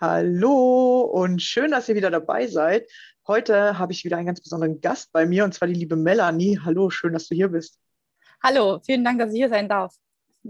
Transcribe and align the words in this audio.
Hallo 0.00 1.00
und 1.00 1.42
schön, 1.42 1.72
dass 1.72 1.88
ihr 1.88 1.96
wieder 1.96 2.12
dabei 2.12 2.46
seid. 2.46 2.88
Heute 3.26 3.80
habe 3.80 3.92
ich 3.92 4.04
wieder 4.04 4.16
einen 4.16 4.26
ganz 4.26 4.40
besonderen 4.40 4.80
Gast 4.80 5.10
bei 5.10 5.26
mir 5.26 5.42
und 5.42 5.54
zwar 5.54 5.66
die 5.66 5.74
liebe 5.74 5.96
Melanie. 5.96 6.60
Hallo, 6.64 6.88
schön, 6.88 7.14
dass 7.14 7.26
du 7.26 7.34
hier 7.34 7.48
bist. 7.48 7.80
Hallo, 8.40 8.78
vielen 8.86 9.02
Dank, 9.02 9.18
dass 9.18 9.32
ich 9.32 9.38
hier 9.38 9.48
sein 9.48 9.68
darf. 9.68 9.96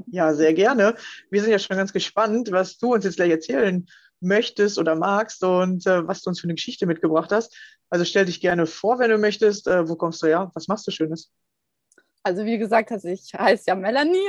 Ja, 0.08 0.34
sehr 0.34 0.52
gerne. 0.52 0.96
Wir 1.30 1.40
sind 1.40 1.50
ja 1.50 1.58
schon 1.58 1.78
ganz 1.78 1.94
gespannt, 1.94 2.52
was 2.52 2.76
du 2.76 2.92
uns 2.92 3.06
jetzt 3.06 3.16
gleich 3.16 3.30
erzählen 3.30 3.86
möchtest 4.20 4.76
oder 4.76 4.96
magst 4.96 5.42
und 5.42 5.86
äh, 5.86 6.06
was 6.06 6.20
du 6.20 6.28
uns 6.28 6.40
für 6.40 6.44
eine 6.44 6.54
Geschichte 6.56 6.84
mitgebracht 6.84 7.32
hast. 7.32 7.56
Also 7.88 8.04
stell 8.04 8.26
dich 8.26 8.42
gerne 8.42 8.66
vor, 8.66 8.98
wenn 8.98 9.10
du 9.10 9.16
möchtest. 9.16 9.66
Äh, 9.66 9.88
wo 9.88 9.96
kommst 9.96 10.22
du 10.22 10.26
her? 10.26 10.50
Was 10.52 10.68
machst 10.68 10.86
du 10.86 10.90
Schönes? 10.90 11.32
Also 12.22 12.44
wie 12.44 12.58
gesagt, 12.58 12.92
also 12.92 13.08
ich 13.08 13.32
heiße 13.32 13.64
ja 13.68 13.74
Melanie 13.74 14.28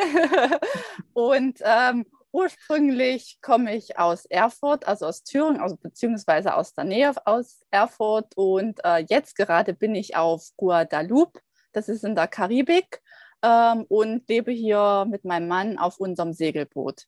und 1.14 1.60
ähm, 1.62 2.06
ursprünglich 2.32 3.40
komme 3.42 3.76
ich 3.76 3.98
aus 3.98 4.26
Erfurt, 4.26 4.88
also 4.88 5.08
aus 5.08 5.24
Thüringen, 5.24 5.62
also, 5.62 5.78
beziehungsweise 5.78 6.56
aus 6.56 6.74
der 6.74 6.84
Nähe 6.86 7.14
aus 7.26 7.62
Erfurt 7.72 8.36
und 8.36 8.80
äh, 8.84 9.06
jetzt 9.10 9.36
gerade 9.36 9.74
bin 9.74 9.96
ich 9.96 10.16
auf 10.16 10.50
Guadalupe, 10.58 11.40
das 11.72 11.90
ist 11.90 12.04
in 12.04 12.16
der 12.16 12.28
Karibik 12.28 13.02
ähm, 13.44 13.86
und 13.90 14.28
lebe 14.28 14.52
hier 14.52 15.06
mit 15.10 15.26
meinem 15.26 15.48
Mann 15.48 15.78
auf 15.78 16.00
unserem 16.00 16.34
Segelboot. 16.34 17.06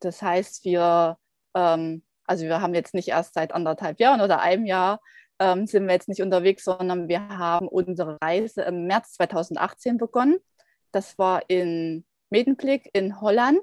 Das 0.00 0.22
heißt, 0.22 0.64
wir, 0.64 1.18
ähm, 1.54 2.02
also 2.24 2.44
wir 2.44 2.60
haben 2.60 2.74
jetzt 2.74 2.94
nicht 2.94 3.08
erst 3.08 3.34
seit 3.34 3.52
anderthalb 3.52 4.00
Jahren 4.00 4.20
oder 4.20 4.40
einem 4.40 4.66
Jahr 4.66 5.00
ähm, 5.40 5.66
sind 5.66 5.86
wir 5.86 5.94
jetzt 5.94 6.08
nicht 6.08 6.22
unterwegs, 6.22 6.64
sondern 6.64 7.08
wir 7.08 7.28
haben 7.28 7.66
unsere 7.66 8.18
Reise 8.20 8.62
im 8.62 8.86
März 8.86 9.14
2018 9.14 9.96
begonnen. 9.96 10.38
Das 10.92 11.18
war 11.18 11.48
in 11.48 12.04
Medemblik 12.28 12.90
in 12.92 13.20
Holland. 13.20 13.62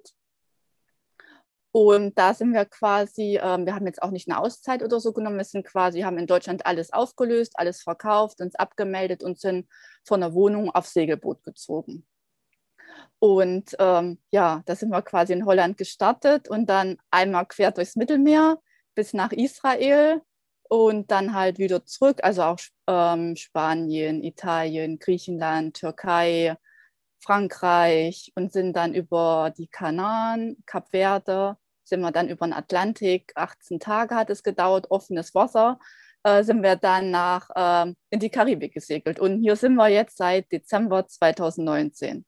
Und 1.71 2.17
da 2.17 2.33
sind 2.33 2.53
wir 2.53 2.65
quasi, 2.65 3.39
ähm, 3.41 3.65
wir 3.65 3.75
haben 3.75 3.85
jetzt 3.85 4.01
auch 4.01 4.11
nicht 4.11 4.29
eine 4.29 4.39
Auszeit 4.39 4.83
oder 4.83 4.99
so 4.99 5.13
genommen, 5.13 5.37
wir 5.37 5.43
sind 5.43 5.65
quasi, 5.65 6.01
haben 6.01 6.17
in 6.17 6.27
Deutschland 6.27 6.65
alles 6.65 6.91
aufgelöst, 6.93 7.53
alles 7.55 7.81
verkauft, 7.81 8.41
uns 8.41 8.55
abgemeldet 8.55 9.23
und 9.23 9.39
sind 9.39 9.67
von 10.05 10.21
der 10.21 10.33
Wohnung 10.33 10.71
aufs 10.71 10.93
Segelboot 10.93 11.43
gezogen. 11.43 12.07
Und 13.19 13.75
ähm, 13.79 14.19
ja, 14.31 14.61
da 14.65 14.75
sind 14.75 14.89
wir 14.89 15.01
quasi 15.01 15.33
in 15.33 15.45
Holland 15.45 15.77
gestartet 15.77 16.49
und 16.49 16.67
dann 16.67 16.97
einmal 17.11 17.45
quer 17.45 17.71
durchs 17.71 17.95
Mittelmeer 17.95 18.59
bis 18.95 19.13
nach 19.13 19.31
Israel 19.31 20.21
und 20.69 21.11
dann 21.11 21.33
halt 21.33 21.59
wieder 21.59 21.85
zurück, 21.85 22.19
also 22.23 22.43
auch 22.43 22.59
ähm, 22.87 23.35
Spanien, 23.35 24.23
Italien, 24.23 24.99
Griechenland, 24.99 25.77
Türkei, 25.77 26.55
Frankreich 27.19 28.31
und 28.35 28.51
sind 28.51 28.73
dann 28.73 28.93
über 28.93 29.53
die 29.57 29.67
Kanaren, 29.67 30.57
Kap 30.65 30.89
Verde, 30.91 31.57
sind 31.83 32.01
wir 32.01 32.11
dann 32.11 32.29
über 32.29 32.45
den 32.45 32.53
Atlantik, 32.53 33.31
18 33.35 33.79
Tage 33.79 34.15
hat 34.15 34.29
es 34.29 34.43
gedauert, 34.43 34.91
offenes 34.91 35.33
Wasser, 35.35 35.79
äh, 36.23 36.43
sind 36.43 36.63
wir 36.63 36.75
dann 36.75 37.11
nach, 37.11 37.49
äh, 37.55 37.93
in 38.09 38.19
die 38.19 38.29
Karibik 38.29 38.73
gesegelt. 38.73 39.19
Und 39.19 39.41
hier 39.41 39.55
sind 39.55 39.75
wir 39.75 39.89
jetzt 39.89 40.17
seit 40.17 40.51
Dezember 40.51 41.07
2019. 41.07 42.25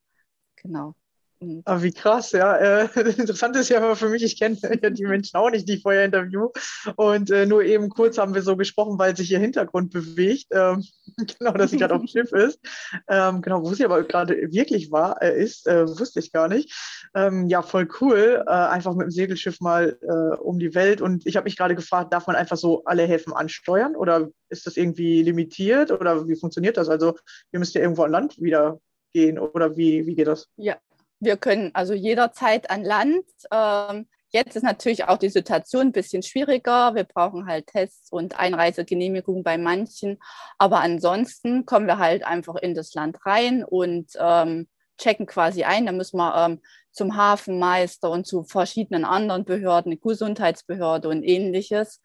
Genau. 0.55 0.95
Mhm. 1.41 1.61
Ah, 1.65 1.81
wie 1.81 1.91
krass, 1.91 2.33
ja. 2.33 2.55
Äh, 2.57 2.89
interessant 3.17 3.55
ist 3.55 3.69
ja 3.69 3.77
aber 3.77 3.95
für 3.95 4.09
mich, 4.09 4.23
ich 4.23 4.37
kenne 4.37 4.57
ja 4.83 4.89
die 4.89 5.05
Menschen 5.05 5.37
auch 5.37 5.49
nicht, 5.49 5.67
die 5.69 5.75
ich 5.75 5.81
vorher 5.81 6.05
interview. 6.05 6.49
Und 6.97 7.31
äh, 7.31 7.45
nur 7.45 7.63
eben 7.63 7.89
kurz 7.89 8.17
haben 8.17 8.33
wir 8.33 8.41
so 8.41 8.57
gesprochen, 8.57 8.99
weil 8.99 9.15
sich 9.15 9.31
ihr 9.31 9.39
Hintergrund 9.39 9.91
bewegt. 9.91 10.47
Ähm, 10.51 10.83
genau, 11.39 11.53
dass 11.53 11.71
sie 11.71 11.77
gerade 11.77 11.95
auf 11.95 12.01
dem 12.01 12.07
Schiff 12.07 12.31
ist. 12.33 12.59
Ähm, 13.07 13.41
genau, 13.41 13.63
wo 13.63 13.73
sie 13.73 13.85
aber 13.85 14.03
gerade 14.03 14.35
wirklich 14.51 14.91
war, 14.91 15.21
äh, 15.21 15.41
ist, 15.41 15.65
äh, 15.65 15.87
wusste 15.87 16.19
ich 16.19 16.31
gar 16.33 16.49
nicht. 16.49 16.73
Ähm, 17.15 17.47
ja, 17.47 17.61
voll 17.61 17.87
cool. 18.01 18.43
Äh, 18.45 18.51
einfach 18.51 18.93
mit 18.93 19.07
dem 19.07 19.11
Segelschiff 19.11 19.61
mal 19.61 19.97
äh, 20.01 20.35
um 20.41 20.59
die 20.59 20.75
Welt. 20.75 21.01
Und 21.01 21.25
ich 21.25 21.37
habe 21.37 21.45
mich 21.45 21.57
gerade 21.57 21.75
gefragt, 21.75 22.11
darf 22.11 22.27
man 22.27 22.35
einfach 22.35 22.57
so 22.57 22.83
alle 22.83 23.03
Häfen 23.03 23.31
ansteuern 23.33 23.95
oder 23.95 24.29
ist 24.49 24.67
das 24.67 24.75
irgendwie 24.75 25.23
limitiert 25.23 25.91
oder 25.91 26.27
wie 26.27 26.35
funktioniert 26.35 26.75
das? 26.75 26.89
Also, 26.89 27.15
ihr 27.53 27.59
müsst 27.59 27.75
ja 27.75 27.81
irgendwo 27.81 28.03
an 28.03 28.11
Land 28.11 28.41
wieder 28.41 28.79
gehen 29.13 29.39
oder 29.39 29.77
wie, 29.77 30.05
wie 30.05 30.15
geht 30.15 30.27
das? 30.27 30.47
Ja, 30.57 30.77
wir 31.19 31.37
können 31.37 31.71
also 31.73 31.93
jederzeit 31.93 32.69
an 32.69 32.83
Land. 32.83 33.25
Ähm, 33.51 34.07
Jetzt 34.31 34.55
ist 34.55 34.63
natürlich 34.63 35.05
auch 35.05 35.17
die 35.17 35.29
Situation 35.29 35.87
ein 35.87 35.91
bisschen 35.91 36.21
schwieriger. 36.21 36.93
Wir 36.93 37.03
brauchen 37.03 37.47
halt 37.47 37.65
Tests 37.67 38.11
und 38.11 38.39
Einreisegenehmigungen 38.39 39.43
bei 39.43 39.57
manchen. 39.57 40.19
Aber 40.59 40.81
ansonsten 40.81 41.65
kommen 41.65 41.87
wir 41.87 41.97
halt 41.97 42.23
einfach 42.23 42.55
in 42.55 42.75
das 42.75 42.93
Land 42.93 43.25
rein 43.25 43.63
und 43.63 44.11
ähm, 44.19 44.67
checken 44.99 45.25
quasi 45.25 45.63
ein. 45.63 45.87
Da 45.87 45.91
müssen 45.93 46.17
wir 46.17 46.35
ähm, 46.45 46.61
zum 46.91 47.15
Hafenmeister 47.15 48.11
und 48.11 48.27
zu 48.27 48.43
verschiedenen 48.43 49.03
anderen 49.03 49.45
Behörden, 49.45 49.99
Gesundheitsbehörde 49.99 51.09
und 51.09 51.23
ähnliches. 51.23 51.99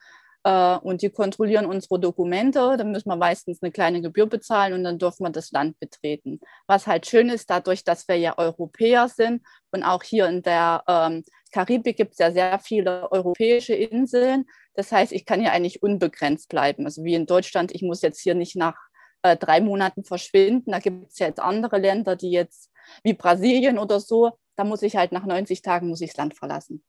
Äh, 0.45 0.77
und 0.77 1.03
die 1.03 1.11
kontrollieren 1.11 1.67
unsere 1.67 1.99
Dokumente. 1.99 2.77
Dann 2.77 2.93
müssen 2.93 3.09
wir 3.09 3.17
meistens 3.17 3.63
eine 3.63 3.73
kleine 3.73 4.03
Gebühr 4.03 4.27
bezahlen 4.27 4.75
und 4.75 4.85
dann 4.85 4.99
dürfen 4.99 5.25
wir 5.25 5.31
das 5.31 5.51
Land 5.51 5.81
betreten. 5.81 6.41
Was 6.67 6.87
halt 6.87 7.07
schön 7.07 7.31
ist, 7.31 7.51
dadurch, 7.51 7.83
dass 7.83 8.07
wir 8.09 8.17
ja 8.17 8.39
Europäer 8.39 9.09
sind 9.09 9.43
und 9.73 9.83
auch 9.83 10.03
hier 10.03 10.29
in 10.29 10.43
der 10.43 10.85
ähm, 10.87 11.25
Karibik 11.51 11.97
gibt 11.97 12.13
es 12.13 12.19
ja 12.19 12.31
sehr 12.31 12.59
viele 12.59 13.11
europäische 13.11 13.75
Inseln. 13.75 14.45
Das 14.75 14.93
heißt, 14.93 15.13
ich 15.13 15.25
kann 15.25 15.41
hier 15.41 15.53
eigentlich 15.53 15.83
unbegrenzt 15.83 16.49
bleiben. 16.49 16.85
Also 16.85 17.05
wie 17.05 17.15
in 17.15 17.27
Deutschland, 17.27 17.73
ich 17.73 17.83
muss 17.83 18.03
jetzt 18.03 18.21
hier 18.21 18.35
nicht 18.35 18.57
nach 18.57 18.77
äh, 19.23 19.37
drei 19.37 19.61
Monaten 19.61 20.05
verschwinden. 20.05 20.73
Da 20.73 20.79
gibt 20.79 21.11
es 21.11 21.19
ja 21.19 21.29
jetzt 21.29 21.41
andere 21.41 21.79
Länder, 21.79 22.17
die 22.17 22.31
jetzt 22.31 22.71
wie 23.03 23.15
Brasilien 23.15 23.79
oder 23.79 23.99
so, 24.01 24.33
da 24.57 24.65
muss 24.65 24.83
ich 24.83 24.97
halt 24.97 25.13
nach 25.13 25.25
90 25.25 25.63
Tagen 25.63 25.89
muss 25.89 26.01
ich 26.01 26.11
das 26.11 26.19
Land 26.19 26.35
verlassen. 26.37 26.85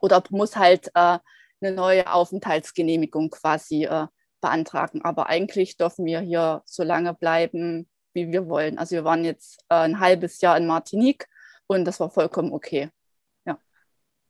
Oder 0.00 0.22
muss 0.30 0.56
halt 0.56 0.90
äh, 0.94 1.18
eine 1.62 1.74
neue 1.74 2.12
Aufenthaltsgenehmigung 2.12 3.30
quasi 3.30 3.84
äh, 3.84 4.06
beantragen. 4.40 5.02
Aber 5.02 5.28
eigentlich 5.28 5.76
dürfen 5.76 6.04
wir 6.04 6.20
hier 6.20 6.62
so 6.66 6.82
lange 6.82 7.14
bleiben, 7.14 7.88
wie 8.14 8.30
wir 8.30 8.48
wollen. 8.48 8.78
Also 8.78 8.96
wir 8.96 9.04
waren 9.04 9.24
jetzt 9.24 9.60
äh, 9.68 9.76
ein 9.76 10.00
halbes 10.00 10.40
Jahr 10.40 10.56
in 10.56 10.66
Martinique 10.66 11.26
und 11.66 11.84
das 11.84 12.00
war 12.00 12.10
vollkommen 12.10 12.52
okay. 12.52 12.90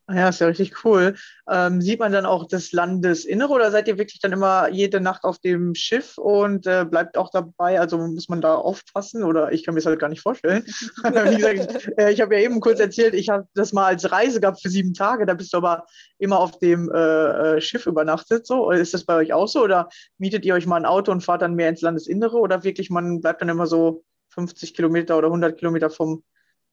Ja, 0.08 0.28
ist 0.28 0.40
ja 0.40 0.48
richtig 0.48 0.84
cool. 0.84 1.14
Ähm, 1.48 1.80
sieht 1.80 2.00
man 2.00 2.10
dann 2.10 2.26
auch 2.26 2.48
das 2.48 2.72
Landesinnere 2.72 3.50
oder 3.50 3.70
seid 3.70 3.86
ihr 3.86 3.98
wirklich 3.98 4.20
dann 4.20 4.32
immer 4.32 4.68
jede 4.68 5.00
Nacht 5.00 5.22
auf 5.22 5.38
dem 5.38 5.76
Schiff 5.76 6.18
und 6.18 6.66
äh, 6.66 6.84
bleibt 6.84 7.16
auch 7.16 7.30
dabei? 7.30 7.78
Also 7.78 7.98
muss 7.98 8.28
man 8.28 8.40
da 8.40 8.56
aufpassen 8.56 9.22
oder 9.22 9.52
ich 9.52 9.64
kann 9.64 9.74
mir 9.74 9.80
das 9.80 9.86
halt 9.86 10.00
gar 10.00 10.08
nicht 10.08 10.20
vorstellen. 10.20 10.64
Wie 11.04 11.36
gesagt, 11.36 11.88
äh, 11.96 12.10
ich 12.10 12.20
habe 12.20 12.34
ja 12.36 12.42
eben 12.42 12.60
kurz 12.60 12.80
erzählt, 12.80 13.14
ich 13.14 13.28
habe 13.28 13.46
das 13.54 13.72
mal 13.72 13.86
als 13.86 14.10
Reise 14.10 14.40
gehabt 14.40 14.60
für 14.60 14.70
sieben 14.70 14.92
Tage. 14.92 15.24
Da 15.24 15.34
bist 15.34 15.52
du 15.52 15.58
aber 15.58 15.86
immer 16.18 16.40
auf 16.40 16.58
dem 16.58 16.90
äh, 16.92 17.56
äh 17.56 17.60
Schiff 17.60 17.86
übernachtet. 17.86 18.46
So 18.46 18.72
ist 18.72 18.94
das 18.94 19.04
bei 19.04 19.14
euch 19.14 19.32
auch 19.32 19.46
so 19.46 19.62
oder 19.62 19.88
mietet 20.18 20.44
ihr 20.44 20.54
euch 20.54 20.66
mal 20.66 20.76
ein 20.76 20.86
Auto 20.86 21.12
und 21.12 21.22
fahrt 21.22 21.42
dann 21.42 21.54
mehr 21.54 21.68
ins 21.68 21.80
Landesinnere 21.80 22.38
oder 22.38 22.64
wirklich 22.64 22.90
man 22.90 23.20
bleibt 23.20 23.40
dann 23.40 23.48
immer 23.48 23.66
so 23.68 24.04
50 24.30 24.74
Kilometer 24.74 25.16
oder 25.16 25.28
100 25.28 25.56
Kilometer 25.56 25.90
vom, 25.90 26.24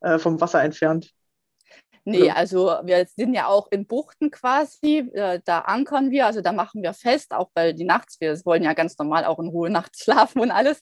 äh, 0.02 0.18
vom 0.18 0.42
Wasser 0.42 0.64
entfernt? 0.64 1.14
Nee, 2.06 2.31
also 2.31 2.74
wir 2.84 3.06
sind 3.06 3.34
ja 3.34 3.48
auch 3.48 3.68
in 3.72 3.86
Buchten 3.86 4.31
quasi, 4.31 5.10
äh, 5.13 5.40
da 5.46 5.60
ankern 5.60 6.12
wir, 6.12 6.25
also 6.25 6.42
da 6.42 6.51
machen 6.51 6.81
wir 6.81 6.94
fest, 6.94 7.34
auch 7.34 7.50
weil 7.54 7.74
die 7.74 7.84
nachts, 7.84 8.19
wir 8.19 8.34
wollen 8.46 8.63
ja 8.63 8.74
ganz 8.74 8.98
normal 8.98 9.25
auch 9.25 9.40
in 9.40 9.50
Ruhe 9.50 9.69
nachts 9.69 10.00
schlafen 10.04 10.40
und 10.42 10.51
alles. 10.51 10.81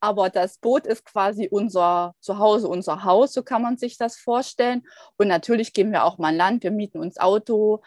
Aber 0.00 0.30
das 0.30 0.58
Boot 0.58 0.86
ist 0.86 1.04
quasi 1.04 1.48
unser 1.50 2.14
Zuhause, 2.20 2.68
unser 2.68 3.02
Haus, 3.02 3.32
so 3.32 3.42
kann 3.42 3.62
man 3.62 3.76
sich 3.76 3.98
das 3.98 4.16
vorstellen. 4.16 4.84
Und 5.16 5.26
natürlich 5.26 5.72
gehen 5.72 5.90
wir 5.90 6.04
auch 6.04 6.18
mal 6.18 6.28
an 6.28 6.36
Land, 6.36 6.62
wir 6.62 6.70
mieten 6.70 7.00
uns 7.00 7.18
Auto, 7.18 7.82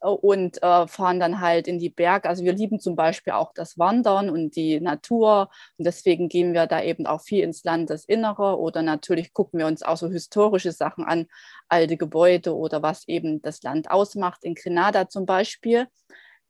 und 0.00 0.62
äh, 0.62 0.86
fahren 0.88 1.20
dann 1.20 1.40
halt 1.40 1.68
in 1.68 1.78
die 1.78 1.90
Berge. 1.90 2.28
Also 2.28 2.44
wir 2.44 2.52
lieben 2.52 2.80
zum 2.80 2.96
Beispiel 2.96 3.32
auch 3.32 3.52
das 3.54 3.78
Wandern 3.78 4.30
und 4.30 4.56
die 4.56 4.80
Natur 4.80 5.50
und 5.76 5.86
deswegen 5.86 6.28
gehen 6.28 6.52
wir 6.54 6.66
da 6.66 6.82
eben 6.82 7.06
auch 7.06 7.22
viel 7.22 7.44
ins 7.44 7.64
Landesinnere 7.64 8.58
oder 8.58 8.82
natürlich 8.82 9.32
gucken 9.32 9.58
wir 9.58 9.66
uns 9.66 9.82
auch 9.82 9.96
so 9.96 10.08
historische 10.08 10.72
Sachen 10.72 11.04
an, 11.04 11.26
alte 11.68 11.96
Gebäude 11.96 12.56
oder 12.56 12.82
was 12.82 13.06
eben 13.08 13.40
das 13.42 13.62
Land 13.62 13.90
ausmacht. 13.90 14.44
In 14.44 14.54
Grenada 14.54 15.08
zum 15.08 15.26
Beispiel, 15.26 15.86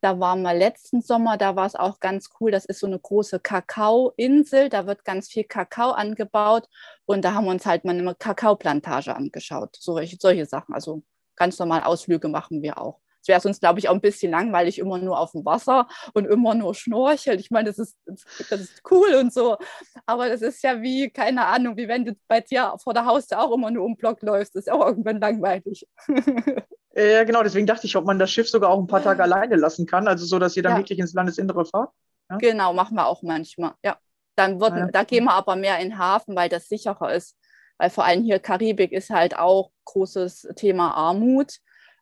da 0.00 0.20
waren 0.20 0.42
wir 0.42 0.54
letzten 0.54 1.02
Sommer, 1.02 1.36
da 1.36 1.56
war 1.56 1.66
es 1.66 1.74
auch 1.74 2.00
ganz 2.00 2.30
cool. 2.40 2.50
Das 2.50 2.64
ist 2.64 2.80
so 2.80 2.86
eine 2.86 2.98
große 2.98 3.40
Kakaoinsel, 3.40 4.68
da 4.68 4.86
wird 4.86 5.04
ganz 5.04 5.28
viel 5.28 5.44
Kakao 5.44 5.90
angebaut 5.90 6.68
und 7.04 7.24
da 7.24 7.34
haben 7.34 7.44
wir 7.44 7.50
uns 7.50 7.66
halt 7.66 7.84
mal 7.84 7.98
eine 7.98 8.14
Kakaoplantage 8.14 9.14
angeschaut. 9.14 9.76
Solche, 9.78 10.16
solche 10.20 10.46
Sachen, 10.46 10.74
also 10.74 11.02
ganz 11.36 11.58
normal 11.58 11.82
Ausflüge 11.82 12.28
machen 12.28 12.62
wir 12.62 12.78
auch. 12.80 13.00
Es 13.28 13.30
wäre 13.30 13.40
sonst, 13.42 13.60
glaube 13.60 13.78
ich, 13.78 13.90
auch 13.90 13.94
ein 13.94 14.00
bisschen 14.00 14.32
langweilig, 14.32 14.78
immer 14.78 14.96
nur 14.96 15.18
auf 15.18 15.32
dem 15.32 15.44
Wasser 15.44 15.86
und 16.14 16.24
immer 16.24 16.54
nur 16.54 16.74
schnorcheln. 16.74 17.38
Ich 17.38 17.50
meine, 17.50 17.68
das 17.68 17.78
ist, 17.78 17.94
das 18.06 18.60
ist 18.60 18.82
cool 18.90 19.16
und 19.20 19.34
so. 19.34 19.58
Aber 20.06 20.30
das 20.30 20.40
ist 20.40 20.62
ja 20.62 20.80
wie, 20.80 21.10
keine 21.10 21.44
Ahnung, 21.44 21.76
wie 21.76 21.88
wenn 21.88 22.06
du 22.06 22.16
bei 22.26 22.40
dir 22.40 22.74
vor 22.82 22.94
der 22.94 23.04
Haustür 23.04 23.38
auch 23.42 23.52
immer 23.52 23.70
nur 23.70 23.84
um 23.84 23.96
Block 23.96 24.22
läufst. 24.22 24.54
Das 24.54 24.64
ist 24.64 24.72
auch 24.72 24.86
irgendwann 24.86 25.20
langweilig. 25.20 25.86
Ja, 26.94 27.22
genau, 27.22 27.44
deswegen 27.44 27.66
dachte 27.66 27.86
ich, 27.86 27.94
ob 27.94 28.06
man 28.06 28.18
das 28.18 28.32
Schiff 28.32 28.48
sogar 28.48 28.70
auch 28.70 28.80
ein 28.80 28.88
paar 28.88 29.02
Tage 29.02 29.22
alleine 29.22 29.54
lassen 29.54 29.86
kann, 29.86 30.08
also 30.08 30.24
so, 30.24 30.40
dass 30.40 30.56
ihr 30.56 30.64
dann 30.64 30.72
ja. 30.72 30.78
wirklich 30.78 30.98
ins 30.98 31.12
Landesinnere 31.12 31.64
fahrt. 31.64 31.90
Ja? 32.28 32.38
Genau, 32.38 32.72
machen 32.72 32.96
wir 32.96 33.06
auch 33.06 33.22
manchmal, 33.22 33.74
ja. 33.84 33.98
Dann 34.34 34.58
wird, 34.58 34.72
ja. 34.74 34.88
Da 34.88 35.04
gehen 35.04 35.24
wir 35.24 35.32
aber 35.34 35.54
mehr 35.54 35.78
in 35.78 35.90
den 35.90 35.98
Hafen, 35.98 36.34
weil 36.34 36.48
das 36.48 36.66
sicherer 36.66 37.14
ist. 37.14 37.36
Weil 37.76 37.90
vor 37.90 38.04
allem 38.04 38.24
hier 38.24 38.40
Karibik 38.40 38.90
ist 38.90 39.10
halt 39.10 39.36
auch 39.36 39.70
großes 39.84 40.48
Thema 40.56 40.90
Armut. 40.94 41.58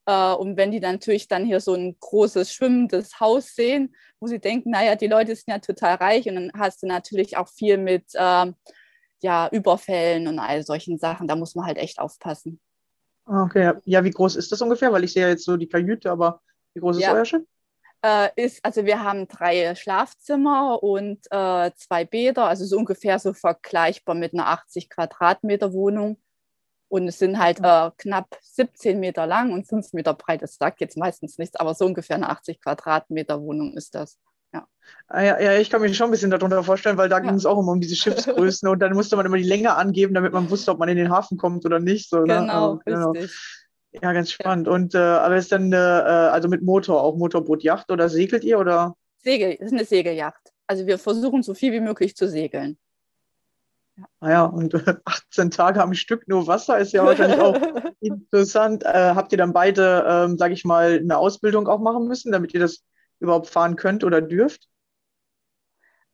Äh, 0.06 0.32
und 0.34 0.56
wenn 0.56 0.70
die 0.70 0.80
dann 0.80 0.94
natürlich 0.94 1.28
dann 1.28 1.44
hier 1.44 1.60
so 1.60 1.74
ein 1.74 1.96
großes 1.98 2.52
schwimmendes 2.52 3.20
Haus 3.20 3.54
sehen, 3.54 3.94
wo 4.20 4.26
sie 4.26 4.38
denken, 4.38 4.70
naja, 4.70 4.94
die 4.94 5.08
Leute 5.08 5.34
sind 5.34 5.48
ja 5.48 5.58
total 5.58 5.96
reich 5.96 6.28
und 6.28 6.36
dann 6.36 6.52
hast 6.56 6.82
du 6.82 6.86
natürlich 6.86 7.36
auch 7.36 7.48
viel 7.48 7.76
mit 7.76 8.04
äh, 8.14 8.52
ja, 9.22 9.48
Überfällen 9.50 10.28
und 10.28 10.38
all 10.38 10.62
solchen 10.62 10.98
Sachen. 10.98 11.26
Da 11.26 11.36
muss 11.36 11.54
man 11.54 11.66
halt 11.66 11.78
echt 11.78 11.98
aufpassen. 11.98 12.60
Okay, 13.26 13.72
ja, 13.84 14.04
wie 14.04 14.10
groß 14.10 14.36
ist 14.36 14.52
das 14.52 14.62
ungefähr? 14.62 14.92
Weil 14.92 15.04
ich 15.04 15.12
sehe 15.12 15.22
ja 15.22 15.28
jetzt 15.30 15.44
so 15.44 15.56
die 15.56 15.68
Kajüte, 15.68 16.10
aber 16.10 16.40
wie 16.74 16.80
groß 16.80 16.96
ist 16.96 17.02
ja. 17.02 17.12
euer 17.12 17.24
Schiff? 17.24 17.42
Äh, 18.02 18.28
ist, 18.36 18.64
also 18.64 18.84
wir 18.84 19.02
haben 19.02 19.26
drei 19.26 19.74
Schlafzimmer 19.74 20.82
und 20.82 21.26
äh, 21.30 21.72
zwei 21.74 22.04
Bäder, 22.04 22.44
also 22.44 22.64
so 22.64 22.76
ungefähr 22.76 23.18
so 23.18 23.32
vergleichbar 23.32 24.14
mit 24.14 24.32
einer 24.32 24.46
80 24.46 24.90
Quadratmeter 24.90 25.72
Wohnung. 25.72 26.18
Und 26.88 27.08
es 27.08 27.18
sind 27.18 27.38
halt 27.38 27.58
äh, 27.62 27.90
knapp 27.98 28.38
17 28.42 29.00
Meter 29.00 29.26
lang 29.26 29.52
und 29.52 29.66
5 29.66 29.92
Meter 29.92 30.14
breit. 30.14 30.42
Das 30.42 30.56
sagt 30.56 30.80
jetzt 30.80 30.96
meistens 30.96 31.38
nichts, 31.38 31.56
aber 31.56 31.74
so 31.74 31.84
ungefähr 31.84 32.16
eine 32.16 32.28
80 32.28 32.60
Quadratmeter 32.60 33.40
Wohnung 33.42 33.76
ist 33.76 33.94
das. 33.94 34.18
Ja. 34.52 34.66
Ah, 35.08 35.22
ja, 35.22 35.40
ja, 35.40 35.58
ich 35.58 35.68
kann 35.68 35.80
mir 35.80 35.92
schon 35.92 36.08
ein 36.08 36.10
bisschen 36.12 36.30
darunter 36.30 36.62
vorstellen, 36.62 36.96
weil 36.96 37.08
da 37.08 37.18
ja. 37.18 37.24
ging 37.24 37.34
es 37.34 37.44
auch 37.44 37.58
immer 37.58 37.72
um 37.72 37.80
diese 37.80 37.96
Schiffsgrößen 37.96 38.68
und 38.68 38.78
dann 38.78 38.94
musste 38.94 39.16
man 39.16 39.26
immer 39.26 39.36
die 39.36 39.42
Länge 39.42 39.74
angeben, 39.74 40.14
damit 40.14 40.32
man 40.32 40.48
wusste, 40.48 40.70
ob 40.70 40.78
man 40.78 40.88
in 40.88 40.96
den 40.96 41.10
Hafen 41.10 41.36
kommt 41.36 41.66
oder 41.66 41.80
nicht. 41.80 42.08
So, 42.08 42.18
ne? 42.18 42.38
genau, 42.38 42.74
ne? 42.74 42.80
genau, 42.84 43.10
richtig. 43.10 43.66
Ja, 44.02 44.12
ganz 44.12 44.30
spannend. 44.30 44.66
Ja. 44.66 44.72
Und 44.72 44.94
äh, 44.94 44.98
aber 44.98 45.36
ist 45.36 45.52
dann 45.52 45.72
äh, 45.72 45.76
also 45.76 46.48
mit 46.48 46.62
Motor, 46.62 47.02
auch 47.02 47.16
Motorboot, 47.16 47.62
Yacht 47.62 47.90
oder 47.90 48.08
segelt 48.08 48.44
ihr 48.44 48.58
oder? 48.58 48.94
Segel, 49.18 49.56
das 49.58 49.66
ist 49.68 49.72
eine 49.72 49.84
Segelyacht. 49.84 50.52
Also 50.66 50.86
wir 50.86 50.98
versuchen 50.98 51.42
so 51.42 51.54
viel 51.54 51.72
wie 51.72 51.80
möglich 51.80 52.14
zu 52.14 52.28
segeln. 52.28 52.78
Naja, 54.20 54.44
und 54.44 54.74
18 55.04 55.50
Tage 55.50 55.82
am 55.82 55.94
Stück 55.94 56.28
nur 56.28 56.46
Wasser 56.46 56.78
ist 56.78 56.92
ja 56.92 57.04
wahrscheinlich 57.04 57.40
auch 57.40 57.56
interessant. 58.00 58.84
Äh, 58.84 59.14
habt 59.14 59.32
ihr 59.32 59.38
dann 59.38 59.52
beide, 59.52 60.04
ähm, 60.06 60.38
sage 60.38 60.54
ich 60.54 60.64
mal, 60.64 60.98
eine 60.98 61.18
Ausbildung 61.18 61.66
auch 61.68 61.80
machen 61.80 62.06
müssen, 62.06 62.32
damit 62.32 62.52
ihr 62.54 62.60
das 62.60 62.84
überhaupt 63.18 63.48
fahren 63.48 63.76
könnt 63.76 64.04
oder 64.04 64.20
dürft? 64.20 64.68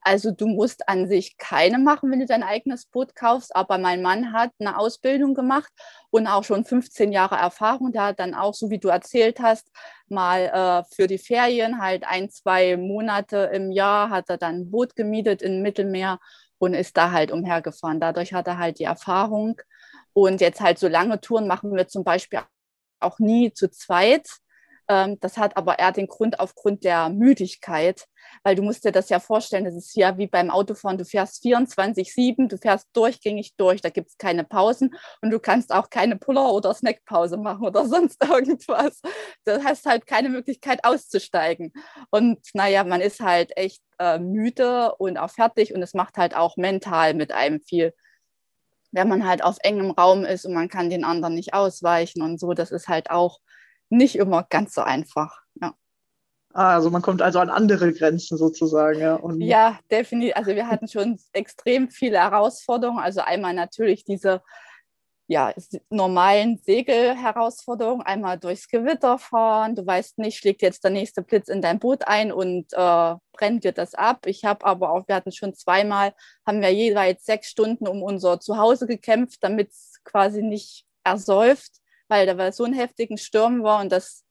Also 0.05 0.33
du 0.33 0.49
musst 0.49 0.89
an 0.89 1.07
sich 1.07 1.39
keine 1.39 1.79
machen, 1.79 2.11
wenn 2.11 2.19
du 2.19 2.27
dein 2.27 2.43
eigenes 2.43 2.87
Boot 2.87 3.15
kaufst, 3.15 3.55
aber 3.55 3.79
mein 3.79 4.03
Mann 4.03 4.33
hat 4.33 4.51
eine 4.59 4.77
Ausbildung 4.77 5.35
gemacht 5.35 5.73
und 6.11 6.27
auch 6.27 6.43
schon 6.43 6.65
15 6.65 7.13
Jahre 7.13 7.37
Erfahrung. 7.37 7.93
Der 7.93 8.07
hat 8.07 8.19
dann 8.19 8.35
auch, 8.35 8.53
so 8.53 8.69
wie 8.69 8.81
du 8.81 8.89
erzählt 8.89 9.39
hast, 9.39 9.71
mal 10.09 10.41
äh, 10.41 10.95
für 10.95 11.07
die 11.07 11.19
Ferien 11.19 11.81
halt 11.81 12.05
ein, 12.05 12.31
zwei 12.31 12.77
Monate 12.77 13.51
im 13.55 13.71
Jahr 13.71 14.11
hat 14.11 14.29
er 14.29 14.39
dann 14.39 14.63
ein 14.63 14.71
Boot 14.73 14.97
gemietet 14.97 15.41
im 15.41 15.63
Mittelmeer 15.63 16.19
und 16.63 16.75
ist 16.75 16.97
da 16.97 17.11
halt 17.11 17.33
umhergefahren. 17.33 17.99
Dadurch 17.99 18.33
hat 18.35 18.47
er 18.47 18.57
halt 18.57 18.79
die 18.79 18.85
Erfahrung. 18.85 19.61
Und 20.13 20.41
jetzt 20.41 20.61
halt 20.61 20.79
so 20.79 20.87
lange 20.87 21.21
Touren 21.21 21.49
machen 21.49 21.75
wir 21.75 21.89
zum 21.89 22.05
Beispiel 22.05 22.39
auch 23.01 23.19
nie 23.19 23.53
zu 23.53 23.69
zweit. 23.69 24.29
Ähm, 24.89 25.19
das 25.21 25.39
hat 25.39 25.57
aber 25.57 25.79
eher 25.79 25.93
den 25.93 26.09
Grund 26.09 26.41
aufgrund 26.41 26.85
der 26.85 27.09
Müdigkeit, 27.09 28.07
weil 28.43 28.55
du 28.55 28.63
musst 28.63 28.85
dir 28.85 28.93
das 28.93 29.09
ja 29.09 29.21
vorstellen, 29.21 29.65
das 29.65 29.75
ist 29.75 29.97
ja 29.97 30.19
wie 30.19 30.27
beim 30.27 30.51
Autofahren, 30.51 30.99
du 30.99 31.05
fährst 31.05 31.43
24-7, 31.45 32.49
du 32.49 32.59
fährst 32.59 32.89
durchgängig 32.93 33.55
durch, 33.57 33.81
da 33.81 33.91
gibt 33.91 34.11
es 34.11 34.19
keine 34.19 34.45
Pausen 34.45 34.95
und 35.21 35.31
du 35.31 35.39
kannst 35.39 35.73
auch 35.73 35.91
keine 35.91 36.17
Puller- 36.17 36.53
oder 36.53 36.75
Snackpause 36.75 37.37
machen 37.37 37.67
oder 37.67 37.87
sonst 37.89 38.23
irgendwas. 38.25 39.01
Du 39.45 39.63
hast 39.63 39.87
halt 39.87 40.07
keine 40.07 40.29
Möglichkeit 40.29 40.85
auszusteigen. 40.85 41.73
Und 42.11 42.41
naja, 42.55 42.85
man 42.85 43.01
ist 43.01 43.21
halt 43.21 43.57
echt 43.57 43.83
äh, 43.99 44.19
müde 44.19 44.95
und 44.97 45.19
auch 45.19 45.31
fertig 45.31 45.75
und 45.75 45.83
es 45.83 45.95
macht 45.95 46.17
halt 46.19 46.35
auch 46.37 46.57
mental 46.57 47.15
mit 47.15 47.33
einem 47.33 47.61
viel 47.61 47.93
wenn 48.93 49.09
man 49.09 49.27
halt 49.27 49.43
auf 49.43 49.57
engem 49.63 49.91
Raum 49.91 50.25
ist 50.25 50.45
und 50.45 50.53
man 50.53 50.69
kann 50.69 50.91
den 50.91 51.03
anderen 51.03 51.35
nicht 51.35 51.55
ausweichen 51.55 52.23
und 52.23 52.39
so, 52.39 52.53
das 52.53 52.71
ist 52.71 52.89
halt 52.89 53.11
auch 53.11 53.41
nicht 53.93 54.17
immer 54.17 54.45
ganz 54.49 54.75
so 54.75 54.81
einfach. 54.81 55.43
Ja. 55.61 55.75
Ah, 56.55 56.75
also 56.75 56.91
man 56.91 57.03
kommt 57.03 57.23
also 57.23 57.39
an 57.39 57.51
andere 57.51 57.93
Grenzen 57.93 58.37
sozusagen, 58.37 59.01
ja. 59.01 59.15
Und 59.15 59.41
ja, 59.41 59.79
definitiv. 59.91 60.37
Also 60.37 60.55
wir 60.55 60.69
hatten 60.69 60.89
schon 60.89 61.19
extrem 61.33 61.91
viele 61.91 62.19
Herausforderungen. 62.19 62.99
Also 62.99 63.21
einmal 63.21 63.55
natürlich 63.55 64.05
diese 64.05 64.43
ja, 65.29 65.55
normalen 65.89 66.59
Segelherausforderungen. 66.59 68.05
Einmal 68.05 68.39
durchs 68.39 68.69
Gewitter 68.69 69.19
fahren. 69.19 69.75
Du 69.75 69.87
weißt 69.87 70.19
nicht, 70.19 70.39
schlägt 70.39 70.63
jetzt 70.63 70.85
der 70.85 70.91
nächste 70.91 71.23
Blitz 71.23 71.49
in 71.49 71.63
dein 71.63 71.79
Boot 71.79 72.07
ein 72.07 72.33
und 72.33 72.73
äh, 72.73 73.15
brennt 73.33 73.65
dir 73.65 73.73
das 73.73 73.95
ab. 73.95 74.27
Ich 74.27 74.45
habe 74.45 74.65
aber 74.67 74.91
auch, 74.91 75.07
wir 75.07 75.15
hatten 75.15 75.33
schon 75.33 75.55
zweimal, 75.55 76.13
haben 76.47 76.61
wir 76.61 76.73
jeweils 76.73 77.25
sechs 77.25 77.49
Stunden 77.49 77.87
um 77.87 78.03
unser 78.03 78.41
Zuhause 78.41 78.87
gekämpft, 78.87 79.39
damit 79.43 79.71
es 79.71 80.01
quasi 80.05 80.43
nicht 80.43 80.85
ersäuft, 81.05 81.82
weil 82.13 82.27
da 82.27 82.53
so 82.53 82.65
ein 82.65 82.75
heftigen 82.75 83.17
Sturm 83.17 83.63
war 83.63 83.81
und 83.81 83.91
das, 83.91 84.27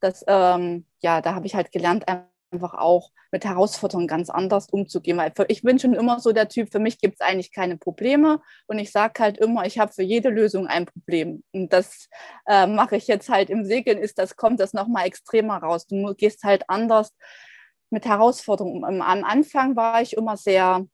das 0.00 0.24
ähm, 0.26 0.84
ja, 1.00 1.20
da 1.20 1.36
habe 1.36 1.46
ich 1.46 1.54
halt 1.54 1.70
gelernt, 1.70 2.04
einfach 2.50 2.74
auch 2.74 3.10
mit 3.30 3.44
Herausforderungen 3.44 4.08
ganz 4.08 4.30
anders 4.30 4.68
umzugehen. 4.68 5.16
Weil 5.16 5.32
ich 5.46 5.62
bin 5.62 5.78
schon 5.78 5.94
immer 5.94 6.18
so 6.18 6.32
der 6.32 6.48
Typ, 6.48 6.72
für 6.72 6.80
mich 6.80 6.98
gibt 6.98 7.14
es 7.14 7.20
eigentlich 7.20 7.52
keine 7.52 7.76
Probleme 7.76 8.40
und 8.66 8.80
ich 8.80 8.90
sage 8.90 9.22
halt 9.22 9.38
immer, 9.38 9.64
ich 9.64 9.78
habe 9.78 9.92
für 9.92 10.02
jede 10.02 10.28
Lösung 10.28 10.66
ein 10.66 10.86
Problem. 10.86 11.44
Und 11.52 11.72
das 11.72 12.08
äh, 12.46 12.66
mache 12.66 12.96
ich 12.96 13.06
jetzt 13.06 13.28
halt 13.28 13.48
im 13.48 13.64
Segeln, 13.64 13.98
ist 13.98 14.18
das, 14.18 14.36
kommt 14.36 14.58
das 14.58 14.72
nochmal 14.72 15.06
extremer 15.06 15.58
raus. 15.58 15.86
Du 15.86 16.14
gehst 16.14 16.42
halt 16.42 16.68
anders 16.68 17.12
mit 17.90 18.06
Herausforderungen. 18.06 18.84
Am 18.84 19.24
Anfang 19.24 19.76
war 19.76 20.02
ich 20.02 20.16
immer 20.16 20.36
sehr, 20.36 20.84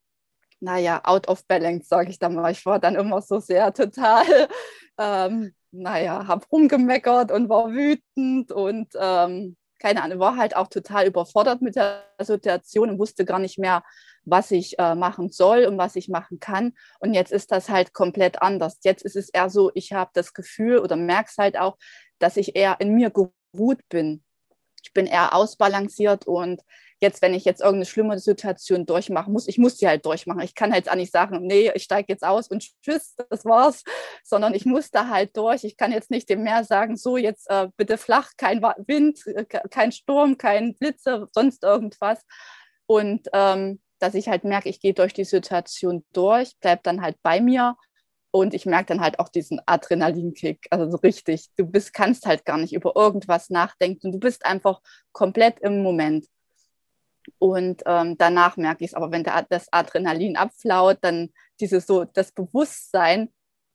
naja, 0.60 1.00
out 1.04 1.28
of 1.28 1.46
balance, 1.46 1.88
sage 1.88 2.10
ich 2.10 2.18
dann 2.18 2.34
mal. 2.34 2.52
Ich 2.52 2.66
war 2.66 2.78
dann 2.78 2.94
immer 2.94 3.22
so 3.22 3.40
sehr 3.40 3.72
total, 3.72 4.24
ähm, 4.98 5.54
naja, 5.72 6.26
habe 6.26 6.46
rumgemeckert 6.50 7.30
und 7.32 7.48
war 7.48 7.70
wütend 7.70 8.52
und 8.52 8.88
ähm, 8.98 9.56
keine 9.80 10.02
Ahnung, 10.02 10.18
war 10.18 10.36
halt 10.36 10.54
auch 10.54 10.68
total 10.68 11.06
überfordert 11.06 11.62
mit 11.62 11.74
der 11.74 12.04
Situation 12.20 12.90
und 12.90 12.98
wusste 12.98 13.24
gar 13.24 13.38
nicht 13.38 13.58
mehr, 13.58 13.82
was 14.24 14.50
ich 14.50 14.78
äh, 14.78 14.94
machen 14.94 15.30
soll 15.30 15.64
und 15.64 15.78
was 15.78 15.96
ich 15.96 16.08
machen 16.08 16.38
kann. 16.38 16.74
Und 17.00 17.14
jetzt 17.14 17.32
ist 17.32 17.50
das 17.50 17.70
halt 17.70 17.94
komplett 17.94 18.42
anders. 18.42 18.78
Jetzt 18.84 19.02
ist 19.02 19.16
es 19.16 19.30
eher 19.30 19.48
so, 19.48 19.70
ich 19.74 19.92
habe 19.92 20.10
das 20.12 20.34
Gefühl 20.34 20.78
oder 20.78 20.96
merke 20.96 21.30
es 21.30 21.38
halt 21.38 21.58
auch, 21.58 21.78
dass 22.18 22.36
ich 22.36 22.56
eher 22.56 22.76
in 22.80 22.94
mir 22.94 23.10
geruht 23.10 23.80
bin. 23.88 24.22
Ich 24.82 24.92
bin 24.92 25.06
eher 25.06 25.34
ausbalanciert 25.34 26.26
und 26.26 26.62
jetzt, 27.00 27.22
wenn 27.22 27.34
ich 27.34 27.44
jetzt 27.44 27.60
irgendeine 27.60 27.87
schlimme 27.87 28.18
Situation 28.18 28.87
durchmachen 28.87 29.32
muss, 29.32 29.49
ich 29.49 29.58
muss 29.58 29.78
sie 29.78 29.88
halt 29.88 30.04
durchmachen. 30.04 30.42
Ich 30.42 30.54
kann 30.54 30.72
halt 30.72 30.90
auch 30.90 30.94
nicht 30.94 31.12
sagen, 31.12 31.46
nee, 31.46 31.70
ich 31.75 31.84
steige 31.84 32.12
jetzt 32.12 32.22
aus 32.22 32.49
und 32.49 32.62
tschüss, 32.82 33.14
das 33.30 33.44
war's, 33.44 33.82
sondern 34.22 34.54
ich 34.54 34.66
muss 34.66 34.90
da 34.90 35.08
halt 35.08 35.37
durch. 35.37 35.64
Ich 35.64 35.76
kann 35.76 35.92
jetzt 35.92 36.10
nicht 36.10 36.28
dem 36.28 36.42
Meer 36.42 36.64
sagen, 36.64 36.96
so 36.96 37.16
jetzt 37.16 37.49
äh, 37.49 37.68
bitte 37.76 37.96
flach, 37.96 38.32
kein 38.37 38.62
Wind, 38.62 39.26
äh, 39.26 39.44
kein 39.44 39.92
Sturm, 39.92 40.37
kein 40.37 40.75
Blitze, 40.75 41.28
sonst 41.32 41.62
irgendwas. 41.64 42.22
Und 42.87 43.28
ähm, 43.32 43.80
dass 43.99 44.14
ich 44.14 44.28
halt 44.28 44.44
merke, 44.44 44.68
ich 44.68 44.80
gehe 44.80 44.94
durch 44.94 45.12
die 45.12 45.25
Situation 45.25 46.04
durch, 46.12 46.58
bleibe 46.60 46.80
dann 46.82 47.02
halt 47.02 47.16
bei 47.22 47.40
mir 47.40 47.76
und 48.30 48.54
ich 48.54 48.66
merke 48.66 48.87
dann 48.87 49.00
halt 49.00 49.18
auch 49.18 49.28
diesen 49.28 49.60
Adrenalinkick, 49.66 50.66
also 50.70 50.90
so 50.90 50.96
richtig. 50.99 51.49
Du 51.56 51.66
bist, 51.66 51.92
kannst 51.92 52.26
halt 52.26 52.44
gar 52.44 52.58
nicht 52.58 52.72
über 52.72 52.94
irgendwas 52.94 53.50
nachdenken. 53.50 54.12
Du 54.12 54.20
bist 54.20 54.46
einfach 54.46 54.80
komplett 55.12 55.58
im 55.60 55.82
Moment. 55.82 56.26
Und 57.38 57.82
ähm, 57.87 58.16
danach 58.18 58.56
merke 58.56 58.84
ich 58.84 58.90
es, 58.92 58.94
aber 58.94 59.10
wenn 59.10 59.25
der, 59.25 59.46
das 59.49 59.72
Adrenalin 59.72 60.37
abflaut, 60.37 60.99
dann 61.02 61.30
dieses 61.60 61.87
so, 61.87 62.04
das 62.04 62.32
Bewusstsein, 62.32 63.30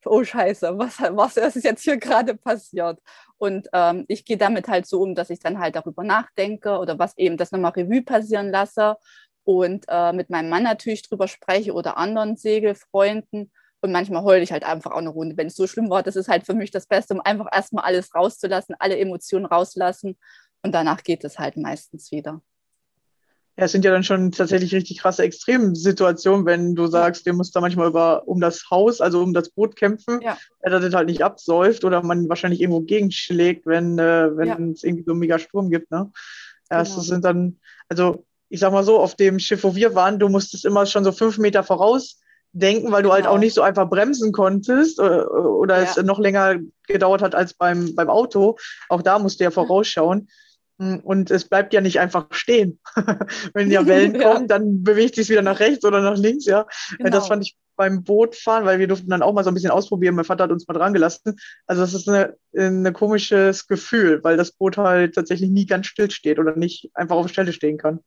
oh 0.06 0.24
Scheiße, 0.24 0.78
was, 0.78 1.00
was 1.00 1.38
ist 1.38 1.64
jetzt 1.64 1.84
hier 1.84 1.98
gerade 1.98 2.36
passiert? 2.36 3.00
Und 3.38 3.68
ähm, 3.74 4.06
ich 4.08 4.26
gehe 4.26 4.38
damit 4.38 4.68
halt 4.68 4.86
so 4.88 5.02
um, 5.02 5.16
dass 5.16 5.30
ich 5.30 5.40
dann 5.40 5.60
halt 5.60 5.76
darüber 5.76 6.04
nachdenke 6.04 6.78
oder 6.78 6.98
was 6.98 7.18
eben 7.18 7.38
das 7.38 7.52
nochmal 7.52 7.72
Revue 7.72 8.04
passieren 8.04 8.50
lasse 8.50 8.98
und 9.44 9.86
äh, 9.88 10.14
mit 10.14 10.30
meinem 10.30 10.50
Mann 10.50 10.64
natürlich 10.64 11.04
drüber 11.04 11.28
spreche 11.28 11.74
oder 11.74 11.98
anderen 11.98 12.38
Segelfreunden. 12.38 13.52
Und 13.86 13.92
manchmal 13.92 14.24
heule 14.24 14.42
ich 14.42 14.52
halt 14.52 14.64
einfach 14.64 14.90
auch 14.90 14.98
eine 14.98 15.10
Runde, 15.10 15.38
wenn 15.38 15.46
es 15.46 15.56
so 15.56 15.68
schlimm 15.68 15.92
war. 15.92 16.02
Das 16.02 16.16
ist 16.16 16.28
halt 16.28 16.44
für 16.44 16.56
mich 16.56 16.72
das 16.72 16.88
Beste, 16.88 17.14
um 17.14 17.22
einfach 17.22 17.46
erstmal 17.54 17.84
alles 17.84 18.16
rauszulassen, 18.16 18.74
alle 18.80 18.98
Emotionen 18.98 19.46
rauszulassen. 19.46 20.18
Und 20.64 20.74
danach 20.74 21.04
geht 21.04 21.24
es 21.24 21.38
halt 21.38 21.56
meistens 21.56 22.12
wieder. 22.12 22.42
Ja, 23.56 23.66
es 23.66 23.74
sind 23.74 23.86
ja 23.86 23.92
dann 23.92 24.04
schon 24.04 24.32
tatsächlich 24.32 24.74
richtig 24.74 25.02
krasse 25.02 25.22
Extremsituationen, 25.22 26.48
wenn 26.48 26.74
du 26.74 26.88
sagst, 26.88 27.28
du 27.28 27.34
musst 27.34 27.56
da 27.56 27.62
manchmal 27.62 27.88
über, 27.88 28.28
um 28.28 28.42
das 28.42 28.72
Haus, 28.72 29.02
also 29.02 29.22
um 29.22 29.36
das 29.36 29.52
Boot 29.52 29.76
kämpfen, 29.76 30.20
ja. 30.24 30.36
dass 30.64 30.82
das 30.82 30.96
halt 30.96 31.08
nicht 31.08 31.24
absäuft 31.24 31.86
oder 31.86 32.02
man 32.02 32.28
wahrscheinlich 32.28 32.62
irgendwo 32.62 32.82
gegenschlägt, 32.82 33.68
wenn, 33.68 34.00
äh, 34.00 34.36
wenn 34.36 34.48
ja. 34.48 34.58
es 34.74 34.84
irgendwie 34.84 35.04
so 35.04 35.12
einen 35.12 35.20
mega 35.20 35.38
Sturm 35.38 35.70
gibt. 35.70 35.92
Ne? 35.92 36.12
Ja, 36.72 36.82
genau. 36.82 36.96
das 36.96 37.06
sind 37.06 37.24
dann, 37.24 37.60
also 37.88 38.26
ich 38.50 38.60
sag 38.60 38.72
mal 38.74 38.84
so, 38.84 39.00
auf 39.00 39.14
dem 39.14 39.38
Schiff, 39.38 39.64
wo 39.64 39.76
wir 39.76 39.94
waren, 39.94 40.18
du 40.18 40.28
musstest 40.28 40.66
immer 40.66 40.88
schon 40.88 41.04
so 41.04 41.12
fünf 41.12 41.38
Meter 41.38 41.64
voraus 41.64 42.20
denken, 42.56 42.92
weil 42.92 43.04
du 43.04 43.12
halt 43.12 43.24
genau. 43.24 43.32
halt 43.32 43.38
auch 43.38 43.40
nicht 43.40 43.54
so 43.54 43.62
einfach 43.62 43.90
bremsen 43.90 44.32
konntest 44.32 45.00
äh, 45.00 45.04
oder 45.04 45.78
ja. 45.78 45.84
es 45.84 45.98
noch 46.04 46.20
länger 46.20 46.56
gedauert 46.88 47.22
hat 47.22 47.36
als 47.36 47.54
beim, 47.54 47.94
beim 47.96 48.10
Auto. 48.10 48.58
Auch 48.90 49.02
da 49.02 49.20
musst 49.20 49.40
du 49.40 49.44
ja 49.44 49.52
vorausschauen. 49.52 50.30
Hm, 50.80 51.02
und 51.02 51.32
es 51.32 51.48
bleibt 51.48 51.74
ja 51.74 51.82
nicht 51.82 52.00
einfach 52.00 52.28
stehen. 52.32 52.80
Wenn 53.54 53.72
ja 53.72 53.86
Wellen 53.88 54.16
ja. 54.16 54.34
kommen, 54.34 54.48
dann 54.48 54.84
bewegt 54.84 55.16
sich 55.16 55.30
wieder 55.30 55.42
nach 55.42 55.60
rechts 55.60 55.86
oder 55.86 56.02
nach 56.02 56.18
links, 56.18 56.46
ja. 56.46 56.66
Genau. 56.98 57.10
Das 57.10 57.28
fand 57.28 57.44
ich 57.44 57.58
beim 57.78 58.04
Bootfahren, 58.04 58.66
weil 58.66 58.80
wir 58.80 58.88
durften 58.88 59.10
dann 59.10 59.22
auch 59.22 59.34
mal 59.34 59.44
so 59.44 59.52
ein 59.52 59.54
bisschen 59.54 59.72
ausprobieren. 59.72 60.16
Mein 60.16 60.24
Vater 60.24 60.46
hat 60.46 60.52
uns 60.52 60.66
mal 60.66 60.76
dran 60.76 60.94
gelassen. 60.94 61.36
Also 61.68 61.82
das 61.82 61.94
ist 61.94 62.08
ein 62.08 62.34
eine 62.58 62.94
komisches 62.94 63.68
Gefühl, 63.68 64.24
weil 64.24 64.38
das 64.38 64.54
Boot 64.54 64.78
halt 64.78 65.16
tatsächlich 65.16 65.50
nie 65.50 65.66
ganz 65.66 65.88
still 65.88 66.10
steht 66.10 66.40
oder 66.40 66.56
nicht 66.56 66.90
einfach 66.94 67.18
auf 67.18 67.26
der 67.26 67.34
Stelle 67.34 67.52
stehen 67.52 67.78
kann. 67.78 68.00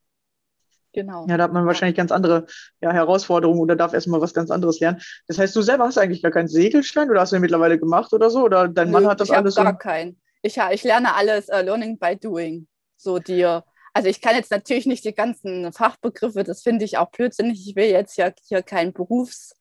Genau. 0.93 1.27
Ja, 1.29 1.37
da 1.37 1.45
hat 1.45 1.53
man 1.53 1.67
wahrscheinlich 1.67 1.97
ganz 1.97 2.11
andere 2.11 2.47
ja, 2.81 2.93
Herausforderungen 2.93 3.61
oder 3.61 3.77
darf 3.77 3.93
erstmal 3.93 4.21
was 4.21 4.35
ganz 4.35 4.51
anderes 4.51 4.81
lernen. 4.81 5.01
Das 5.27 5.39
heißt, 5.39 5.55
du 5.55 5.63
selber 5.63 5.85
hast 5.85 5.99
eigentlich 5.99 6.23
gar 6.23 6.33
keinen 6.33 6.49
Segelschein 6.49 7.11
oder 7.11 7.21
hast 7.21 7.33
du 7.33 7.37
den 7.37 7.43
mittlerweile 7.43 7.79
gemacht 7.79 8.13
oder 8.13 8.31
so? 8.31 8.43
Oder 8.43 8.69
dein 8.69 8.91
Mann 8.91 9.07
hat 9.07 9.21
das 9.21 9.29
ich 9.29 9.37
alles? 9.37 9.55
Ich 9.55 9.59
habe 9.59 9.71
gar 9.71 9.79
keinen 9.79 10.17
ich, 10.43 10.57
ich 10.57 10.85
lerne 10.85 11.15
alles 11.15 11.49
uh, 11.49 11.61
Learning 11.63 11.99
by 11.99 12.17
Doing. 12.17 12.67
So 12.97 13.19
dir. 13.19 13.65
Also 13.99 14.11
ich 14.11 14.21
kann 14.21 14.37
jetzt 14.37 14.53
natürlich 14.53 14.87
nicht 14.87 15.05
die 15.05 15.13
ganzen 15.13 15.73
Fachbegriffe, 15.73 16.45
das 16.45 16.63
finde 16.63 16.85
ich 16.85 16.99
auch 16.99 17.11
blödsinnig. 17.11 17.67
Ich 17.67 17.75
will 17.75 17.87
jetzt 17.87 18.17
ja 18.17 18.31
hier 18.47 18.63
kein 18.63 18.93
Berufssegler 18.93 19.57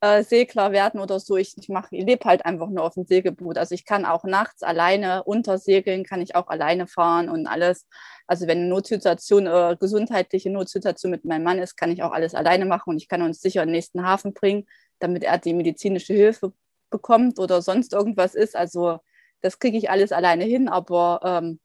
äh, 0.00 0.72
werden 0.72 0.98
oder 0.98 1.20
so. 1.20 1.36
Ich, 1.36 1.58
ich, 1.58 1.68
ich 1.68 2.04
lebe 2.06 2.24
halt 2.24 2.46
einfach 2.46 2.70
nur 2.70 2.84
auf 2.84 2.94
dem 2.94 3.04
Segelboot. 3.04 3.58
Also 3.58 3.74
ich 3.74 3.84
kann 3.84 4.06
auch 4.06 4.24
nachts 4.24 4.62
alleine 4.62 5.24
untersegeln, 5.24 6.04
kann 6.04 6.22
ich 6.22 6.34
auch 6.36 6.48
alleine 6.48 6.86
fahren 6.86 7.28
und 7.28 7.46
alles. 7.46 7.86
Also 8.26 8.46
wenn 8.46 8.60
eine 8.60 8.68
Notsituation, 8.68 9.46
äh, 9.46 9.76
gesundheitliche 9.78 10.48
Notsituation 10.48 11.10
mit 11.10 11.26
meinem 11.26 11.42
Mann 11.42 11.58
ist, 11.58 11.76
kann 11.76 11.90
ich 11.90 12.02
auch 12.02 12.12
alles 12.12 12.34
alleine 12.34 12.64
machen 12.64 12.92
und 12.92 12.96
ich 12.96 13.08
kann 13.08 13.20
uns 13.20 13.42
sicher 13.42 13.60
in 13.60 13.68
den 13.68 13.74
nächsten 13.74 14.06
Hafen 14.06 14.32
bringen, 14.32 14.66
damit 15.00 15.22
er 15.22 15.36
die 15.36 15.52
medizinische 15.52 16.14
Hilfe 16.14 16.54
bekommt 16.88 17.38
oder 17.38 17.60
sonst 17.60 17.92
irgendwas 17.92 18.34
ist. 18.34 18.56
Also 18.56 19.00
das 19.42 19.58
kriege 19.58 19.76
ich 19.76 19.90
alles 19.90 20.12
alleine 20.12 20.44
hin, 20.44 20.70
aber 20.70 21.20
ähm, 21.22 21.60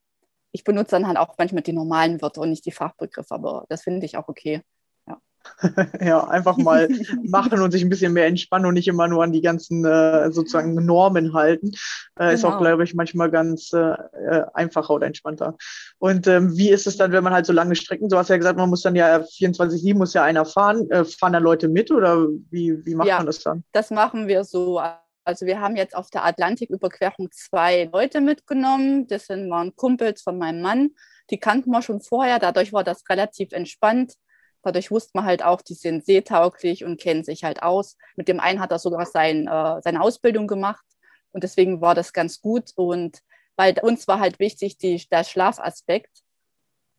ich 0.52 0.64
benutze 0.64 0.92
dann 0.92 1.08
halt 1.08 1.18
auch 1.18 1.36
manchmal 1.38 1.64
die 1.64 1.74
normalen 1.74 2.22
Wörter 2.22 2.42
und 2.42 2.50
nicht 2.50 2.66
die 2.66 2.72
Fachbegriffe, 2.72 3.34
aber 3.34 3.66
das 3.70 3.84
finde 3.84 4.06
ich 4.06 4.18
auch 4.18 4.28
okay. 4.28 4.62
Ja. 5.08 5.18
ja, 6.02 6.28
einfach 6.28 6.58
mal 6.58 6.88
machen 7.24 7.62
und 7.62 7.72
sich 7.72 7.84
ein 7.84 7.90
bisschen 7.90 8.14
mehr 8.14 8.28
entspannen 8.28 8.66
und 8.66 8.74
nicht 8.74 8.88
immer 8.88 9.08
nur 9.08 9.24
an 9.24 9.32
die 9.32 9.42
ganzen 9.42 9.86
äh, 9.86 10.32
sozusagen 10.32 10.74
Normen 10.74 11.34
halten. 11.34 11.68
Äh, 12.16 12.20
genau. 12.20 12.32
Ist 12.32 12.46
auch, 12.46 12.50
genau. 12.52 12.62
glaube 12.62 12.84
ich, 12.84 12.96
manchmal 12.96 13.30
ganz 13.30 13.72
äh, 13.74 13.80
äh, 13.80 14.46
einfacher 14.54 14.94
oder 14.94 15.08
entspannter. 15.08 15.56
Und 16.00 16.28
ähm, 16.28 16.58
wie 16.58 16.70
ist 16.70 16.88
es 16.88 16.98
dann, 16.98 17.12
wenn 17.12 17.24
man 17.24 17.34
halt 17.34 17.46
so 17.46 17.54
lange 17.54 17.76
Strecken, 17.76 18.10
du 18.10 18.18
hast 18.18 18.30
ja 18.30 18.38
gesagt, 18.38 18.58
man 18.58 18.70
muss 18.70 18.82
dann 18.82 18.96
ja 18.96 19.18
24-7 19.20 19.96
muss 19.96 20.14
ja 20.14 20.24
einer 20.24 20.46
fahren. 20.46 20.90
Äh, 20.92 21.06
fahren 21.06 21.34
da 21.34 21.40
Leute 21.40 21.68
mit 21.68 21.92
oder 21.92 22.28
wie, 22.50 22.86
wie 22.86 22.96
macht 22.96 23.08
ja, 23.08 23.18
man 23.18 23.28
das 23.28 23.40
dann? 23.40 23.64
Das 23.72 23.92
machen 23.92 24.28
wir 24.28 24.44
so. 24.44 24.82
Also 25.28 25.46
wir 25.46 25.60
haben 25.60 25.76
jetzt 25.76 25.94
auf 25.94 26.10
der 26.10 26.24
Atlantiküberquerung 26.24 27.30
zwei 27.34 27.90
Leute 27.92 28.22
mitgenommen. 28.22 29.08
Das 29.08 29.26
sind 29.26 29.50
waren 29.50 29.76
Kumpels 29.76 30.22
von 30.22 30.38
meinem 30.38 30.62
Mann. 30.62 30.92
Die 31.30 31.38
kannten 31.38 31.70
wir 31.70 31.82
schon 31.82 32.00
vorher. 32.00 32.40
Dadurch 32.40 32.72
war 32.72 32.86
das 32.86 33.04
relativ 33.10 33.52
entspannt. 33.52 34.14
Dadurch 34.62 34.90
wusste 34.90 35.12
man 35.16 35.26
halt 35.26 35.44
auch, 35.44 35.62
die 35.62 35.74
sind 35.74 36.06
seetauglich 36.06 36.86
und 36.86 36.98
kennen 37.02 37.26
sich 37.26 37.44
halt 37.44 37.62
aus. 37.62 37.98
Mit 38.16 38.30
dem 38.30 38.40
einen 38.40 38.62
hat 38.62 38.72
er 38.72 38.80
sogar 38.80 39.06
sein, 39.06 39.48
äh, 39.48 39.82
seine 39.82 40.00
Ausbildung 40.02 40.48
gemacht. 40.48 40.86
Und 41.32 41.44
deswegen 41.44 41.82
war 41.82 41.94
das 41.94 42.14
ganz 42.14 42.40
gut. 42.40 42.72
Und 42.76 43.20
weil 43.58 43.78
uns 43.82 44.08
war 44.08 44.22
halt 44.22 44.40
wichtig 44.40 44.78
die, 44.78 45.06
der 45.12 45.26
Schlafaspekt, 45.26 46.24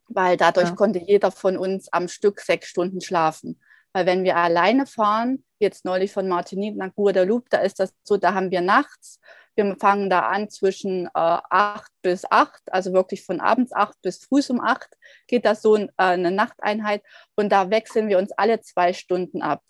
weil 0.09 0.37
dadurch 0.37 0.69
ja. 0.69 0.75
konnte 0.75 0.99
jeder 0.99 1.31
von 1.31 1.57
uns 1.57 1.91
am 1.95 2.09
Stück 2.09 2.41
sechs 2.41 2.69
Stunden 2.69 3.01
schlafen. 3.01 3.59
Weil 3.95 4.05
wenn 4.05 4.23
wir 4.23 4.37
alleine 4.37 4.85
fahren, 4.85 5.45
jetzt 5.59 5.85
neulich 5.85 6.13
von 6.13 6.29
Martinique 6.29 6.77
nach 6.77 6.95
Guadeloupe, 6.95 7.49
da 7.51 7.59
ist 7.59 7.81
das 7.81 7.93
so, 8.03 8.17
da 8.17 8.35
haben 8.35 8.51
wir 8.51 8.61
nachts, 8.61 9.21
wir 9.55 9.77
fangen 9.77 10.09
da 10.09 10.21
an 10.21 10.49
zwischen 10.51 11.07
äh, 11.07 11.11
8 11.15 11.91
bis 12.03 12.25
8, 12.31 12.63
also 12.73 12.93
wirklich 12.93 13.25
von 13.25 13.41
abends 13.41 13.73
8 13.73 14.01
bis 14.03 14.25
früh 14.25 14.41
um 14.49 14.61
8 14.61 14.89
geht 15.27 15.45
das 15.45 15.63
so 15.63 15.77
äh, 15.77 15.89
eine 15.97 16.31
Nachteinheit 16.31 17.03
und 17.35 17.51
da 17.51 17.71
wechseln 17.71 18.09
wir 18.09 18.19
uns 18.19 18.33
alle 18.33 18.61
zwei 18.61 18.93
Stunden 18.93 19.43
ab. 19.43 19.63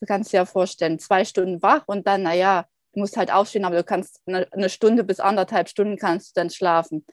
Du 0.00 0.06
kannst 0.06 0.32
dir 0.32 0.38
ja 0.38 0.44
vorstellen, 0.46 0.98
zwei 0.98 1.24
Stunden 1.24 1.62
wach 1.62 1.82
und 1.86 2.06
dann, 2.06 2.22
naja, 2.22 2.66
du 2.92 3.00
musst 3.00 3.16
halt 3.16 3.32
aufstehen, 3.32 3.64
aber 3.64 3.76
du 3.76 3.84
kannst 3.84 4.22
eine, 4.26 4.50
eine 4.52 4.70
Stunde 4.70 5.04
bis 5.04 5.20
anderthalb 5.20 5.68
Stunden 5.68 5.98
kannst 5.98 6.36
du 6.36 6.40
dann 6.40 6.50
schlafen. 6.50 7.04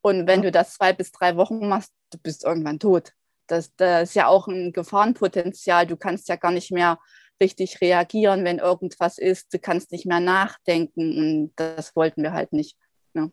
Und 0.00 0.26
wenn 0.26 0.42
du 0.42 0.50
das 0.50 0.74
zwei 0.74 0.92
bis 0.92 1.12
drei 1.12 1.36
Wochen 1.36 1.68
machst, 1.68 1.92
du 2.10 2.18
bist 2.18 2.44
irgendwann 2.44 2.78
tot 2.78 3.12
das, 3.46 3.74
das 3.76 4.10
ist 4.10 4.14
ja 4.14 4.26
auch 4.26 4.48
ein 4.48 4.72
Gefahrenpotenzial. 4.72 5.86
Du 5.86 5.96
kannst 5.96 6.28
ja 6.28 6.36
gar 6.36 6.52
nicht 6.52 6.70
mehr 6.70 6.98
richtig 7.40 7.80
reagieren, 7.80 8.44
wenn 8.44 8.58
irgendwas 8.58 9.18
ist. 9.18 9.52
Du 9.52 9.58
kannst 9.58 9.92
nicht 9.92 10.06
mehr 10.06 10.20
nachdenken 10.20 11.18
und 11.18 11.52
das 11.56 11.94
wollten 11.96 12.22
wir 12.22 12.32
halt 12.32 12.52
nicht. 12.52 12.76
Ja. 13.14 13.30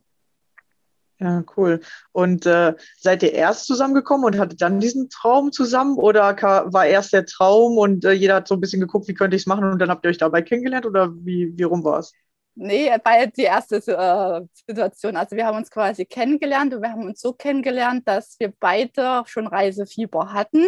Ja, 1.19 1.43
cool. 1.55 1.81
Und 2.11 2.47
äh, 2.47 2.73
seid 2.99 3.21
ihr 3.21 3.33
erst 3.33 3.67
zusammengekommen 3.67 4.25
und 4.25 4.39
hattet 4.39 4.61
dann 4.61 4.79
diesen 4.79 5.09
Traum 5.09 5.51
zusammen 5.51 5.97
oder 5.97 6.35
war 6.41 6.85
erst 6.87 7.13
der 7.13 7.27
Traum 7.27 7.77
und 7.77 8.03
äh, 8.05 8.11
jeder 8.11 8.35
hat 8.35 8.47
so 8.47 8.55
ein 8.55 8.61
bisschen 8.61 8.81
geguckt, 8.81 9.07
wie 9.07 9.13
könnte 9.13 9.35
ich 9.35 9.43
es 9.43 9.47
machen 9.47 9.65
und 9.65 9.77
dann 9.77 9.91
habt 9.91 10.03
ihr 10.03 10.09
euch 10.09 10.17
dabei 10.17 10.41
kennengelernt 10.41 10.87
oder 10.87 11.13
wie, 11.13 11.55
wie 11.55 11.63
rum 11.63 11.83
war 11.83 11.99
es? 11.99 12.11
Nee, 12.55 12.89
war 13.03 13.27
die 13.27 13.43
erste 13.43 13.77
äh, 13.77 14.41
Situation. 14.67 15.15
Also 15.15 15.35
wir 15.35 15.45
haben 15.45 15.57
uns 15.57 15.71
quasi 15.71 16.05
kennengelernt 16.05 16.73
und 16.73 16.81
wir 16.81 16.91
haben 16.91 17.05
uns 17.05 17.21
so 17.21 17.33
kennengelernt, 17.33 18.07
dass 18.07 18.37
wir 18.39 18.51
beide 18.59 19.23
schon 19.25 19.47
Reisefieber 19.47 20.33
hatten. 20.33 20.67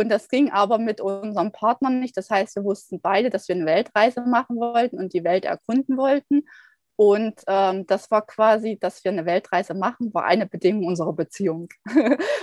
Und 0.00 0.08
das 0.08 0.28
ging 0.28 0.50
aber 0.50 0.78
mit 0.78 1.00
unserem 1.00 1.52
Partner 1.52 1.90
nicht. 1.90 2.16
Das 2.16 2.30
heißt, 2.30 2.56
wir 2.56 2.64
wussten 2.64 3.00
beide, 3.00 3.28
dass 3.28 3.48
wir 3.48 3.54
eine 3.54 3.66
Weltreise 3.66 4.22
machen 4.22 4.56
wollten 4.56 4.98
und 4.98 5.12
die 5.12 5.24
Welt 5.24 5.44
erkunden 5.44 5.98
wollten. 5.98 6.46
Und 6.96 7.40
ähm, 7.46 7.86
das 7.86 8.10
war 8.10 8.26
quasi, 8.26 8.78
dass 8.78 9.04
wir 9.04 9.10
eine 9.10 9.26
Weltreise 9.26 9.74
machen, 9.74 10.12
war 10.14 10.24
eine 10.24 10.46
Bedingung 10.46 10.86
unserer 10.86 11.12
Beziehung. 11.12 11.68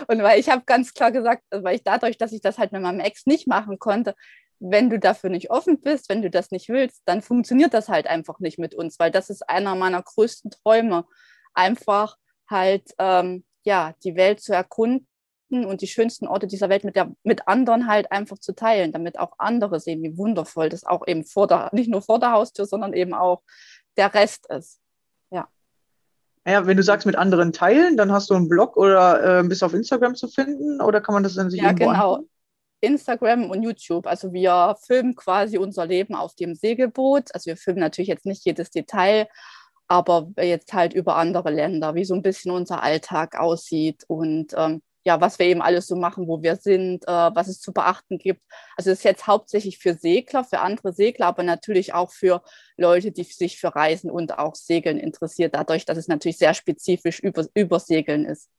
und 0.07 0.23
weil 0.23 0.39
ich 0.39 0.49
habe 0.49 0.63
ganz 0.65 0.93
klar 0.93 1.11
gesagt, 1.11 1.43
weil 1.51 1.75
ich 1.75 1.83
dadurch, 1.83 2.17
dass 2.17 2.31
ich 2.31 2.41
das 2.41 2.59
halt 2.59 2.71
mit 2.71 2.81
meinem 2.81 2.99
Ex 2.99 3.25
nicht 3.25 3.47
machen 3.47 3.79
konnte, 3.79 4.13
wenn 4.59 4.89
du 4.89 4.99
dafür 4.99 5.29
nicht 5.29 5.51
offen 5.51 5.79
bist, 5.81 6.09
wenn 6.09 6.21
du 6.21 6.29
das 6.29 6.51
nicht 6.51 6.69
willst, 6.69 7.01
dann 7.05 7.21
funktioniert 7.21 7.73
das 7.73 7.89
halt 7.89 8.07
einfach 8.07 8.39
nicht 8.39 8.59
mit 8.59 8.75
uns, 8.75 8.99
weil 8.99 9.11
das 9.11 9.29
ist 9.29 9.47
einer 9.49 9.75
meiner 9.75 10.01
größten 10.01 10.51
Träume, 10.51 11.05
einfach 11.53 12.17
halt 12.49 12.91
ähm, 12.99 13.45
ja 13.63 13.93
die 14.03 14.15
Welt 14.15 14.41
zu 14.41 14.53
erkunden 14.53 15.07
und 15.49 15.81
die 15.81 15.87
schönsten 15.87 16.27
Orte 16.27 16.47
dieser 16.47 16.69
Welt 16.69 16.83
mit, 16.83 16.95
der, 16.95 17.11
mit 17.23 17.47
anderen 17.47 17.87
halt 17.87 18.11
einfach 18.11 18.37
zu 18.37 18.53
teilen, 18.53 18.91
damit 18.91 19.17
auch 19.19 19.33
andere 19.37 19.79
sehen, 19.79 20.03
wie 20.03 20.17
wundervoll 20.17 20.69
das 20.69 20.83
auch 20.83 21.07
eben 21.07 21.23
vor 21.23 21.47
der, 21.47 21.69
nicht 21.73 21.89
nur 21.89 22.01
vor 22.01 22.19
der 22.19 22.31
Haustür, 22.31 22.65
sondern 22.65 22.93
eben 22.93 23.13
auch 23.13 23.41
der 23.97 24.13
Rest 24.13 24.47
ist. 24.49 24.79
Ja. 25.31 25.47
Ja, 26.45 26.65
wenn 26.65 26.77
du 26.77 26.83
sagst 26.83 27.05
mit 27.05 27.15
anderen 27.15 27.53
teilen, 27.53 27.97
dann 27.97 28.11
hast 28.11 28.29
du 28.29 28.35
einen 28.35 28.49
Blog 28.49 28.77
oder 28.77 29.39
äh, 29.39 29.43
bist 29.43 29.63
auf 29.63 29.73
Instagram 29.73 30.15
zu 30.15 30.27
finden 30.27 30.81
oder 30.81 31.01
kann 31.01 31.13
man 31.13 31.23
das 31.23 31.35
dann 31.35 31.49
sich 31.49 31.61
Ja, 31.61 31.71
genau. 31.71 32.25
Instagram 32.79 33.49
und 33.49 33.63
YouTube. 33.63 34.05
Also 34.05 34.33
wir 34.33 34.75
filmen 34.85 35.15
quasi 35.15 35.57
unser 35.57 35.85
Leben 35.87 36.13
auf 36.13 36.35
dem 36.35 36.53
Segelboot. 36.53 37.33
Also 37.33 37.47
wir 37.47 37.57
filmen 37.57 37.79
natürlich 37.79 38.09
jetzt 38.09 38.25
nicht 38.25 38.45
jedes 38.45 38.69
Detail, 38.69 39.27
aber 39.87 40.29
jetzt 40.39 40.73
halt 40.73 40.93
über 40.93 41.15
andere 41.15 41.49
Länder, 41.49 41.95
wie 41.95 42.05
so 42.05 42.13
ein 42.13 42.21
bisschen 42.21 42.51
unser 42.51 42.83
Alltag 42.83 43.39
aussieht 43.39 44.03
und 44.07 44.53
ähm, 44.55 44.81
ja, 45.07 45.21
was 45.21 45.39
wir 45.39 45.45
eben 45.45 45.61
alles 45.61 45.87
so 45.87 45.95
machen, 45.95 46.27
wo 46.27 46.43
wir 46.43 46.57
sind, 46.57 47.07
äh, 47.07 47.11
was 47.11 47.47
es 47.47 47.61
zu 47.61 47.71
beachten 47.71 48.17
gibt. 48.17 48.41
Also 48.75 48.91
es 48.91 48.99
ist 48.99 49.03
jetzt 49.05 49.25
hauptsächlich 49.25 49.77
für 49.77 49.93
Segler, 49.93 50.43
für 50.43 50.59
andere 50.59 50.91
Segler, 50.91 51.27
aber 51.27 51.43
natürlich 51.43 51.93
auch 51.93 52.11
für 52.11 52.43
Leute, 52.75 53.13
die 53.13 53.23
sich 53.23 53.57
für 53.57 53.73
Reisen 53.73 54.11
und 54.11 54.37
auch 54.37 54.55
Segeln 54.55 54.99
interessiert, 54.99 55.55
dadurch, 55.55 55.85
dass 55.85 55.97
es 55.97 56.09
natürlich 56.09 56.37
sehr 56.37 56.53
spezifisch 56.53 57.19
über, 57.19 57.45
über 57.53 57.79
Segeln 57.79 58.25
ist. 58.25 58.49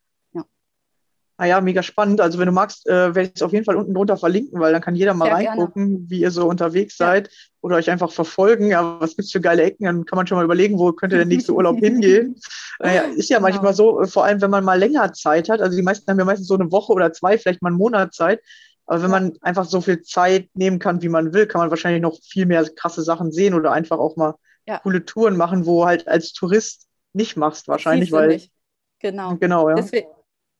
Ah 1.40 1.46
ja, 1.46 1.60
mega 1.60 1.84
spannend. 1.84 2.20
Also 2.20 2.40
wenn 2.40 2.46
du 2.46 2.52
magst, 2.52 2.88
äh, 2.88 3.14
werde 3.14 3.28
ich 3.28 3.36
es 3.36 3.42
auf 3.42 3.52
jeden 3.52 3.64
Fall 3.64 3.76
unten 3.76 3.94
drunter 3.94 4.16
verlinken, 4.16 4.58
weil 4.58 4.72
dann 4.72 4.82
kann 4.82 4.96
jeder 4.96 5.14
mal 5.14 5.26
Sehr 5.26 5.34
reingucken, 5.34 5.88
gerne. 5.88 6.10
wie 6.10 6.20
ihr 6.20 6.32
so 6.32 6.48
unterwegs 6.48 6.98
ja. 6.98 7.06
seid 7.06 7.30
oder 7.60 7.76
euch 7.76 7.88
einfach 7.88 8.10
verfolgen. 8.10 8.70
Ja, 8.70 9.00
was 9.00 9.14
gibt's 9.14 9.30
für 9.30 9.40
geile 9.40 9.62
Ecken? 9.62 9.84
Dann 9.84 10.04
kann 10.04 10.16
man 10.16 10.26
schon 10.26 10.36
mal 10.36 10.44
überlegen, 10.44 10.80
wo 10.80 10.92
könnte 10.92 11.16
der 11.16 11.26
nächste 11.26 11.54
Urlaub 11.54 11.78
hingehen. 11.80 12.34
Naja, 12.80 13.02
ist 13.02 13.30
ja 13.30 13.38
genau. 13.38 13.50
manchmal 13.50 13.72
so, 13.72 14.04
vor 14.06 14.24
allem 14.24 14.40
wenn 14.40 14.50
man 14.50 14.64
mal 14.64 14.80
länger 14.80 15.12
Zeit 15.12 15.48
hat. 15.48 15.60
Also 15.60 15.76
die 15.76 15.82
meisten 15.82 16.10
haben 16.10 16.18
ja 16.18 16.24
meistens 16.24 16.48
so 16.48 16.54
eine 16.54 16.72
Woche 16.72 16.92
oder 16.92 17.12
zwei, 17.12 17.38
vielleicht 17.38 17.62
mal 17.62 17.68
einen 17.68 17.78
Monat 17.78 18.12
Zeit. 18.14 18.40
Aber 18.86 19.02
wenn 19.04 19.10
man 19.10 19.38
einfach 19.40 19.64
so 19.64 19.80
viel 19.80 20.02
Zeit 20.02 20.48
nehmen 20.54 20.80
kann, 20.80 21.02
wie 21.02 21.08
man 21.08 21.32
will, 21.32 21.46
kann 21.46 21.60
man 21.60 21.70
wahrscheinlich 21.70 22.02
noch 22.02 22.18
viel 22.20 22.46
mehr 22.46 22.68
krasse 22.68 23.02
Sachen 23.02 23.30
sehen 23.30 23.54
oder 23.54 23.70
einfach 23.70 23.98
auch 23.98 24.16
mal 24.16 24.34
ja. 24.66 24.80
coole 24.80 25.04
Touren 25.04 25.36
machen, 25.36 25.66
wo 25.66 25.86
halt 25.86 26.08
als 26.08 26.32
Tourist 26.32 26.88
nicht 27.12 27.36
machst 27.36 27.68
wahrscheinlich, 27.68 28.10
weil 28.10 28.28
nicht. 28.28 28.52
genau 28.98 29.36
genau 29.36 29.68
ja. 29.68 29.76
Deswegen, 29.76 30.08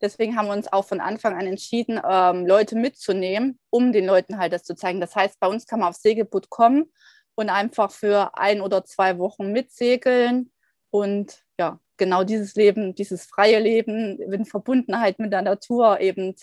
Deswegen 0.01 0.37
haben 0.37 0.47
wir 0.47 0.55
uns 0.55 0.73
auch 0.73 0.85
von 0.85 1.01
Anfang 1.01 1.35
an 1.39 1.47
entschieden, 1.47 2.01
ähm, 2.09 2.47
Leute 2.47 2.77
mitzunehmen, 2.77 3.59
um 3.71 3.93
den 3.93 4.07
Leuten 4.07 4.39
halt 4.39 4.53
das 4.53 4.65
zu 4.65 4.75
zeigen. 4.75 5.01
Das 5.01 5.17
heißt, 5.17 5.41
bei 5.41 5.49
uns 5.49 5.67
kann 5.67 5.81
man 5.81 5.89
auf 5.91 5.97
Segelboot 5.97 6.51
kommen 6.51 6.93
und 7.35 7.51
einfach 7.51 7.91
für 7.91 8.37
ein 8.37 8.61
oder 8.61 8.85
zwei 8.85 9.19
Wochen 9.19 9.53
mitsegeln 9.53 10.51
und 10.91 11.45
ja, 11.59 11.81
genau 11.97 12.25
dieses 12.25 12.55
Leben, 12.55 12.95
dieses 12.95 13.27
freie 13.27 13.59
Leben 13.59 14.19
in 14.21 14.45
Verbundenheit 14.45 15.19
mit 15.19 15.33
der 15.33 15.43
Natur 15.43 16.01
eben 16.01 16.35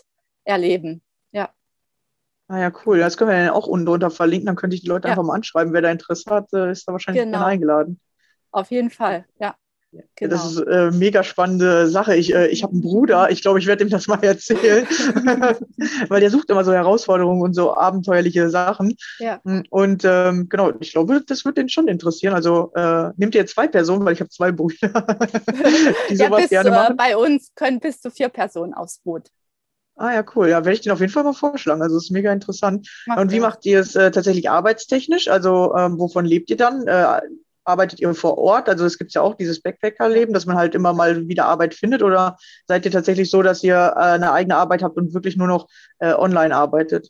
erleben. 0.44 1.02
Ja. 1.32 1.50
Ah 2.48 2.60
ja, 2.60 2.72
cool. 2.86 3.00
Das 3.00 3.18
können 3.18 3.32
wir 3.32 3.38
dann 3.38 3.50
auch 3.50 3.68
unten 3.68 3.88
drunter 3.88 4.12
verlinken. 4.12 4.46
Dann 4.46 4.56
könnte 4.56 4.76
ich 4.76 4.82
die 4.82 4.88
Leute 4.88 5.08
ja. 5.08 5.14
einfach 5.14 5.24
mal 5.24 5.36
anschreiben. 5.36 5.74
Wer 5.74 5.82
da 5.82 5.92
Interesse 5.92 6.30
hat, 6.30 6.54
äh, 6.54 6.72
ist 6.72 6.88
da 6.88 6.92
wahrscheinlich 6.92 7.24
genau. 7.24 7.40
gerne 7.40 7.52
eingeladen. 7.52 8.00
Auf 8.52 8.70
jeden 8.72 8.90
Fall, 8.90 9.26
ja. 9.40 9.56
Genau. 10.16 10.32
Das 10.32 10.52
ist 10.52 10.68
eine 10.68 10.88
äh, 10.88 10.92
mega 10.92 11.24
spannende 11.24 11.88
Sache. 11.88 12.16
Ich, 12.16 12.34
äh, 12.34 12.48
ich 12.48 12.64
habe 12.64 12.74
einen 12.74 12.82
Bruder, 12.82 13.30
ich 13.32 13.42
glaube, 13.42 13.60
ich 13.60 13.68
werde 13.68 13.84
ihm 13.84 13.90
das 13.90 14.08
mal 14.08 14.24
erzählen, 14.24 14.86
weil 16.10 16.22
der 16.22 16.30
sucht 16.30 16.50
immer 16.50 16.64
so 16.64 16.74
Herausforderungen 16.74 17.42
und 17.42 17.54
so 17.54 17.76
abenteuerliche 17.76 18.50
Sachen. 18.50 18.96
Ja. 19.20 19.40
Hm, 19.44 19.64
und 19.70 20.04
ähm, 20.06 20.48
genau, 20.50 20.72
ich 20.80 20.92
glaube, 20.92 21.22
das 21.26 21.46
wird 21.46 21.58
den 21.58 21.70
schon 21.70 21.88
interessieren. 21.88 22.34
Also 22.34 22.72
äh, 22.76 23.12
nehmt 23.18 23.36
ihr 23.36 23.46
zwei 23.46 23.68
Personen, 23.68 24.06
weil 24.06 24.14
ich 24.14 24.20
habe 24.20 24.30
zwei 24.30 24.52
Brüder, 24.52 24.90
die 26.10 26.16
sowas 26.16 26.50
ja, 26.50 26.64
gerne 26.64 26.72
machen. 26.72 26.98
bei 26.98 27.18
uns 27.18 27.52
können 27.56 27.80
bis 27.80 28.02
zu 28.02 28.12
vier 28.12 28.30
Personen 28.30 28.74
aufs 28.74 29.00
Boot. 29.00 29.30
Ah 29.98 30.14
ja, 30.14 30.26
cool. 30.36 30.50
Ja, 30.50 30.58
werde 30.58 30.74
ich 30.74 30.82
den 30.82 30.92
auf 30.92 31.00
jeden 31.00 31.12
Fall 31.12 31.24
mal 31.24 31.34
vorschlagen. 31.34 31.82
Also 31.82 31.96
es 31.96 32.06
ist 32.06 32.12
mega 32.12 32.32
interessant. 32.34 32.90
Macht 33.06 33.20
und 33.20 33.32
wie 33.32 33.40
macht 33.40 33.66
ihr 33.66 33.80
es 33.80 33.96
äh, 33.96 34.12
tatsächlich 34.12 34.50
arbeitstechnisch? 34.50 35.30
Also 35.30 35.74
ähm, 35.76 35.98
wovon 35.98 36.26
lebt 36.26 36.50
ihr 36.50 36.58
dann? 36.58 36.86
Äh, 36.86 37.22
arbeitet 37.66 38.00
ihr 38.00 38.14
vor 38.14 38.38
Ort? 38.38 38.70
Also 38.70 38.86
es 38.86 38.98
gibt 38.98 39.14
ja 39.14 39.22
auch 39.22 39.36
dieses 39.36 39.62
Backpacker-Leben, 39.62 40.34
dass 40.34 40.46
man 40.46 40.58
halt 40.58 40.76
immer 40.76 40.94
mal 40.94 41.28
wieder 41.28 41.46
Arbeit 41.46 41.74
findet 41.74 42.04
oder 42.04 42.38
seid 42.68 42.86
ihr 42.86 42.92
tatsächlich 42.92 43.30
so, 43.30 43.42
dass 43.42 43.64
ihr 43.64 43.76
äh, 43.76 44.00
eine 44.00 44.32
eigene 44.32 44.56
Arbeit 44.56 44.84
habt 44.84 44.98
und 44.98 45.14
wirklich 45.14 45.36
nur 45.38 45.48
noch 45.48 45.68
äh, 46.00 46.14
online 46.14 46.56
arbeitet? 46.56 47.10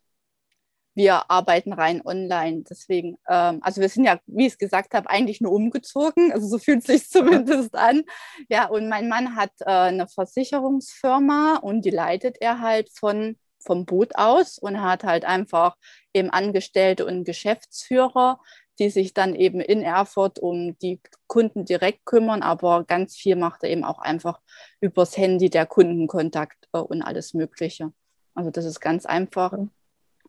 Wir 0.98 1.30
arbeiten 1.30 1.74
rein 1.74 2.02
online. 2.06 2.64
Deswegen, 2.70 3.18
ähm, 3.28 3.60
also 3.62 3.82
wir 3.82 3.90
sind 3.90 4.06
ja, 4.06 4.18
wie 4.28 4.48
ich 4.48 4.54
es 4.54 4.58
gesagt 4.58 4.94
habe, 4.94 5.10
eigentlich 5.10 5.42
nur 5.42 5.52
umgezogen. 5.52 6.32
Also 6.32 6.48
so 6.48 6.58
fühlt 6.58 6.80
es 6.80 6.86
sich 6.86 7.10
zumindest 7.10 7.76
an. 7.76 8.04
Ja, 8.50 8.68
und 8.68 8.88
mein 8.88 9.10
Mann 9.10 9.36
hat 9.36 9.52
äh, 9.60 9.66
eine 9.66 10.08
Versicherungsfirma 10.08 11.58
und 11.58 11.84
die 11.84 11.90
leitet 11.92 12.38
er 12.40 12.62
halt 12.62 12.90
von 12.94 13.38
vom 13.66 13.86
Boot 13.86 14.16
aus 14.16 14.58
und 14.58 14.82
hat 14.82 15.04
halt 15.04 15.26
einfach 15.26 15.76
eben 16.14 16.30
Angestellte 16.30 17.06
und 17.06 17.26
Geschäftsführer, 17.26 18.40
die 18.80 18.90
sich 18.90 19.14
dann 19.14 19.36
eben 19.36 19.60
in 19.62 19.82
Erfurt 19.82 20.40
um 20.40 20.78
die 20.80 21.00
Kunden 21.28 21.66
direkt 21.66 22.06
kümmern, 22.06 22.42
aber 22.42 22.84
ganz 22.84 23.16
viel 23.16 23.36
macht 23.36 23.64
er 23.64 23.70
eben 23.70 23.84
auch 23.84 24.00
einfach 24.00 24.40
übers 24.82 25.18
Handy 25.18 25.50
der 25.50 25.66
Kundenkontakt 25.66 26.68
äh, 26.74 26.80
und 26.80 27.02
alles 27.02 27.34
Mögliche. 27.34 27.92
Also 28.34 28.52
das 28.52 28.66
ist 28.66 28.80
ganz 28.80 29.06
einfach. 29.06 29.58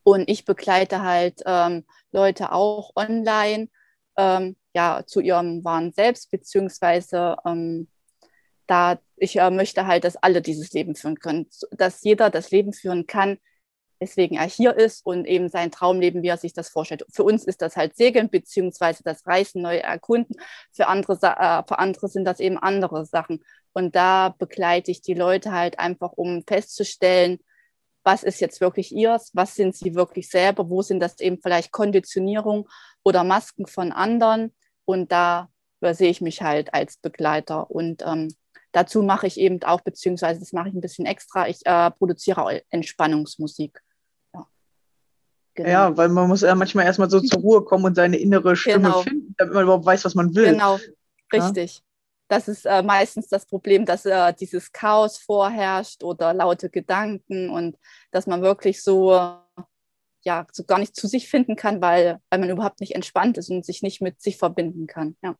Und 0.04 0.28
ich 0.28 0.44
begleite 0.44 1.02
halt 1.02 1.42
ähm, 1.46 1.84
Leute 2.12 2.52
auch 2.52 2.92
online 2.94 3.68
ähm, 4.16 4.56
ja, 4.74 5.02
zu 5.04 5.20
ihrem 5.20 5.64
wahren 5.64 5.92
Selbst, 5.92 6.30
beziehungsweise 6.30 7.36
ähm, 7.44 7.88
da 8.66 8.98
ich 9.16 9.36
äh, 9.38 9.50
möchte 9.50 9.86
halt, 9.86 10.04
dass 10.04 10.16
alle 10.16 10.42
dieses 10.42 10.72
Leben 10.72 10.94
führen 10.94 11.18
können, 11.18 11.48
dass 11.70 12.02
jeder 12.02 12.30
das 12.30 12.50
Leben 12.50 12.72
führen 12.72 13.06
kann, 13.06 13.38
weswegen 13.98 14.36
er 14.36 14.46
hier 14.46 14.76
ist 14.76 15.04
und 15.04 15.26
eben 15.26 15.48
sein 15.48 15.70
Traumleben, 15.70 16.22
wie 16.22 16.28
er 16.28 16.36
sich 16.36 16.52
das 16.52 16.68
vorstellt. 16.68 17.04
Für 17.12 17.24
uns 17.24 17.44
ist 17.44 17.62
das 17.62 17.76
halt 17.76 17.96
Segeln 17.96 18.30
beziehungsweise 18.30 19.02
das 19.02 19.26
Reisen, 19.26 19.62
neu 19.62 19.76
erkunden. 19.76 20.36
Für 20.72 20.88
andere, 20.88 21.14
äh, 21.14 21.62
für 21.66 21.78
andere 21.78 22.08
sind 22.08 22.24
das 22.24 22.40
eben 22.40 22.58
andere 22.58 23.06
Sachen. 23.06 23.42
Und 23.72 23.94
da 23.94 24.34
begleite 24.38 24.90
ich 24.90 25.02
die 25.02 25.14
Leute 25.14 25.52
halt 25.52 25.78
einfach, 25.78 26.12
um 26.12 26.44
festzustellen, 26.46 27.38
was 28.04 28.22
ist 28.22 28.40
jetzt 28.40 28.60
wirklich 28.60 28.94
ihrs, 28.94 29.32
was 29.34 29.54
sind 29.54 29.74
sie 29.74 29.94
wirklich 29.94 30.30
selber, 30.30 30.70
wo 30.70 30.80
sind 30.80 31.00
das 31.00 31.18
eben 31.20 31.40
vielleicht 31.42 31.72
Konditionierung 31.72 32.68
oder 33.02 33.24
Masken 33.24 33.66
von 33.66 33.92
anderen. 33.92 34.54
Und 34.84 35.10
da 35.10 35.50
sehe 35.82 36.10
ich 36.10 36.20
mich 36.20 36.40
halt 36.40 36.72
als 36.72 36.98
Begleiter. 36.98 37.70
Und 37.70 38.02
ähm, 38.06 38.28
dazu 38.72 39.02
mache 39.02 39.26
ich 39.26 39.38
eben 39.38 39.62
auch, 39.64 39.80
beziehungsweise 39.80 40.40
das 40.40 40.52
mache 40.52 40.68
ich 40.68 40.74
ein 40.74 40.80
bisschen 40.80 41.06
extra, 41.06 41.48
ich 41.48 41.64
äh, 41.64 41.90
produziere 41.90 42.62
Entspannungsmusik. 42.70 43.82
Genau. 45.56 45.68
Ja, 45.68 45.96
weil 45.96 46.10
man 46.10 46.28
muss 46.28 46.42
ja 46.42 46.54
manchmal 46.54 46.84
erstmal 46.84 47.08
so 47.08 47.18
zur 47.18 47.40
Ruhe 47.40 47.64
kommen 47.64 47.86
und 47.86 47.94
seine 47.94 48.18
innere 48.18 48.56
Stimme 48.56 48.88
genau. 48.88 49.02
finden, 49.02 49.34
damit 49.38 49.54
man 49.54 49.64
überhaupt 49.64 49.86
weiß, 49.86 50.04
was 50.04 50.14
man 50.14 50.34
will. 50.34 50.52
Genau, 50.52 50.78
richtig. 51.32 51.76
Ja? 51.76 51.82
Das 52.28 52.46
ist 52.46 52.66
äh, 52.66 52.82
meistens 52.82 53.28
das 53.28 53.46
Problem, 53.46 53.86
dass 53.86 54.04
äh, 54.04 54.34
dieses 54.34 54.72
Chaos 54.72 55.16
vorherrscht 55.16 56.02
oder 56.04 56.34
laute 56.34 56.68
Gedanken 56.68 57.48
und 57.48 57.78
dass 58.10 58.26
man 58.26 58.42
wirklich 58.42 58.82
so, 58.82 59.12
ja, 60.22 60.46
so 60.52 60.64
gar 60.64 60.78
nicht 60.78 60.94
zu 60.94 61.06
sich 61.06 61.28
finden 61.28 61.56
kann, 61.56 61.80
weil, 61.80 62.20
weil 62.28 62.40
man 62.40 62.50
überhaupt 62.50 62.80
nicht 62.80 62.94
entspannt 62.94 63.38
ist 63.38 63.48
und 63.48 63.64
sich 63.64 63.80
nicht 63.80 64.02
mit 64.02 64.20
sich 64.20 64.36
verbinden 64.36 64.86
kann. 64.86 65.16
Ja. 65.22 65.36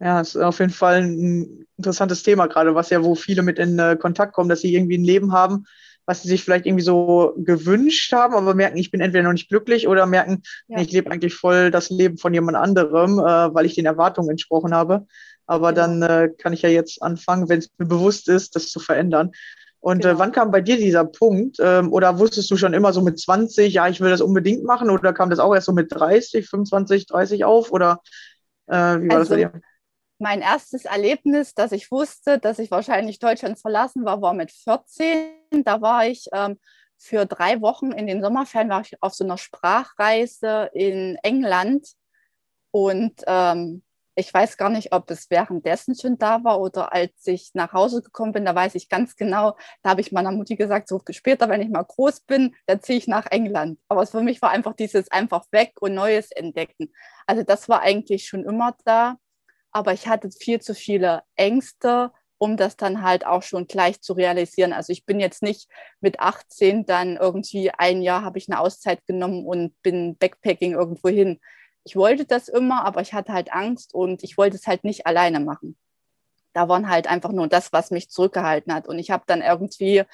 Ja, 0.00 0.20
ist 0.20 0.36
auf 0.36 0.58
jeden 0.58 0.72
Fall 0.72 1.02
ein 1.02 1.66
interessantes 1.76 2.24
Thema 2.24 2.48
gerade, 2.48 2.74
was 2.74 2.90
ja, 2.90 3.04
wo 3.04 3.14
viele 3.14 3.42
mit 3.42 3.60
in 3.60 3.78
äh, 3.78 3.96
Kontakt 3.96 4.32
kommen, 4.32 4.48
dass 4.48 4.62
sie 4.62 4.74
irgendwie 4.74 4.98
ein 4.98 5.04
Leben 5.04 5.32
haben, 5.32 5.66
was 6.06 6.22
sie 6.22 6.28
sich 6.28 6.44
vielleicht 6.44 6.66
irgendwie 6.66 6.84
so 6.84 7.34
gewünscht 7.36 8.12
haben, 8.12 8.34
aber 8.34 8.54
merken, 8.54 8.76
ich 8.76 8.90
bin 8.90 9.00
entweder 9.00 9.24
noch 9.24 9.32
nicht 9.32 9.48
glücklich 9.48 9.88
oder 9.88 10.06
merken, 10.06 10.42
ja. 10.68 10.80
ich 10.80 10.92
lebe 10.92 11.10
eigentlich 11.10 11.34
voll 11.34 11.70
das 11.70 11.90
Leben 11.90 12.18
von 12.18 12.34
jemand 12.34 12.56
anderem, 12.56 13.18
äh, 13.18 13.54
weil 13.54 13.66
ich 13.66 13.74
den 13.74 13.86
Erwartungen 13.86 14.30
entsprochen 14.30 14.74
habe. 14.74 15.06
Aber 15.46 15.68
ja. 15.68 15.72
dann 15.72 16.02
äh, 16.02 16.30
kann 16.36 16.52
ich 16.52 16.62
ja 16.62 16.68
jetzt 16.68 17.02
anfangen, 17.02 17.48
wenn 17.48 17.58
es 17.58 17.70
mir 17.78 17.86
bewusst 17.86 18.28
ist, 18.28 18.56
das 18.56 18.70
zu 18.70 18.80
verändern. 18.80 19.32
Und 19.80 19.98
äh, 19.98 20.08
genau. 20.08 20.14
äh, 20.14 20.18
wann 20.18 20.32
kam 20.32 20.50
bei 20.50 20.62
dir 20.62 20.78
dieser 20.78 21.04
Punkt? 21.04 21.58
Ähm, 21.60 21.92
oder 21.92 22.18
wusstest 22.18 22.50
du 22.50 22.56
schon 22.56 22.72
immer 22.72 22.92
so 22.92 23.02
mit 23.02 23.20
20, 23.20 23.74
ja, 23.74 23.86
ich 23.88 24.00
will 24.00 24.10
das 24.10 24.22
unbedingt 24.22 24.64
machen? 24.64 24.88
Oder 24.88 25.12
kam 25.12 25.28
das 25.28 25.38
auch 25.38 25.54
erst 25.54 25.66
so 25.66 25.72
mit 25.72 25.92
30, 25.94 26.48
25, 26.48 27.06
30 27.06 27.44
auf? 27.44 27.70
Oder 27.70 28.00
äh, 28.66 28.72
wie 28.72 29.08
war 29.08 29.18
also, 29.18 29.18
das 29.18 29.28
bei 29.28 29.36
dir? 29.36 29.52
Mein 30.24 30.40
erstes 30.40 30.86
Erlebnis, 30.86 31.52
dass 31.52 31.70
ich 31.70 31.90
wusste, 31.90 32.38
dass 32.38 32.58
ich 32.58 32.70
wahrscheinlich 32.70 33.18
Deutschland 33.18 33.58
verlassen 33.58 34.06
war, 34.06 34.22
war 34.22 34.32
mit 34.32 34.52
14. 34.52 35.34
Da 35.64 35.82
war 35.82 36.06
ich 36.06 36.28
ähm, 36.32 36.58
für 36.96 37.26
drei 37.26 37.60
Wochen 37.60 37.92
in 37.92 38.06
den 38.06 38.22
Sommerferien 38.22 38.70
war 38.70 38.80
ich 38.80 39.02
auf 39.02 39.12
so 39.12 39.22
einer 39.22 39.36
Sprachreise 39.36 40.70
in 40.72 41.18
England. 41.22 41.88
Und 42.70 43.20
ähm, 43.26 43.82
ich 44.14 44.32
weiß 44.32 44.56
gar 44.56 44.70
nicht, 44.70 44.94
ob 44.94 45.10
es 45.10 45.28
währenddessen 45.28 45.94
schon 45.94 46.16
da 46.16 46.42
war 46.42 46.58
oder 46.58 46.94
als 46.94 47.26
ich 47.26 47.50
nach 47.52 47.74
Hause 47.74 48.00
gekommen 48.00 48.32
bin, 48.32 48.46
da 48.46 48.54
weiß 48.54 48.76
ich 48.76 48.88
ganz 48.88 49.16
genau, 49.16 49.58
da 49.82 49.90
habe 49.90 50.00
ich 50.00 50.10
meiner 50.10 50.32
Mutti 50.32 50.56
gesagt, 50.56 50.88
so 50.88 51.02
später, 51.10 51.50
wenn 51.50 51.60
ich 51.60 51.68
mal 51.68 51.82
groß 51.82 52.20
bin, 52.20 52.54
dann 52.64 52.80
ziehe 52.80 52.96
ich 52.96 53.08
nach 53.08 53.26
England. 53.30 53.78
Aber 53.88 54.06
für 54.06 54.22
mich 54.22 54.40
war 54.40 54.52
einfach 54.52 54.72
dieses 54.72 55.10
einfach 55.10 55.44
weg 55.50 55.74
und 55.80 55.92
Neues 55.92 56.30
entdecken. 56.30 56.94
Also 57.26 57.42
das 57.42 57.68
war 57.68 57.82
eigentlich 57.82 58.26
schon 58.26 58.44
immer 58.44 58.74
da, 58.86 59.18
aber 59.74 59.92
ich 59.92 60.06
hatte 60.08 60.30
viel 60.30 60.60
zu 60.62 60.74
viele 60.74 61.22
Ängste, 61.36 62.12
um 62.38 62.56
das 62.56 62.76
dann 62.76 63.02
halt 63.02 63.26
auch 63.26 63.42
schon 63.42 63.66
gleich 63.66 64.00
zu 64.00 64.14
realisieren. 64.14 64.72
Also 64.72 64.92
ich 64.92 65.04
bin 65.04 65.20
jetzt 65.20 65.42
nicht 65.42 65.68
mit 66.00 66.20
18 66.20 66.86
dann 66.86 67.16
irgendwie 67.16 67.70
ein 67.70 68.00
Jahr 68.00 68.22
habe 68.22 68.38
ich 68.38 68.48
eine 68.48 68.60
Auszeit 68.60 69.06
genommen 69.06 69.44
und 69.44 69.74
bin 69.82 70.16
Backpacking 70.16 70.72
irgendwo 70.72 71.10
hin 71.10 71.40
ich 71.84 71.96
wollte 71.96 72.24
das 72.24 72.48
immer, 72.48 72.84
aber 72.84 73.02
ich 73.02 73.12
hatte 73.12 73.32
halt 73.32 73.52
Angst 73.52 73.94
und 73.94 74.24
ich 74.24 74.38
wollte 74.38 74.56
es 74.56 74.66
halt 74.66 74.84
nicht 74.84 75.06
alleine 75.06 75.38
machen. 75.40 75.76
Da 76.54 76.68
waren 76.68 76.88
halt 76.88 77.06
einfach 77.06 77.32
nur 77.32 77.46
das, 77.46 77.72
was 77.72 77.90
mich 77.90 78.10
zurückgehalten 78.10 78.72
hat. 78.72 78.88
Und 78.88 78.98
ich 78.98 79.10
habe 79.10 79.24
dann 79.26 79.42
irgendwie 79.42 80.04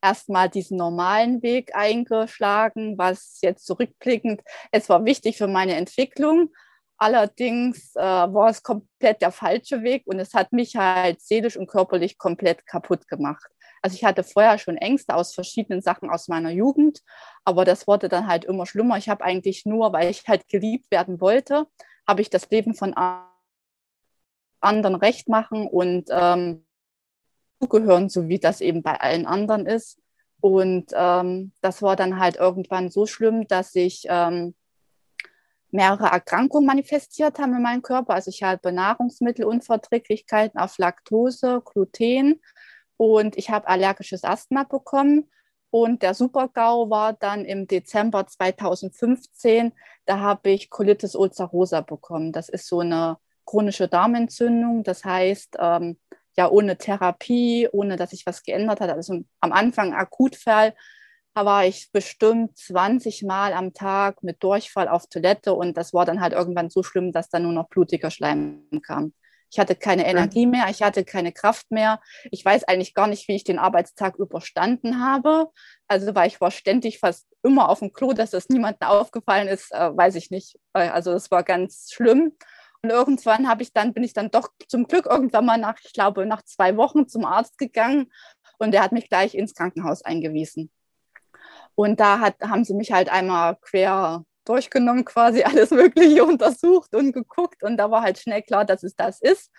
erstmal 0.00 0.48
diesen 0.48 0.76
normalen 0.76 1.42
Weg 1.42 1.74
eingeschlagen, 1.74 2.96
was 2.96 3.40
jetzt 3.42 3.66
zurückblickend, 3.66 4.42
es 4.70 4.88
war 4.88 5.04
wichtig 5.04 5.36
für 5.36 5.48
meine 5.48 5.74
Entwicklung. 5.74 6.50
Allerdings 6.98 7.94
äh, 7.96 8.00
war 8.00 8.48
es 8.48 8.62
komplett 8.62 9.20
der 9.20 9.30
falsche 9.30 9.82
Weg 9.82 10.04
und 10.06 10.18
es 10.18 10.32
hat 10.32 10.52
mich 10.52 10.76
halt 10.76 11.20
seelisch 11.20 11.56
und 11.56 11.66
körperlich 11.66 12.16
komplett 12.16 12.66
kaputt 12.66 13.06
gemacht. 13.08 13.46
Also 13.82 13.96
ich 13.96 14.04
hatte 14.04 14.24
vorher 14.24 14.58
schon 14.58 14.76
Ängste 14.76 15.14
aus 15.14 15.34
verschiedenen 15.34 15.82
Sachen 15.82 16.10
aus 16.10 16.28
meiner 16.28 16.50
Jugend, 16.50 17.02
aber 17.44 17.64
das 17.64 17.86
wurde 17.86 18.08
dann 18.08 18.26
halt 18.26 18.44
immer 18.44 18.66
schlimmer. 18.66 18.96
Ich 18.96 19.08
habe 19.08 19.24
eigentlich 19.24 19.66
nur, 19.66 19.92
weil 19.92 20.10
ich 20.10 20.26
halt 20.26 20.48
geliebt 20.48 20.90
werden 20.90 21.20
wollte, 21.20 21.66
habe 22.08 22.22
ich 22.22 22.30
das 22.30 22.48
Leben 22.50 22.74
von 22.74 22.94
anderen 24.60 24.94
recht 24.96 25.28
machen 25.28 25.68
und 25.68 26.08
ähm, 26.10 26.66
zugehören, 27.60 28.08
so 28.08 28.28
wie 28.28 28.38
das 28.38 28.60
eben 28.60 28.82
bei 28.82 29.00
allen 29.00 29.26
anderen 29.26 29.66
ist. 29.66 29.98
Und 30.40 30.92
ähm, 30.94 31.52
das 31.60 31.82
war 31.82 31.96
dann 31.96 32.18
halt 32.18 32.36
irgendwann 32.36 32.90
so 32.90 33.06
schlimm, 33.06 33.46
dass 33.48 33.74
ich 33.74 34.04
ähm, 34.08 34.54
mehrere 35.70 36.06
Erkrankungen 36.06 36.66
manifestiert 36.66 37.38
haben 37.38 37.54
in 37.54 37.62
meinem 37.62 37.82
Körper. 37.82 38.14
Also 38.14 38.30
ich 38.30 38.42
hatte 38.42 38.72
Nahrungsmittelunverträglichkeiten 38.72 40.58
auf 40.60 40.78
Laktose, 40.78 41.62
Gluten 41.64 42.40
und 42.96 43.36
ich 43.36 43.50
habe 43.50 43.68
allergisches 43.68 44.24
Asthma 44.24 44.64
bekommen. 44.64 45.30
Und 45.70 46.02
der 46.02 46.14
Super-GAU 46.14 46.90
war 46.90 47.12
dann 47.12 47.44
im 47.44 47.66
Dezember 47.66 48.26
2015, 48.26 49.72
da 50.06 50.20
habe 50.20 50.50
ich 50.50 50.70
Colitis 50.70 51.14
ulcerosa 51.14 51.80
bekommen. 51.80 52.32
Das 52.32 52.48
ist 52.48 52.66
so 52.68 52.80
eine 52.80 53.18
chronische 53.44 53.88
Darmentzündung. 53.88 54.84
Das 54.84 55.04
heißt, 55.04 55.56
ähm, 55.58 55.98
ja, 56.36 56.50
ohne 56.50 56.76
Therapie, 56.78 57.68
ohne 57.72 57.96
dass 57.96 58.10
sich 58.10 58.26
was 58.26 58.42
geändert 58.42 58.80
hat. 58.80 58.90
Also 58.90 59.24
am 59.40 59.52
Anfang 59.52 59.94
Akutfall, 59.94 60.74
da 61.36 61.44
war 61.44 61.66
ich 61.66 61.92
bestimmt 61.92 62.56
20 62.56 63.22
Mal 63.22 63.52
am 63.52 63.74
Tag 63.74 64.22
mit 64.22 64.42
Durchfall 64.42 64.88
auf 64.88 65.06
Toilette 65.06 65.52
und 65.52 65.76
das 65.76 65.92
war 65.92 66.06
dann 66.06 66.22
halt 66.22 66.32
irgendwann 66.32 66.70
so 66.70 66.82
schlimm, 66.82 67.12
dass 67.12 67.28
dann 67.28 67.42
nur 67.42 67.52
noch 67.52 67.68
blutiger 67.68 68.10
Schleim 68.10 68.66
kam. 68.82 69.12
Ich 69.50 69.58
hatte 69.58 69.76
keine 69.76 70.06
Energie 70.06 70.46
mehr, 70.46 70.68
ich 70.70 70.82
hatte 70.82 71.04
keine 71.04 71.32
Kraft 71.32 71.70
mehr. 71.70 72.00
Ich 72.30 72.42
weiß 72.42 72.64
eigentlich 72.64 72.94
gar 72.94 73.06
nicht, 73.06 73.28
wie 73.28 73.34
ich 73.36 73.44
den 73.44 73.58
Arbeitstag 73.58 74.16
überstanden 74.16 75.04
habe. 75.04 75.50
Also, 75.88 76.14
weil 76.14 76.28
ich 76.28 76.40
war 76.40 76.50
ständig 76.50 77.00
fast 77.00 77.26
immer 77.42 77.68
auf 77.68 77.80
dem 77.80 77.92
Klo, 77.92 78.14
dass 78.14 78.30
das 78.30 78.48
niemandem 78.48 78.88
aufgefallen 78.88 79.46
ist, 79.46 79.72
äh, 79.72 79.94
weiß 79.94 80.14
ich 80.14 80.30
nicht. 80.30 80.58
Also, 80.72 81.12
das 81.12 81.30
war 81.30 81.42
ganz 81.42 81.90
schlimm. 81.92 82.32
Und 82.82 82.90
irgendwann 82.90 83.46
habe 83.46 83.62
ich 83.62 83.74
dann, 83.74 83.92
bin 83.92 84.04
ich 84.04 84.14
dann 84.14 84.30
doch 84.30 84.48
zum 84.68 84.86
Glück 84.86 85.04
irgendwann 85.04 85.44
mal 85.44 85.58
nach, 85.58 85.76
ich 85.84 85.92
glaube, 85.92 86.24
nach 86.24 86.42
zwei 86.42 86.78
Wochen 86.78 87.06
zum 87.08 87.26
Arzt 87.26 87.58
gegangen 87.58 88.10
und 88.58 88.72
der 88.72 88.82
hat 88.82 88.92
mich 88.92 89.08
gleich 89.10 89.34
ins 89.34 89.54
Krankenhaus 89.54 90.02
eingewiesen. 90.02 90.70
Und 91.76 92.00
da 92.00 92.18
hat, 92.18 92.40
haben 92.40 92.64
sie 92.64 92.74
mich 92.74 92.90
halt 92.90 93.08
einmal 93.10 93.56
quer 93.60 94.24
durchgenommen, 94.46 95.04
quasi 95.04 95.42
alles 95.44 95.70
Mögliche 95.70 96.24
untersucht 96.24 96.94
und 96.94 97.12
geguckt 97.12 97.62
und 97.62 97.76
da 97.76 97.90
war 97.90 98.02
halt 98.02 98.18
schnell 98.18 98.42
klar, 98.42 98.64
dass 98.64 98.82
es 98.82 98.96
das 98.96 99.20
ist. 99.20 99.50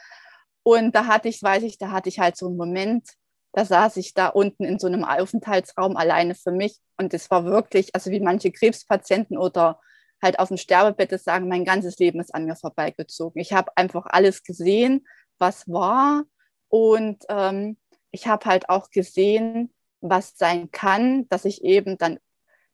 Und 0.63 0.95
da 0.95 1.06
hatte 1.06 1.30
ich, 1.30 1.41
weiß 1.41 1.63
ich, 1.63 1.77
da 1.77 1.91
hatte 1.91 2.10
ich 2.10 2.19
halt 2.19 2.36
so 2.36 2.47
einen 2.47 2.58
Moment, 2.58 3.08
da 3.53 3.63
saß 3.63 3.97
ich 3.97 4.13
da 4.13 4.27
unten 4.27 4.65
in 4.65 4.80
so 4.80 4.88
einem 4.88 5.06
Aufenthaltsraum 5.06 5.95
alleine 5.95 6.36
für 6.36 6.51
mich 6.51 6.77
und 6.97 7.13
es 7.13 7.32
war 7.32 7.45
wirklich, 7.45 7.93
also 7.95 8.12
wie 8.12 8.19
manche 8.19 8.51
Krebspatienten 8.51 9.38
oder 9.38 9.80
halt 10.21 10.39
auf 10.39 10.47
dem 10.47 10.58
Sterbebett 10.58 11.21
sagen, 11.21 11.47
mein 11.47 11.63
ganzes 11.63 11.97
Leben 11.99 12.19
ist 12.19 12.34
an 12.34 12.45
mir 12.45 12.56
vorbeigezogen. 12.56 13.39
Ich 13.39 13.53
habe 13.53 13.71
einfach 13.75 14.06
alles 14.08 14.43
gesehen, 14.43 15.08
was 15.38 15.67
war 15.67 16.23
und 16.69 17.23
ähm, 17.30 17.77
ich 18.12 18.27
habe 18.27 18.45
halt 18.45 18.69
auch 18.69 18.89
gesehen, 18.89 19.73
was 20.02 20.38
sein 20.38 20.72
kann, 20.72 21.28
dass 21.30 21.46
ich 21.46 21.64
eben 21.64 21.98
dann 21.98 22.20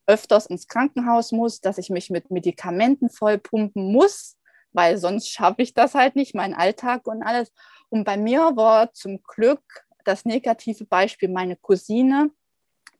öfters 0.06 0.48
ins 0.48 0.68
Krankenhaus 0.68 1.32
muss, 1.32 1.62
dass 1.62 1.78
ich 1.78 1.90
mich 1.90 2.10
mit 2.10 2.32
Medikamenten 2.32 3.10
vollpumpen 3.10 3.92
muss, 3.92 4.38
weil 4.74 4.98
sonst 4.98 5.30
schaffe 5.30 5.62
ich 5.62 5.74
das 5.74 5.94
halt 5.96 6.16
nicht, 6.16 6.36
meinen 6.36 6.54
Alltag 6.54 7.08
und 7.08 7.24
alles. 7.24 7.52
Und 7.90 8.04
bei 8.04 8.18
mir 8.18 8.56
war 8.56 8.92
zum 8.94 9.22
Glück 9.24 9.64
das 10.04 10.26
negative 10.26 10.86
Beispiel 10.86 11.30
meine 11.30 11.56
Cousine, 11.56 12.32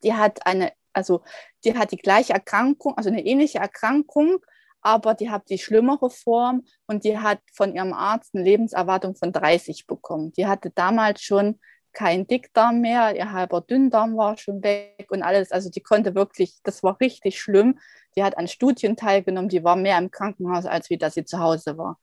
die 0.04 0.14
hat 0.14 0.46
eine, 0.46 0.72
also 0.94 1.24
die 1.64 1.78
hat 1.78 1.92
die 1.92 1.98
gleiche 1.98 2.34
Erkrankung, 2.34 2.96
also 2.98 3.10
eine 3.10 3.26
ähnliche 3.26 3.60
Erkrankung, 3.60 4.38
aber 4.82 5.14
die 5.14 5.30
hat 5.30 5.50
die 5.50 5.58
schlimmere 5.58 6.10
Form 6.10 6.66
und 6.88 7.06
die 7.06 7.18
hat 7.18 7.40
von 7.54 7.74
ihrem 7.74 7.94
Arzt 7.94 8.36
eine 8.36 8.44
Lebenserwartung 8.44 9.16
von 9.16 9.32
30 9.32 9.88
bekommen. 9.88 10.34
Die 10.34 10.46
hatte 10.46 10.72
damals 10.72 11.22
schon 11.22 11.60
kein 11.94 12.28
Dickdarm 12.28 12.82
mehr, 12.82 13.16
ihr 13.16 13.32
halber 13.32 13.62
Dünndarm 13.62 14.18
war 14.18 14.38
schon 14.38 14.64
weg 14.64 15.08
und 15.10 15.24
alles. 15.24 15.52
Also 15.52 15.70
die 15.70 15.82
konnte 15.82 16.16
wirklich, 16.16 16.60
das 16.64 16.84
war 16.84 17.00
richtig 17.00 17.40
schlimm. 17.40 17.80
Die 18.16 18.24
hat 18.24 18.38
an 18.38 18.48
Studien 18.48 18.96
teilgenommen, 18.96 19.50
die 19.50 19.64
war 19.64 19.76
mehr 19.76 19.98
im 19.98 20.12
Krankenhaus, 20.12 20.66
als 20.66 20.90
wie 20.90 20.98
dass 20.98 21.14
sie 21.14 21.26
zu 21.26 21.40
Hause 21.40 21.78
war. 21.78 22.00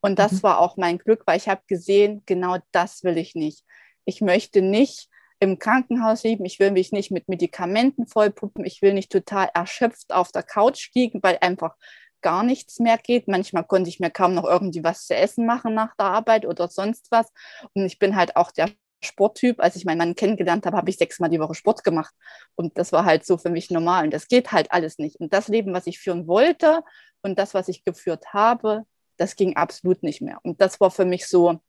Und 0.00 0.18
das 0.18 0.32
mhm. 0.32 0.42
war 0.44 0.58
auch 0.60 0.76
mein 0.76 0.98
Glück, 0.98 1.22
weil 1.26 1.36
ich 1.36 1.48
habe 1.48 1.62
gesehen, 1.66 2.22
genau 2.26 2.58
das 2.72 3.04
will 3.04 3.18
ich 3.18 3.34
nicht. 3.34 3.64
Ich 4.04 4.20
möchte 4.20 4.62
nicht 4.62 5.08
im 5.40 5.58
Krankenhaus 5.58 6.22
liegen, 6.22 6.44
ich 6.44 6.58
will 6.60 6.70
mich 6.70 6.92
nicht 6.92 7.10
mit 7.10 7.28
Medikamenten 7.28 8.06
vollpuppen, 8.06 8.64
ich 8.64 8.82
will 8.82 8.92
nicht 8.92 9.10
total 9.10 9.48
erschöpft 9.54 10.12
auf 10.12 10.32
der 10.32 10.42
Couch 10.42 10.90
liegen, 10.94 11.22
weil 11.22 11.38
einfach 11.40 11.76
gar 12.20 12.42
nichts 12.42 12.78
mehr 12.78 12.98
geht. 12.98 13.28
Manchmal 13.28 13.64
konnte 13.64 13.88
ich 13.88 14.00
mir 14.00 14.10
kaum 14.10 14.34
noch 14.34 14.44
irgendwie 14.44 14.84
was 14.84 15.06
zu 15.06 15.14
essen 15.14 15.46
machen 15.46 15.74
nach 15.74 15.94
der 15.96 16.06
Arbeit 16.06 16.44
oder 16.44 16.68
sonst 16.68 17.10
was. 17.10 17.32
Und 17.74 17.86
ich 17.86 17.98
bin 17.98 18.16
halt 18.16 18.36
auch 18.36 18.50
der 18.50 18.70
Sporttyp. 19.02 19.60
Als 19.60 19.76
ich 19.76 19.84
meinen 19.84 19.98
Mann 19.98 20.14
kennengelernt 20.14 20.66
habe, 20.66 20.76
habe 20.76 20.90
ich 20.90 20.96
sechsmal 20.96 21.30
die 21.30 21.40
Woche 21.40 21.54
Sport 21.54 21.84
gemacht. 21.84 22.14
Und 22.54 22.78
das 22.78 22.92
war 22.92 23.04
halt 23.04 23.24
so 23.24 23.38
für 23.38 23.50
mich 23.50 23.70
normal. 23.70 24.04
Und 24.04 24.14
das 24.14 24.28
geht 24.28 24.52
halt 24.52 24.72
alles 24.72 24.98
nicht. 24.98 25.16
Und 25.16 25.32
das 25.32 25.48
Leben, 25.48 25.72
was 25.72 25.86
ich 25.86 25.98
führen 25.98 26.26
wollte 26.26 26.82
und 27.22 27.38
das, 27.38 27.54
was 27.54 27.68
ich 27.68 27.84
geführt 27.84 28.32
habe, 28.32 28.84
das 29.16 29.36
ging 29.36 29.56
absolut 29.56 30.02
nicht 30.02 30.22
mehr. 30.22 30.38
Und 30.42 30.60
das 30.60 30.80
war 30.80 30.90
für 30.90 31.04
mich 31.04 31.26
so 31.26 31.60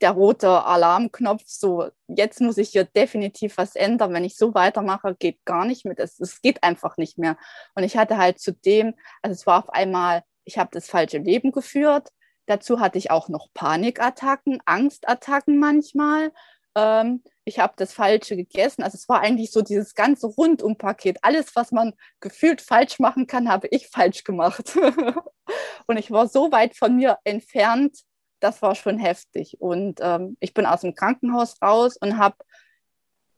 der 0.00 0.10
rote 0.10 0.64
Alarmknopf. 0.64 1.42
So, 1.46 1.88
jetzt 2.08 2.40
muss 2.40 2.58
ich 2.58 2.70
hier 2.70 2.84
definitiv 2.84 3.56
was 3.56 3.76
ändern. 3.76 4.12
Wenn 4.12 4.24
ich 4.24 4.36
so 4.36 4.54
weitermache, 4.54 5.14
geht 5.14 5.44
gar 5.44 5.64
nicht 5.64 5.84
mehr. 5.84 5.98
Es 5.98 6.40
geht 6.42 6.62
einfach 6.62 6.96
nicht 6.96 7.18
mehr. 7.18 7.36
Und 7.74 7.84
ich 7.84 7.96
hatte 7.96 8.18
halt 8.18 8.40
zudem, 8.40 8.94
also 9.22 9.32
es 9.34 9.46
war 9.46 9.62
auf 9.62 9.70
einmal, 9.70 10.22
ich 10.44 10.58
habe 10.58 10.70
das 10.72 10.88
falsche 10.88 11.18
Leben 11.18 11.52
geführt 11.52 12.10
Dazu 12.46 12.80
hatte 12.80 12.98
ich 12.98 13.10
auch 13.10 13.28
noch 13.28 13.48
Panikattacken, 13.54 14.60
Angstattacken 14.64 15.58
manchmal. 15.58 16.32
Ähm, 16.74 17.22
ich 17.44 17.58
habe 17.58 17.74
das 17.76 17.92
Falsche 17.92 18.36
gegessen. 18.36 18.82
Also 18.82 18.96
es 18.96 19.08
war 19.08 19.20
eigentlich 19.20 19.50
so 19.52 19.62
dieses 19.62 19.94
ganze 19.94 20.26
Rundumpaket. 20.26 21.18
Alles, 21.22 21.54
was 21.54 21.72
man 21.72 21.94
gefühlt 22.20 22.60
falsch 22.60 22.98
machen 22.98 23.26
kann, 23.26 23.48
habe 23.48 23.68
ich 23.70 23.88
falsch 23.88 24.24
gemacht. 24.24 24.76
und 25.86 25.96
ich 25.96 26.10
war 26.10 26.28
so 26.28 26.50
weit 26.52 26.76
von 26.76 26.96
mir 26.96 27.18
entfernt, 27.24 27.98
das 28.40 28.60
war 28.62 28.74
schon 28.74 28.98
heftig. 28.98 29.60
Und 29.60 30.00
ähm, 30.02 30.36
ich 30.40 30.54
bin 30.54 30.66
aus 30.66 30.80
dem 30.80 30.94
Krankenhaus 30.94 31.56
raus 31.62 31.96
und 31.96 32.18
habe 32.18 32.36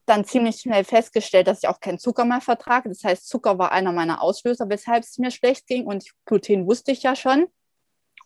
dann 0.07 0.25
ziemlich 0.25 0.57
schnell 0.57 0.85
festgestellt, 0.85 1.47
dass 1.47 1.63
ich 1.63 1.69
auch 1.69 1.81
keinen 1.81 1.99
Zucker 1.99 2.25
mehr 2.25 2.41
vertrage. 2.41 2.89
Das 2.89 3.05
heißt, 3.05 3.29
Zucker 3.29 3.59
war 3.59 3.73
einer 3.73 3.93
meiner 3.93 4.23
Auslöser, 4.23 4.69
weshalb 4.69 5.05
es 5.05 5.19
mir 5.19 5.31
schlecht 5.31 5.67
ging. 5.67 5.87
Und 5.87 6.05
Gluten 6.27 6.67
wusste 6.67 6.93
ich 6.93 7.03
ja 7.03 7.17
schon. 7.17 7.47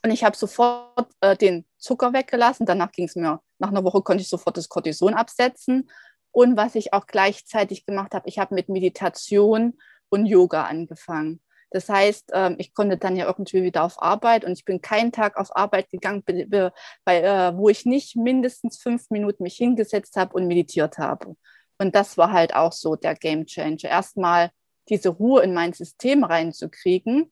Und 0.04 0.10
ich 0.10 0.24
habe 0.24 0.36
sofort 0.36 1.10
äh, 1.20 1.36
den 1.36 1.64
Zucker 1.76 2.12
weggelassen. 2.12 2.66
Danach 2.66 2.92
ging 2.92 3.06
es 3.06 3.16
mir, 3.16 3.40
nach 3.58 3.68
einer 3.68 3.84
Woche 3.84 4.02
konnte 4.02 4.22
ich 4.22 4.28
sofort 4.28 4.56
das 4.56 4.68
Cortison 4.68 5.14
absetzen. 5.14 5.88
Und 6.30 6.56
was 6.56 6.74
ich 6.74 6.92
auch 6.92 7.06
gleichzeitig 7.06 7.86
gemacht 7.86 8.14
habe, 8.14 8.28
ich 8.28 8.38
habe 8.38 8.54
mit 8.54 8.68
Meditation 8.68 9.78
und 10.08 10.26
Yoga 10.26 10.64
angefangen. 10.64 11.40
Das 11.70 11.88
heißt, 11.88 12.30
ähm, 12.32 12.56
ich 12.58 12.72
konnte 12.72 12.96
dann 12.96 13.16
ja 13.16 13.26
irgendwie 13.26 13.62
wieder 13.62 13.84
auf 13.84 14.00
Arbeit 14.00 14.44
und 14.44 14.52
ich 14.52 14.64
bin 14.64 14.80
keinen 14.80 15.12
Tag 15.12 15.36
auf 15.36 15.54
Arbeit 15.54 15.90
gegangen, 15.90 16.24
bei, 16.24 17.20
äh, 17.20 17.56
wo 17.56 17.68
ich 17.68 17.84
nicht 17.84 18.16
mindestens 18.16 18.78
fünf 18.78 19.10
Minuten 19.10 19.42
mich 19.42 19.56
hingesetzt 19.56 20.16
habe 20.16 20.34
und 20.34 20.46
meditiert 20.46 20.98
habe. 20.98 21.36
Und 21.78 21.94
das 21.94 22.16
war 22.16 22.32
halt 22.32 22.54
auch 22.54 22.72
so 22.72 22.96
der 22.96 23.14
Game 23.14 23.46
Changer. 23.46 23.84
Erstmal 23.84 24.50
diese 24.88 25.10
Ruhe 25.10 25.42
in 25.42 25.52
mein 25.52 25.74
System 25.74 26.24
reinzukriegen, 26.24 27.30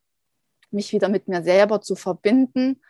mich 0.71 0.91
wieder 0.93 1.09
mit 1.09 1.27
mir 1.27 1.43
selber 1.43 1.81
zu 1.81 1.95
verbinden. 1.95 2.81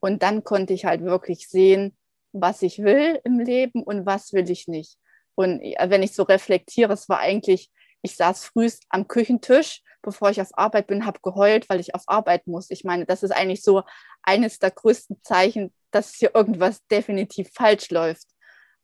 Und 0.00 0.22
dann 0.22 0.44
konnte 0.44 0.72
ich 0.72 0.84
halt 0.84 1.02
wirklich 1.02 1.48
sehen, 1.48 1.96
was 2.32 2.62
ich 2.62 2.78
will 2.82 3.20
im 3.24 3.38
Leben 3.38 3.82
und 3.82 4.06
was 4.06 4.32
will 4.32 4.48
ich 4.50 4.68
nicht. 4.68 4.98
Und 5.34 5.60
äh, 5.60 5.90
wenn 5.90 6.02
ich 6.02 6.14
so 6.14 6.22
reflektiere, 6.22 6.92
es 6.92 7.08
war 7.08 7.18
eigentlich, 7.18 7.70
ich 8.02 8.16
saß 8.16 8.44
früh 8.44 8.70
am 8.88 9.08
Küchentisch 9.08 9.82
bevor 10.02 10.30
ich 10.30 10.40
auf 10.40 10.56
Arbeit 10.56 10.86
bin, 10.86 11.06
habe 11.06 11.20
geheult, 11.22 11.68
weil 11.68 11.80
ich 11.80 11.94
auf 11.94 12.04
Arbeit 12.06 12.46
muss. 12.46 12.70
Ich 12.70 12.84
meine, 12.84 13.06
das 13.06 13.22
ist 13.22 13.32
eigentlich 13.32 13.62
so 13.62 13.82
eines 14.22 14.58
der 14.58 14.70
größten 14.70 15.22
Zeichen, 15.22 15.72
dass 15.90 16.14
hier 16.14 16.34
irgendwas 16.34 16.86
definitiv 16.86 17.50
falsch 17.52 17.90
läuft. 17.90 18.28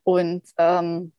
Und 0.03 0.43
ähm, 0.59 1.13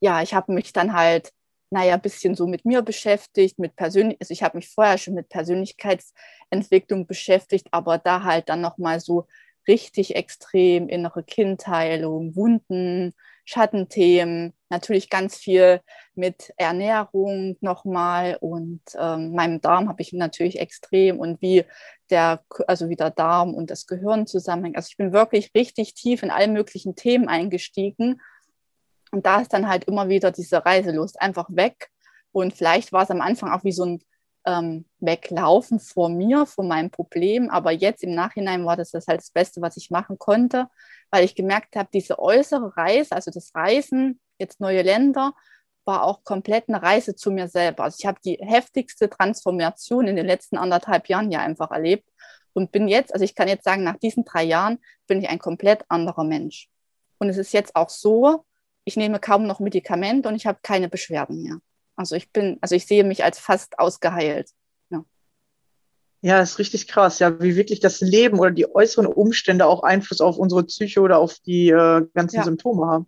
ja, 0.00 0.22
ich 0.22 0.34
habe 0.34 0.52
mich 0.52 0.72
dann 0.72 0.92
halt, 0.92 1.32
naja, 1.70 1.94
ein 1.94 2.00
bisschen 2.00 2.34
so 2.34 2.46
mit 2.46 2.64
mir 2.64 2.82
beschäftigt, 2.82 3.58
mit 3.58 3.76
persönlich, 3.76 4.18
also 4.20 4.32
ich 4.32 4.42
habe 4.42 4.58
mich 4.58 4.68
vorher 4.68 4.98
schon 4.98 5.14
mit 5.14 5.28
Persönlichkeitsentwicklung 5.28 7.06
beschäftigt, 7.06 7.68
aber 7.70 7.98
da 7.98 8.24
halt 8.24 8.48
dann 8.48 8.60
nochmal 8.60 9.00
so 9.00 9.26
richtig 9.68 10.16
extrem 10.16 10.88
innere 10.88 11.22
Kindheilung, 11.22 12.34
Wunden, 12.34 13.14
Schattenthemen, 13.44 14.52
natürlich 14.68 15.10
ganz 15.10 15.36
viel 15.36 15.80
mit 16.14 16.52
Ernährung 16.56 17.56
nochmal 17.60 18.36
und 18.40 18.80
ähm, 18.98 19.32
meinem 19.34 19.60
Darm 19.60 19.88
habe 19.88 20.02
ich 20.02 20.12
natürlich 20.12 20.58
extrem 20.60 21.18
und 21.18 21.40
wie 21.42 21.64
der, 22.10 22.44
also 22.66 22.88
wie 22.88 22.96
der 22.96 23.10
Darm 23.10 23.54
und 23.54 23.70
das 23.70 23.86
Gehirn 23.86 24.26
zusammenhängt. 24.26 24.76
Also 24.76 24.88
ich 24.90 24.96
bin 24.96 25.12
wirklich 25.12 25.52
richtig 25.54 25.94
tief 25.94 26.22
in 26.22 26.30
alle 26.30 26.48
möglichen 26.48 26.94
Themen 26.96 27.28
eingestiegen 27.28 28.20
und 29.10 29.26
da 29.26 29.40
ist 29.40 29.52
dann 29.52 29.68
halt 29.68 29.84
immer 29.84 30.08
wieder 30.08 30.30
diese 30.30 30.64
Reiselust 30.64 31.20
einfach 31.20 31.48
weg 31.50 31.90
und 32.32 32.54
vielleicht 32.54 32.92
war 32.92 33.02
es 33.02 33.10
am 33.10 33.20
Anfang 33.20 33.50
auch 33.50 33.64
wie 33.64 33.72
so 33.72 33.84
ein 33.84 34.04
ähm, 34.46 34.86
weglaufen 34.98 35.80
vor 35.80 36.08
mir, 36.08 36.46
vor 36.46 36.64
meinem 36.64 36.90
Problem. 36.90 37.50
Aber 37.50 37.72
jetzt 37.72 38.02
im 38.02 38.14
Nachhinein 38.14 38.64
war 38.64 38.76
das, 38.76 38.90
das 38.90 39.06
halt 39.06 39.20
das 39.20 39.30
Beste, 39.30 39.60
was 39.60 39.76
ich 39.76 39.90
machen 39.90 40.18
konnte, 40.18 40.68
weil 41.10 41.24
ich 41.24 41.34
gemerkt 41.34 41.76
habe, 41.76 41.88
diese 41.92 42.18
äußere 42.18 42.76
Reise, 42.76 43.14
also 43.14 43.30
das 43.30 43.54
Reisen, 43.54 44.20
jetzt 44.38 44.60
neue 44.60 44.82
Länder, 44.82 45.34
war 45.84 46.04
auch 46.04 46.24
komplett 46.24 46.68
eine 46.68 46.82
Reise 46.82 47.14
zu 47.16 47.30
mir 47.30 47.48
selber. 47.48 47.84
Also 47.84 47.96
ich 47.98 48.06
habe 48.06 48.20
die 48.24 48.38
heftigste 48.40 49.10
Transformation 49.10 50.06
in 50.06 50.16
den 50.16 50.26
letzten 50.26 50.56
anderthalb 50.56 51.08
Jahren 51.08 51.30
ja 51.30 51.40
einfach 51.40 51.70
erlebt 51.70 52.08
und 52.52 52.72
bin 52.72 52.88
jetzt, 52.88 53.12
also 53.12 53.24
ich 53.24 53.34
kann 53.34 53.48
jetzt 53.48 53.64
sagen, 53.64 53.82
nach 53.82 53.96
diesen 53.96 54.24
drei 54.24 54.44
Jahren 54.44 54.78
bin 55.06 55.20
ich 55.20 55.28
ein 55.28 55.38
komplett 55.38 55.84
anderer 55.88 56.24
Mensch. 56.24 56.68
Und 57.18 57.28
es 57.28 57.38
ist 57.38 57.52
jetzt 57.52 57.76
auch 57.76 57.90
so, 57.90 58.44
ich 58.84 58.96
nehme 58.96 59.20
kaum 59.20 59.46
noch 59.46 59.60
Medikamente 59.60 60.28
und 60.28 60.34
ich 60.34 60.46
habe 60.46 60.58
keine 60.62 60.88
Beschwerden 60.88 61.42
mehr. 61.42 61.58
Also 61.96 62.16
ich 62.16 62.32
bin, 62.32 62.58
also 62.60 62.74
ich 62.74 62.86
sehe 62.86 63.04
mich 63.04 63.24
als 63.24 63.38
fast 63.38 63.78
ausgeheilt. 63.78 64.50
Ja. 64.90 65.04
ja, 66.22 66.40
ist 66.40 66.58
richtig 66.58 66.88
krass, 66.88 67.18
ja, 67.18 67.40
wie 67.40 67.56
wirklich 67.56 67.80
das 67.80 68.00
Leben 68.00 68.38
oder 68.38 68.50
die 68.50 68.74
äußeren 68.74 69.06
Umstände 69.06 69.66
auch 69.66 69.82
Einfluss 69.82 70.20
auf 70.20 70.38
unsere 70.38 70.64
Psyche 70.64 71.00
oder 71.00 71.18
auf 71.18 71.38
die 71.40 71.68
äh, 71.68 72.06
ganzen 72.14 72.36
ja. 72.36 72.44
Symptome 72.44 72.86
haben. 72.86 73.06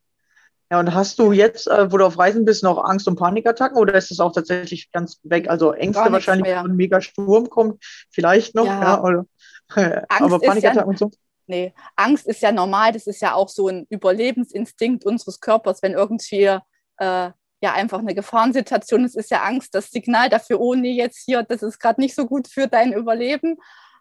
Ja, 0.70 0.80
und 0.80 0.94
hast 0.94 1.18
du 1.18 1.32
jetzt, 1.32 1.68
äh, 1.68 1.92
wo 1.92 1.98
du 1.98 2.06
auf 2.06 2.18
Reisen 2.18 2.46
bist, 2.46 2.62
noch 2.62 2.82
Angst- 2.82 3.06
und 3.06 3.16
Panikattacken 3.16 3.76
oder 3.76 3.94
ist 3.94 4.11
es 4.11 4.20
auch 4.20 4.32
tatsächlich 4.32 4.90
ganz 4.90 5.20
weg? 5.22 5.50
Also 5.50 5.72
Ängste 5.72 6.11
wahrscheinlich, 6.11 6.46
wenn 6.46 6.56
ein 6.56 6.76
mega 6.76 7.02
Sturm 7.02 7.50
kommt, 7.50 7.85
vielleicht 8.11 8.54
noch, 8.54 8.64
ja, 8.64 8.80
ja 8.80 9.02
oder, 9.02 9.26
aber 10.08 10.40
Panikattacken 10.40 10.80
ja, 10.80 10.85
und 10.85 10.98
so? 10.98 11.11
Nee, 11.46 11.74
Angst 11.96 12.26
ist 12.26 12.42
ja 12.42 12.52
normal, 12.52 12.92
das 12.92 13.07
ist 13.07 13.20
ja 13.20 13.35
auch 13.35 13.48
so 13.48 13.68
ein 13.68 13.87
Überlebensinstinkt 13.90 15.05
unseres 15.05 15.40
Körpers, 15.40 15.83
wenn 15.83 15.92
irgendwie 15.92 16.44
äh, 16.44 16.61
ja 16.98 17.72
einfach 17.72 17.98
eine 17.98 18.14
Gefahrensituation 18.14 19.05
ist, 19.05 19.16
ist 19.16 19.31
ja 19.31 19.42
Angst 19.42 19.74
das 19.74 19.90
Signal 19.90 20.28
dafür, 20.28 20.61
oh 20.61 20.74
nee, 20.74 20.92
jetzt 20.92 21.24
hier, 21.24 21.42
das 21.42 21.62
ist 21.62 21.78
gerade 21.78 22.00
nicht 22.00 22.14
so 22.14 22.26
gut 22.26 22.48
für 22.48 22.66
dein 22.68 22.92
Überleben. 22.92 23.57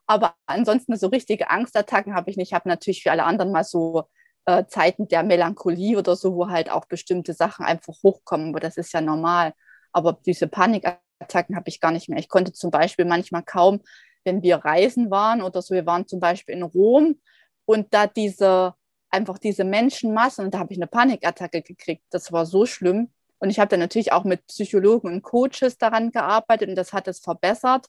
Aber 0.08 0.36
ansonsten 0.45 0.97
so 0.97 1.08
richtige 1.08 1.49
Angstattacken 1.49 2.15
habe 2.15 2.30
ich 2.30 2.38
nicht. 2.38 2.49
Ich 2.49 2.54
habe 2.54 2.67
natürlich 2.67 3.04
für 3.04 3.12
alle 3.12 3.23
anderen 3.23 3.51
mal 3.51 3.63
so 3.63 4.10
äh, 4.45 4.65
Zeiten 4.67 5.08
der 5.08 5.23
Melancholie 5.23 5.97
oder 5.97 6.15
so, 6.15 6.36
wo 6.36 6.49
halt 6.49 6.69
auch 6.69 6.86
bestimmte 6.86 7.34
Sachen 7.34 7.65
einfach 7.65 7.93
hochkommen, 8.04 8.49
aber 8.49 8.60
das 8.60 8.77
ist 8.77 8.93
ja 8.93 9.01
normal. 9.01 9.54
Aber 9.93 10.19
diese 10.25 10.47
Panikattacken 10.47 11.56
habe 11.56 11.69
ich 11.69 11.80
gar 11.80 11.91
nicht 11.91 12.10
mehr. 12.10 12.19
Ich 12.19 12.30
konnte 12.30 12.51
zum 12.54 12.71
Beispiel 12.71 13.06
manchmal 13.06 13.43
kaum, 13.43 13.82
wenn 14.23 14.41
wir 14.41 14.57
reisen 14.57 15.12
waren 15.12 15.41
oder 15.41 15.62
so, 15.62 15.73
wir 15.73 15.86
waren 15.86 16.07
zum 16.07 16.19
Beispiel 16.19 16.55
in 16.55 16.63
Rom 16.63 17.19
und 17.65 17.93
da 17.93 18.07
diese 18.07 18.75
einfach 19.12 19.38
diese 19.38 19.63
Menschenmassen 19.63 20.45
und 20.45 20.53
da 20.53 20.60
habe 20.60 20.73
ich 20.73 20.79
eine 20.79 20.88
Panikattacke 20.88 21.62
gekriegt. 21.62 22.03
Das 22.10 22.31
war 22.31 22.45
so 22.45 22.65
schlimm. 22.65 23.12
Und 23.39 23.49
ich 23.49 23.60
habe 23.60 23.69
dann 23.69 23.79
natürlich 23.79 24.12
auch 24.13 24.23
mit 24.23 24.45
Psychologen 24.47 25.07
und 25.07 25.21
Coaches 25.23 25.77
daran 25.77 26.12
gearbeitet 26.12 26.69
und 26.69 26.75
das 26.75 26.93
hat 26.93 27.07
es 27.07 27.19
verbessert. 27.19 27.88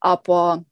Aber 0.00 0.64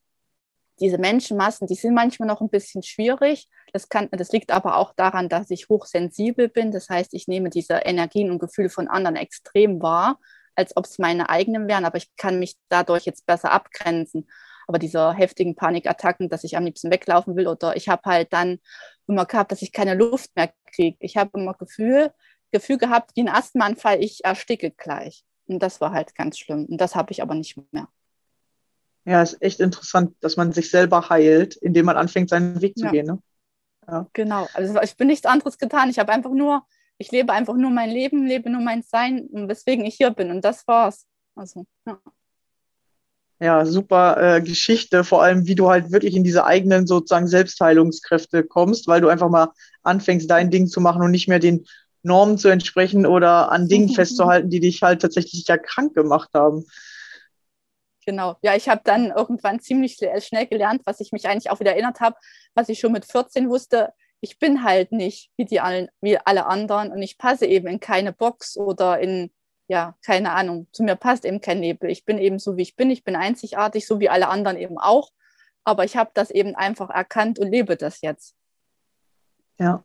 diese 0.80 0.98
Menschenmassen, 0.98 1.66
die 1.66 1.74
sind 1.74 1.94
manchmal 1.94 2.28
noch 2.28 2.40
ein 2.40 2.48
bisschen 2.48 2.82
schwierig. 2.82 3.48
Das, 3.72 3.88
kann, 3.88 4.08
das 4.12 4.32
liegt 4.32 4.52
aber 4.52 4.76
auch 4.76 4.92
daran, 4.94 5.28
dass 5.28 5.50
ich 5.50 5.68
hochsensibel 5.68 6.48
bin. 6.48 6.70
Das 6.70 6.88
heißt, 6.88 7.12
ich 7.14 7.28
nehme 7.28 7.50
diese 7.50 7.74
Energien 7.74 8.30
und 8.30 8.38
Gefühle 8.38 8.70
von 8.70 8.88
anderen 8.88 9.16
extrem 9.16 9.82
wahr, 9.82 10.18
als 10.54 10.76
ob 10.76 10.84
es 10.86 10.98
meine 10.98 11.28
eigenen 11.28 11.68
wären. 11.68 11.84
Aber 11.84 11.98
ich 11.98 12.14
kann 12.16 12.38
mich 12.38 12.56
dadurch 12.68 13.04
jetzt 13.04 13.26
besser 13.26 13.52
abgrenzen. 13.52 14.28
Aber 14.66 14.78
diese 14.78 15.12
heftigen 15.12 15.56
Panikattacken, 15.56 16.28
dass 16.28 16.44
ich 16.44 16.56
am 16.56 16.64
liebsten 16.64 16.90
weglaufen 16.90 17.36
will 17.36 17.46
oder 17.46 17.76
ich 17.76 17.88
habe 17.88 18.02
halt 18.06 18.32
dann 18.32 18.58
immer 19.06 19.26
gehabt, 19.26 19.52
dass 19.52 19.62
ich 19.62 19.72
keine 19.72 19.94
Luft 19.94 20.34
mehr 20.36 20.52
kriege. 20.72 20.96
Ich 21.00 21.16
habe 21.16 21.38
immer 21.38 21.54
Gefühl, 21.54 22.12
Gefühl 22.50 22.78
gehabt, 22.78 23.12
wie 23.14 23.22
ein 23.22 23.28
Asthmaanfall, 23.28 24.02
ich 24.02 24.24
ersticke 24.24 24.70
gleich. 24.70 25.24
Und 25.46 25.62
das 25.62 25.80
war 25.80 25.92
halt 25.92 26.14
ganz 26.14 26.38
schlimm. 26.38 26.66
Und 26.66 26.80
das 26.80 26.94
habe 26.94 27.12
ich 27.12 27.20
aber 27.20 27.34
nicht 27.34 27.58
mehr. 27.72 27.88
Ja, 29.04 29.22
ist 29.22 29.42
echt 29.42 29.60
interessant, 29.60 30.14
dass 30.20 30.36
man 30.36 30.52
sich 30.52 30.70
selber 30.70 31.10
heilt, 31.10 31.56
indem 31.56 31.86
man 31.86 31.96
anfängt, 31.96 32.30
seinen 32.30 32.62
Weg 32.62 32.78
zu 32.78 32.86
ja. 32.86 32.90
gehen. 32.90 33.06
Ne? 33.06 33.18
Ja. 33.86 34.06
Genau. 34.14 34.48
Also 34.54 34.80
ich 34.80 34.96
bin 34.96 35.08
nichts 35.08 35.26
anderes 35.26 35.58
getan. 35.58 35.90
Ich 35.90 35.98
habe 35.98 36.12
einfach 36.12 36.30
nur, 36.30 36.66
ich 36.96 37.10
lebe 37.12 37.32
einfach 37.32 37.54
nur 37.54 37.70
mein 37.70 37.90
Leben, 37.90 38.24
lebe 38.24 38.48
nur 38.48 38.62
mein 38.62 38.82
Sein, 38.82 39.28
weswegen 39.30 39.84
ich 39.84 39.96
hier 39.96 40.10
bin. 40.10 40.30
Und 40.30 40.42
das 40.42 40.66
war's. 40.66 41.06
Also, 41.34 41.66
ja. 41.86 41.98
Ja, 43.44 43.66
super 43.66 44.36
äh, 44.36 44.40
Geschichte, 44.40 45.04
vor 45.04 45.22
allem 45.22 45.46
wie 45.46 45.54
du 45.54 45.68
halt 45.68 45.92
wirklich 45.92 46.16
in 46.16 46.24
diese 46.24 46.46
eigenen 46.46 46.86
sozusagen 46.86 47.26
Selbstheilungskräfte 47.26 48.42
kommst, 48.42 48.88
weil 48.88 49.02
du 49.02 49.08
einfach 49.08 49.28
mal 49.28 49.52
anfängst, 49.82 50.30
dein 50.30 50.50
Ding 50.50 50.66
zu 50.66 50.80
machen 50.80 51.02
und 51.02 51.10
nicht 51.10 51.28
mehr 51.28 51.40
den 51.40 51.66
Normen 52.02 52.38
zu 52.38 52.48
entsprechen 52.48 53.04
oder 53.04 53.52
an 53.52 53.68
Dingen 53.68 53.90
festzuhalten, 53.90 54.48
die 54.48 54.60
dich 54.60 54.80
halt 54.80 55.02
tatsächlich 55.02 55.46
ja 55.46 55.58
krank 55.58 55.92
gemacht 55.92 56.30
haben. 56.32 56.64
Genau, 58.06 58.36
ja, 58.40 58.56
ich 58.56 58.70
habe 58.70 58.80
dann 58.82 59.10
irgendwann 59.10 59.60
ziemlich 59.60 59.98
schnell 60.20 60.46
gelernt, 60.46 60.80
was 60.86 61.00
ich 61.00 61.12
mich 61.12 61.28
eigentlich 61.28 61.50
auch 61.50 61.60
wieder 61.60 61.72
erinnert 61.72 62.00
habe, 62.00 62.16
was 62.54 62.70
ich 62.70 62.78
schon 62.78 62.92
mit 62.92 63.04
14 63.04 63.50
wusste. 63.50 63.92
Ich 64.22 64.38
bin 64.38 64.64
halt 64.64 64.90
nicht 64.90 65.28
wie, 65.36 65.44
die 65.44 65.60
allen, 65.60 65.88
wie 66.00 66.16
alle 66.16 66.46
anderen 66.46 66.92
und 66.92 67.02
ich 67.02 67.18
passe 67.18 67.44
eben 67.44 67.66
in 67.66 67.78
keine 67.78 68.14
Box 68.14 68.56
oder 68.56 69.00
in, 69.00 69.30
ja, 69.68 69.96
keine 70.04 70.32
Ahnung, 70.32 70.66
zu 70.72 70.82
mir 70.82 70.96
passt 70.96 71.24
eben 71.24 71.40
kein 71.40 71.60
Nebel. 71.60 71.90
Ich 71.90 72.04
bin 72.04 72.18
eben 72.18 72.38
so, 72.38 72.56
wie 72.56 72.62
ich 72.62 72.76
bin, 72.76 72.90
ich 72.90 73.04
bin 73.04 73.16
einzigartig, 73.16 73.86
so 73.86 74.00
wie 74.00 74.08
alle 74.08 74.28
anderen 74.28 74.56
eben 74.56 74.78
auch. 74.78 75.10
Aber 75.64 75.84
ich 75.84 75.96
habe 75.96 76.10
das 76.14 76.30
eben 76.30 76.54
einfach 76.54 76.90
erkannt 76.90 77.38
und 77.38 77.50
lebe 77.50 77.76
das 77.76 78.02
jetzt. 78.02 78.34
Ja, 79.58 79.84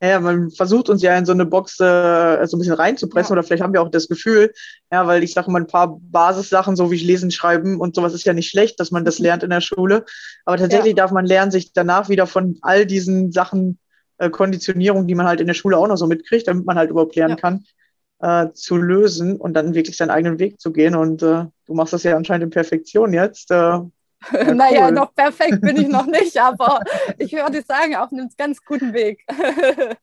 ja, 0.00 0.20
man 0.20 0.50
versucht 0.50 0.88
uns 0.88 1.02
ja 1.02 1.16
in 1.16 1.24
so 1.24 1.32
eine 1.32 1.46
Box 1.46 1.78
äh, 1.78 2.46
so 2.46 2.56
ein 2.56 2.60
bisschen 2.60 2.74
reinzupressen 2.74 3.30
ja. 3.30 3.38
oder 3.38 3.42
vielleicht 3.46 3.62
haben 3.62 3.72
wir 3.72 3.82
auch 3.82 3.90
das 3.90 4.08
Gefühl, 4.08 4.52
ja, 4.90 5.06
weil 5.06 5.22
ich 5.22 5.32
sage 5.32 5.50
mal 5.50 5.60
ein 5.60 5.66
paar 5.66 5.98
Basissachen, 6.00 6.76
so 6.76 6.90
wie 6.90 6.96
ich 6.96 7.04
lesen, 7.04 7.30
schreiben 7.30 7.80
und 7.80 7.94
sowas 7.94 8.14
ist 8.14 8.24
ja 8.24 8.32
nicht 8.32 8.50
schlecht, 8.50 8.80
dass 8.80 8.90
man 8.90 9.04
das 9.04 9.18
mhm. 9.18 9.26
lernt 9.26 9.42
in 9.44 9.50
der 9.50 9.60
Schule. 9.60 10.04
Aber 10.44 10.56
tatsächlich 10.56 10.96
ja. 10.96 10.96
darf 10.96 11.12
man 11.12 11.26
lernen, 11.26 11.52
sich 11.52 11.72
danach 11.72 12.08
wieder 12.08 12.26
von 12.26 12.58
all 12.62 12.86
diesen 12.86 13.32
Sachen, 13.32 13.78
äh, 14.18 14.30
Konditionierung, 14.30 15.06
die 15.06 15.14
man 15.14 15.26
halt 15.26 15.40
in 15.40 15.46
der 15.46 15.54
Schule 15.54 15.76
auch 15.78 15.86
noch 15.86 15.96
so 15.96 16.06
mitkriegt, 16.06 16.48
damit 16.48 16.66
man 16.66 16.76
halt 16.76 16.90
überhaupt 16.90 17.14
lernen 17.14 17.36
ja. 17.36 17.40
kann, 17.40 17.64
äh, 18.22 18.52
zu 18.54 18.76
lösen 18.76 19.36
und 19.36 19.54
dann 19.54 19.74
wirklich 19.74 19.96
seinen 19.96 20.10
eigenen 20.10 20.38
Weg 20.38 20.60
zu 20.60 20.72
gehen. 20.72 20.94
Und 20.94 21.22
äh, 21.22 21.44
du 21.66 21.74
machst 21.74 21.92
das 21.92 22.04
ja 22.04 22.16
anscheinend 22.16 22.44
in 22.44 22.50
Perfektion 22.50 23.12
jetzt. 23.12 23.50
Äh, 23.50 23.54
ja, 24.32 24.54
naja, 24.54 24.86
cool. 24.86 24.92
noch 24.92 25.14
perfekt 25.14 25.60
bin 25.60 25.76
ich 25.76 25.88
noch 25.88 26.06
nicht, 26.06 26.40
aber 26.40 26.80
ich 27.18 27.32
würde 27.32 27.62
sagen, 27.62 27.96
auf 27.96 28.12
einem 28.12 28.30
ganz 28.38 28.64
guten 28.64 28.94
Weg. 28.94 29.24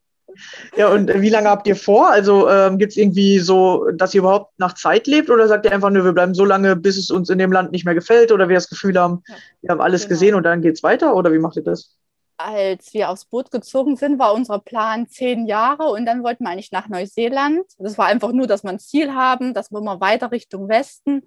Ja, 0.76 0.88
und 0.88 1.12
wie 1.20 1.28
lange 1.28 1.48
habt 1.48 1.66
ihr 1.66 1.74
vor? 1.74 2.08
Also 2.10 2.48
ähm, 2.48 2.78
gibt 2.78 2.92
es 2.92 2.96
irgendwie 2.96 3.40
so, 3.40 3.90
dass 3.92 4.14
ihr 4.14 4.20
überhaupt 4.20 4.52
nach 4.58 4.74
Zeit 4.74 5.08
lebt 5.08 5.30
oder 5.30 5.48
sagt 5.48 5.66
ihr 5.66 5.72
einfach 5.72 5.90
nur, 5.90 6.04
wir 6.04 6.12
bleiben 6.12 6.34
so 6.34 6.44
lange, 6.44 6.76
bis 6.76 6.96
es 6.96 7.10
uns 7.10 7.30
in 7.30 7.38
dem 7.38 7.52
Land 7.52 7.72
nicht 7.72 7.84
mehr 7.84 7.94
gefällt 7.94 8.30
oder 8.30 8.48
wir 8.48 8.54
das 8.54 8.68
Gefühl 8.68 8.98
haben, 8.98 9.22
ja, 9.26 9.34
wir 9.62 9.70
haben 9.70 9.80
alles 9.80 10.02
genau. 10.02 10.10
gesehen 10.10 10.34
und 10.36 10.44
dann 10.44 10.62
geht 10.62 10.76
es 10.76 10.82
weiter 10.82 11.16
oder 11.16 11.32
wie 11.32 11.38
macht 11.38 11.56
ihr 11.56 11.64
das? 11.64 11.96
Als 12.44 12.92
wir 12.94 13.10
aufs 13.10 13.24
Boot 13.26 13.50
gezogen 13.50 13.96
sind, 13.96 14.18
war 14.18 14.34
unser 14.34 14.58
Plan 14.58 15.08
zehn 15.08 15.46
Jahre 15.46 15.84
und 15.90 16.06
dann 16.06 16.22
wollten 16.22 16.44
wir 16.44 16.50
eigentlich 16.50 16.72
nach 16.72 16.88
Neuseeland. 16.88 17.64
Das 17.78 17.98
war 17.98 18.06
einfach 18.06 18.32
nur, 18.32 18.46
dass 18.46 18.62
wir 18.64 18.70
ein 18.70 18.78
Ziel 18.78 19.14
haben, 19.14 19.54
dass 19.54 19.70
wir 19.70 19.78
immer 19.78 20.00
weiter 20.00 20.30
Richtung 20.32 20.68
Westen 20.68 21.22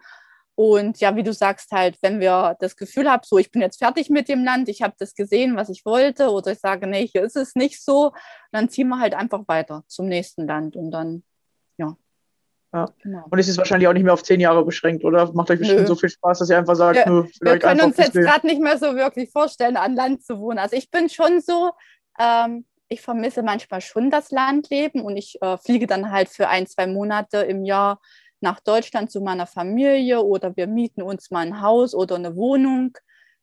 und 0.56 1.00
ja, 1.00 1.16
wie 1.16 1.24
du 1.24 1.34
sagst, 1.34 1.72
halt, 1.72 1.98
wenn 2.02 2.20
wir 2.20 2.56
das 2.60 2.76
Gefühl 2.76 3.10
haben, 3.10 3.24
so, 3.26 3.38
ich 3.40 3.52
bin 3.52 3.62
jetzt 3.62 3.80
fertig 3.80 4.10
mit 4.10 4.30
dem 4.30 4.44
Land, 4.44 4.70
ich 4.70 4.84
habe 4.84 4.94
das 5.00 5.16
gesehen, 5.16 5.56
was 5.56 5.70
ich 5.70 5.84
wollte, 5.86 6.30
oder 6.30 6.52
ich 6.52 6.60
sage, 6.60 6.86
nee, 6.86 7.08
hier 7.08 7.24
ist 7.24 7.36
es 7.36 7.56
nicht 7.56 7.84
so, 7.84 8.14
dann 8.52 8.70
ziehen 8.70 8.88
wir 8.90 9.00
halt 9.00 9.16
einfach 9.16 9.48
weiter 9.48 9.84
zum 9.88 10.08
nächsten 10.08 10.46
Land 10.48 10.76
und 10.76 10.92
dann. 10.92 11.24
Ja. 12.74 12.90
Genau. 13.04 13.26
Und 13.30 13.40
es 13.40 13.48
ist 13.48 13.58
wahrscheinlich 13.58 13.88
auch 13.88 13.94
nicht 13.94 14.04
mehr 14.04 14.14
auf 14.14 14.24
zehn 14.24 14.40
Jahre 14.40 14.66
beschränkt, 14.66 15.06
oder? 15.06 15.32
Macht 15.34 15.52
euch 15.52 15.60
bestimmt 15.60 15.82
nö. 15.82 15.88
so 15.88 15.96
viel 15.96 16.10
Spaß, 16.10 16.40
dass 16.40 16.50
ihr 16.50 16.58
einfach 16.58 16.76
sagt, 16.76 16.98
ja, 16.98 17.10
nö, 17.10 17.26
Wir 17.42 17.60
können 17.60 17.82
uns 17.82 17.98
jetzt 17.98 18.14
gerade 18.14 18.48
nicht 18.48 18.62
mehr 18.62 18.78
so 18.80 18.96
wirklich 18.96 19.30
vorstellen, 19.32 19.78
an 19.78 19.96
Land 19.96 20.24
zu 20.24 20.40
wohnen. 20.40 20.58
Also 20.58 20.76
ich 20.76 20.90
bin 20.90 21.08
schon 21.08 21.40
so, 21.40 21.72
ähm, 22.20 22.66
ich 22.90 23.02
vermisse 23.02 23.44
manchmal 23.44 23.82
schon 23.82 24.10
das 24.10 24.32
Landleben 24.32 25.02
und 25.02 25.18
ich 25.18 25.40
äh, 25.42 25.58
fliege 25.58 25.86
dann 25.86 26.12
halt 26.12 26.30
für 26.30 26.50
ein, 26.50 26.66
zwei 26.66 26.88
Monate 26.88 27.38
im 27.38 27.64
Jahr 27.64 28.02
nach 28.42 28.60
Deutschland 28.60 29.12
zu 29.12 29.22
meiner 29.22 29.48
Familie 29.48 30.22
oder 30.22 30.56
wir 30.56 30.68
mieten 30.68 31.02
uns 31.04 31.30
mal 31.32 31.46
ein 31.46 31.62
Haus 31.62 31.94
oder 31.94 32.16
eine 32.16 32.36
Wohnung. 32.36 32.98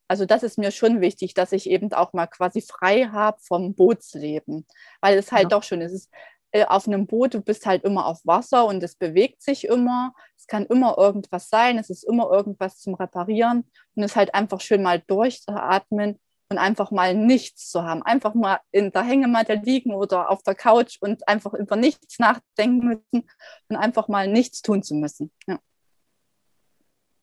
Also 0.07 0.25
das 0.25 0.43
ist 0.43 0.57
mir 0.57 0.71
schon 0.71 0.99
wichtig, 0.99 1.33
dass 1.33 1.53
ich 1.53 1.69
eben 1.69 1.93
auch 1.93 2.11
mal 2.11 2.27
quasi 2.27 2.61
frei 2.61 3.05
habe 3.05 3.37
vom 3.41 3.75
Bootsleben, 3.75 4.67
weil 4.99 5.17
es 5.17 5.31
halt 5.31 5.43
ja. 5.43 5.49
doch 5.49 5.63
schon 5.63 5.79
ist. 5.79 6.09
Äh, 6.51 6.65
auf 6.65 6.87
einem 6.87 7.07
Boot, 7.07 7.33
du 7.33 7.41
bist 7.41 7.65
halt 7.65 7.83
immer 7.83 8.05
auf 8.05 8.19
Wasser 8.25 8.65
und 8.65 8.83
es 8.83 8.95
bewegt 8.95 9.41
sich 9.41 9.65
immer. 9.65 10.13
Es 10.37 10.47
kann 10.47 10.65
immer 10.65 10.97
irgendwas 10.97 11.49
sein, 11.49 11.77
es 11.77 11.89
ist 11.89 12.03
immer 12.03 12.29
irgendwas 12.31 12.79
zum 12.79 12.95
Reparieren 12.95 13.69
und 13.95 14.03
es 14.03 14.11
ist 14.11 14.15
halt 14.17 14.33
einfach 14.33 14.59
schön 14.59 14.83
mal 14.83 15.01
durchatmen 15.07 16.19
und 16.49 16.57
einfach 16.57 16.91
mal 16.91 17.15
nichts 17.15 17.69
zu 17.69 17.83
haben. 17.83 18.03
Einfach 18.03 18.33
mal 18.33 18.59
in 18.71 18.91
der 18.91 19.03
Hängematte 19.03 19.53
liegen 19.53 19.93
oder 19.93 20.29
auf 20.29 20.43
der 20.43 20.55
Couch 20.55 20.97
und 20.99 21.27
einfach 21.27 21.53
über 21.53 21.77
nichts 21.77 22.19
nachdenken 22.19 22.87
müssen 22.87 23.29
und 23.69 23.75
einfach 23.77 24.09
mal 24.09 24.27
nichts 24.27 24.61
tun 24.61 24.83
zu 24.83 24.93
müssen. 24.95 25.31
Ja. 25.47 25.59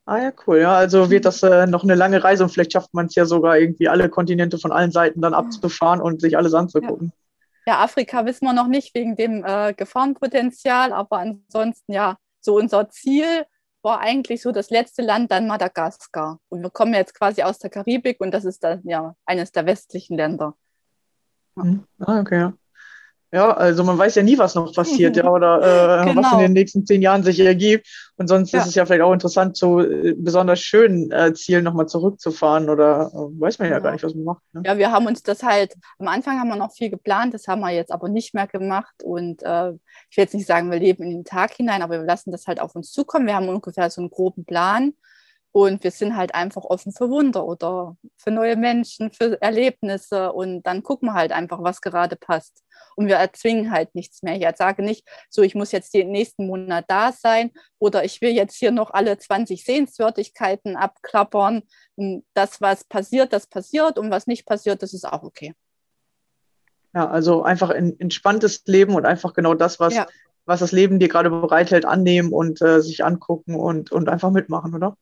Ah 0.07 0.23
ja, 0.23 0.33
cool. 0.47 0.61
Ja, 0.61 0.75
also 0.75 1.11
wird 1.11 1.27
das 1.27 1.43
äh, 1.43 1.67
noch 1.67 1.85
eine 1.85 1.95
lange 1.95 2.25
Reise 2.25 2.43
und 2.43 2.49
vielleicht 2.49 2.73
schafft 2.73 2.95
man 2.95 3.07
es 3.07 3.15
ja 3.15 3.27
sogar 3.27 3.59
irgendwie 3.59 3.89
alle 3.89 4.09
Kontinente 4.09 4.57
von 4.57 4.73
allen 4.73 4.91
Seiten 4.91 5.21
dann 5.21 5.35
abzufahren 5.35 6.01
und 6.01 6.23
sich 6.23 6.39
alles 6.39 6.55
anzugucken. 6.55 7.09
Ja, 7.09 7.28
ja 7.69 7.81
Afrika 7.81 8.25
wissen 8.25 8.47
wir 8.47 8.55
noch 8.55 8.67
nicht 8.67 8.95
wegen 8.95 9.15
dem 9.15 9.45
äh, 9.45 9.75
Gefahrenpotenzial, 9.75 10.95
aber 10.95 11.19
ansonsten 11.19 11.93
ja, 11.93 12.17
so 12.41 12.57
unser 12.57 12.89
Ziel 12.89 13.45
war 13.83 14.01
eigentlich 14.01 14.41
so 14.41 14.53
das 14.53 14.71
letzte 14.71 15.03
Land 15.03 15.31
dann 15.31 15.47
Madagaskar. 15.47 16.41
Und 16.49 16.63
wir 16.63 16.71
kommen 16.71 16.95
jetzt 16.95 17.15
quasi 17.15 17.43
aus 17.43 17.59
der 17.59 17.69
Karibik 17.69 18.23
und 18.23 18.33
das 18.33 18.47
ist 18.47 18.65
dann 18.65 18.81
ja 18.85 19.15
eines 19.27 19.53
der 19.53 19.67
westlichen 19.67 20.17
Länder. 20.17 20.55
Ja. 21.57 21.65
Mhm. 21.65 21.85
Ah, 21.99 22.21
okay. 22.21 22.53
Ja, 23.31 23.53
also 23.53 23.85
man 23.85 23.99
weiß 23.99 24.15
ja 24.15 24.23
nie, 24.23 24.39
was 24.39 24.55
noch 24.55 24.73
passiert, 24.75 25.17
ja, 25.17 25.31
oder 25.31 26.01
äh, 26.01 26.07
genau. 26.07 26.23
was 26.23 26.33
in 26.33 26.39
den 26.39 26.53
nächsten 26.55 26.87
zehn 26.87 27.03
Jahren 27.03 27.23
sich 27.23 27.39
ergibt. 27.41 27.87
Und 28.17 28.27
sonst 28.27 28.53
ja. 28.53 28.61
ist 28.61 28.69
es 28.69 28.75
ja 28.75 28.87
vielleicht 28.87 29.03
auch 29.03 29.13
interessant, 29.13 29.57
zu 29.57 29.81
äh, 29.81 30.15
besonders 30.17 30.61
schönen 30.61 31.11
äh, 31.11 31.35
Zielen 31.35 31.65
nochmal 31.65 31.87
zurückzufahren 31.87 32.71
oder 32.71 33.11
äh, 33.13 33.41
weiß 33.41 33.59
man 33.59 33.69
ja. 33.69 33.75
ja. 33.75 33.81
gar 33.81 33.93
nicht, 33.93 34.03
was 34.03 34.15
man 34.15 34.25
macht. 34.25 34.43
Ne? 34.55 34.63
Ja, 34.65 34.79
wir 34.79 34.91
haben 34.91 35.07
uns 35.07 35.23
das 35.23 35.43
halt, 35.43 35.75
am 35.99 36.09
Anfang 36.09 36.41
haben 36.41 36.49
wir 36.49 36.57
noch 36.57 36.73
viel 36.73 36.89
geplant, 36.89 37.35
das 37.35 37.47
haben 37.49 37.61
wir 37.61 37.71
jetzt 37.71 37.93
aber 37.93 38.09
nicht 38.09 38.33
mehr 38.33 38.47
gemacht. 38.47 39.03
Und 39.03 39.43
äh, 39.43 39.73
ich 40.11 40.17
will 40.17 40.25
jetzt 40.25 40.35
nicht 40.35 40.47
sagen, 40.47 40.71
wir 40.71 40.79
leben 40.79 41.03
in 41.03 41.11
den 41.11 41.25
Tag 41.25 41.53
hinein, 41.53 41.83
aber 41.83 42.01
wir 42.01 42.07
lassen 42.07 42.33
das 42.33 42.47
halt 42.47 42.61
auf 42.61 42.75
uns 42.75 42.93
zukommen. 42.93 43.27
Wir 43.27 43.37
haben 43.37 43.49
ungefähr 43.49 43.91
so 43.91 44.01
einen 44.01 44.11
groben 44.11 44.47
Plan. 44.47 44.95
Und 45.53 45.83
wir 45.83 45.91
sind 45.91 46.17
halt 46.17 46.35
einfach 46.35 46.65
offen 46.65 46.93
für 46.93 47.09
Wunder 47.09 47.45
oder 47.47 47.97
für 48.17 48.31
neue 48.31 48.57
Menschen, 48.57 49.11
für 49.11 49.41
Erlebnisse. 49.41 50.33
Und 50.33 50.63
dann 50.63 50.83
gucken 50.83 51.09
wir 51.09 51.15
halt 51.15 51.33
einfach, 51.33 51.63
was 51.63 51.81
gerade 51.81 52.17
passt. 52.17 52.63
Und 52.97 53.07
wir 53.09 53.17
erzwingen 53.17 53.73
halt 53.73 53.95
nichts 53.95 54.23
mehr. 54.23 54.37
Ich 54.37 54.57
sage 54.57 54.83
nicht, 54.83 55.09
so, 55.31 55.43
ich 55.43 55.55
muss 55.55 55.73
jetzt 55.73 55.95
den 55.95 56.11
nächsten 56.11 56.47
Monat 56.47 56.85
da 56.89 57.13
sein 57.13 57.51
oder 57.79 58.05
ich 58.05 58.21
will 58.21 58.31
jetzt 58.31 58.57
hier 58.57 58.71
noch 58.71 58.91
alle 58.93 59.17
20 59.17 59.65
Sehenswürdigkeiten 59.65 60.77
abklappern. 60.77 61.63
Und 61.97 62.25
das, 62.35 62.61
was 62.61 62.85
passiert, 62.85 63.33
das 63.33 63.47
passiert. 63.47 63.99
Und 63.99 64.11
was 64.11 64.27
nicht 64.27 64.47
passiert, 64.47 64.83
das 64.83 64.93
ist 64.93 65.07
auch 65.07 65.23
okay. 65.23 65.55
Ja, 66.95 67.09
also 67.09 67.43
einfach 67.43 67.71
ein 67.71 67.99
entspanntes 67.99 68.63
Leben 68.67 68.95
und 68.95 69.07
einfach 69.07 69.33
genau 69.33 69.55
das, 69.55 69.81
was, 69.81 69.95
ja. 69.95 70.07
was 70.47 70.61
das 70.61 70.73
Leben 70.73 70.99
dir 70.99 71.09
gerade 71.09 71.31
bereithält, 71.31 71.85
annehmen 71.85 72.33
und 72.33 72.61
äh, 72.63 72.81
sich 72.81 73.05
angucken 73.05 73.55
und, 73.55 73.93
und 73.93 74.09
einfach 74.09 74.31
mitmachen, 74.31 74.75
oder? 74.75 74.97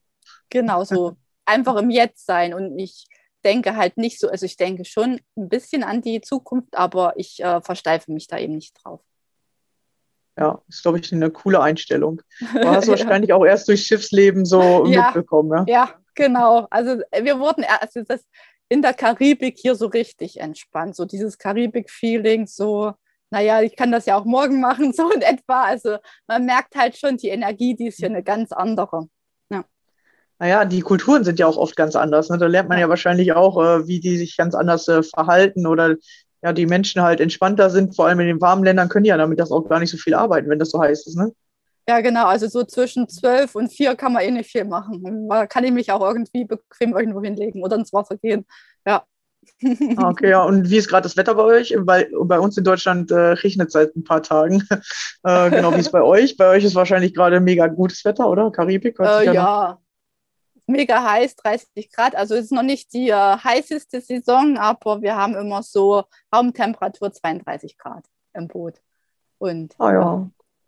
Genau, 0.49 0.83
so 0.83 1.17
einfach 1.45 1.75
im 1.77 1.89
Jetzt 1.89 2.25
sein. 2.25 2.53
Und 2.53 2.77
ich 2.77 3.07
denke 3.43 3.75
halt 3.75 3.97
nicht 3.97 4.19
so, 4.19 4.29
also 4.29 4.45
ich 4.45 4.57
denke 4.57 4.85
schon 4.85 5.21
ein 5.37 5.49
bisschen 5.49 5.83
an 5.83 6.01
die 6.01 6.21
Zukunft, 6.21 6.75
aber 6.75 7.13
ich 7.17 7.41
äh, 7.43 7.61
versteife 7.61 8.11
mich 8.11 8.27
da 8.27 8.37
eben 8.37 8.55
nicht 8.55 8.77
drauf. 8.83 9.01
Ja, 10.37 10.61
ist, 10.67 10.83
glaube 10.83 10.99
ich, 10.99 11.11
eine 11.11 11.31
coole 11.31 11.61
Einstellung. 11.61 12.21
Du 12.53 12.67
hast 12.67 12.85
ja. 12.85 12.91
wahrscheinlich 12.91 13.33
auch 13.33 13.45
erst 13.45 13.67
durch 13.67 13.85
Schiffsleben 13.85 14.45
so 14.45 14.85
ja. 14.87 15.05
mitbekommen. 15.05 15.65
Ja? 15.67 15.85
ja, 15.85 15.93
genau. 16.13 16.67
Also 16.69 17.01
äh, 17.11 17.23
wir 17.23 17.39
wurden 17.39 17.63
also 17.63 18.03
das 18.03 18.23
in 18.69 18.81
der 18.81 18.93
Karibik 18.93 19.57
hier 19.57 19.75
so 19.75 19.87
richtig 19.87 20.39
entspannt. 20.39 20.95
So 20.95 21.05
dieses 21.05 21.37
Karibik-Feeling, 21.37 22.47
so, 22.47 22.93
naja, 23.29 23.61
ich 23.61 23.75
kann 23.75 23.91
das 23.91 24.05
ja 24.05 24.17
auch 24.17 24.25
morgen 24.25 24.59
machen, 24.59 24.93
so 24.93 25.09
in 25.09 25.21
etwa. 25.21 25.63
Also 25.63 25.97
man 26.27 26.45
merkt 26.45 26.75
halt 26.75 26.97
schon, 26.97 27.17
die 27.17 27.29
Energie, 27.29 27.75
die 27.75 27.87
ist 27.87 27.97
hier 27.97 28.09
eine 28.09 28.23
ganz 28.23 28.51
andere 28.51 29.07
naja, 30.39 30.65
die 30.65 30.81
Kulturen 30.81 31.23
sind 31.23 31.39
ja 31.39 31.47
auch 31.47 31.57
oft 31.57 31.75
ganz 31.75 31.95
anders. 31.95 32.29
Ne? 32.29 32.37
Da 32.37 32.47
lernt 32.47 32.69
man 32.69 32.79
ja 32.79 32.89
wahrscheinlich 32.89 33.33
auch, 33.33 33.61
äh, 33.61 33.87
wie 33.87 33.99
die 33.99 34.17
sich 34.17 34.37
ganz 34.37 34.53
anders 34.53 34.87
äh, 34.87 35.01
verhalten 35.03 35.65
oder 35.65 35.95
ja, 36.43 36.53
die 36.53 36.67
Menschen 36.67 37.01
halt 37.01 37.19
entspannter 37.19 37.69
sind. 37.69 37.95
Vor 37.95 38.07
allem 38.07 38.19
in 38.19 38.27
den 38.27 38.41
warmen 38.41 38.63
Ländern 38.63 38.89
können 38.89 39.03
die 39.03 39.09
ja 39.09 39.17
damit 39.17 39.39
das 39.39 39.51
auch 39.51 39.67
gar 39.67 39.79
nicht 39.79 39.89
so 39.89 39.97
viel 39.97 40.13
arbeiten, 40.13 40.49
wenn 40.49 40.59
das 40.59 40.69
so 40.69 40.79
heiß 40.79 41.07
ist. 41.07 41.17
Ne? 41.17 41.31
Ja, 41.89 42.01
genau. 42.01 42.27
Also 42.27 42.47
so 42.47 42.63
zwischen 42.63 43.07
zwölf 43.09 43.55
und 43.55 43.71
vier 43.71 43.95
kann 43.95 44.13
man 44.13 44.21
eh 44.21 44.31
nicht 44.31 44.51
viel 44.51 44.65
machen. 44.65 45.27
Da 45.29 45.47
kann 45.47 45.63
ich 45.63 45.71
mich 45.71 45.91
auch 45.91 46.01
irgendwie 46.01 46.45
bequem 46.45 46.95
irgendwo 46.95 47.21
hinlegen 47.21 47.63
oder 47.63 47.77
ins 47.77 47.93
Wasser 47.93 48.17
gehen. 48.17 48.45
Ja. 48.85 49.03
Ah, 49.95 50.09
okay, 50.09 50.29
ja. 50.29 50.43
Und 50.43 50.69
wie 50.69 50.77
ist 50.77 50.89
gerade 50.89 51.03
das 51.03 51.15
Wetter 51.15 51.33
bei 51.33 51.43
euch? 51.43 51.75
Bei, 51.79 52.07
bei 52.25 52.39
uns 52.39 52.57
in 52.57 52.65
Deutschland 52.65 53.09
äh, 53.11 53.15
regnet 53.15 53.67
es 53.67 53.73
seit 53.73 53.95
ein 53.95 54.03
paar 54.03 54.21
Tagen. 54.21 54.67
äh, 55.23 55.49
genau 55.49 55.73
wie 55.73 55.79
es 55.79 55.89
bei 55.89 56.01
euch. 56.03 56.35
Bei 56.35 56.49
euch 56.49 56.65
ist 56.65 56.75
wahrscheinlich 56.75 57.15
gerade 57.15 57.39
mega 57.39 57.67
gutes 57.67 58.03
Wetter, 58.03 58.29
oder? 58.29 58.51
Karibik? 58.51 58.99
Äh, 58.99 59.33
ja, 59.33 59.79
mega 60.67 61.03
heiß, 61.03 61.35
30 61.37 61.91
Grad. 61.91 62.15
Also 62.15 62.35
es 62.35 62.45
ist 62.45 62.51
noch 62.51 62.63
nicht 62.63 62.93
die 62.93 63.09
äh, 63.09 63.13
heißeste 63.13 64.01
Saison, 64.01 64.57
aber 64.57 65.01
wir 65.01 65.15
haben 65.15 65.35
immer 65.35 65.63
so 65.63 66.03
Raumtemperatur 66.33 67.11
32 67.11 67.77
Grad 67.77 68.05
im 68.33 68.47
Boot. 68.47 68.81
Und, 69.39 69.75
ah 69.79 69.91
ja. 69.91 70.29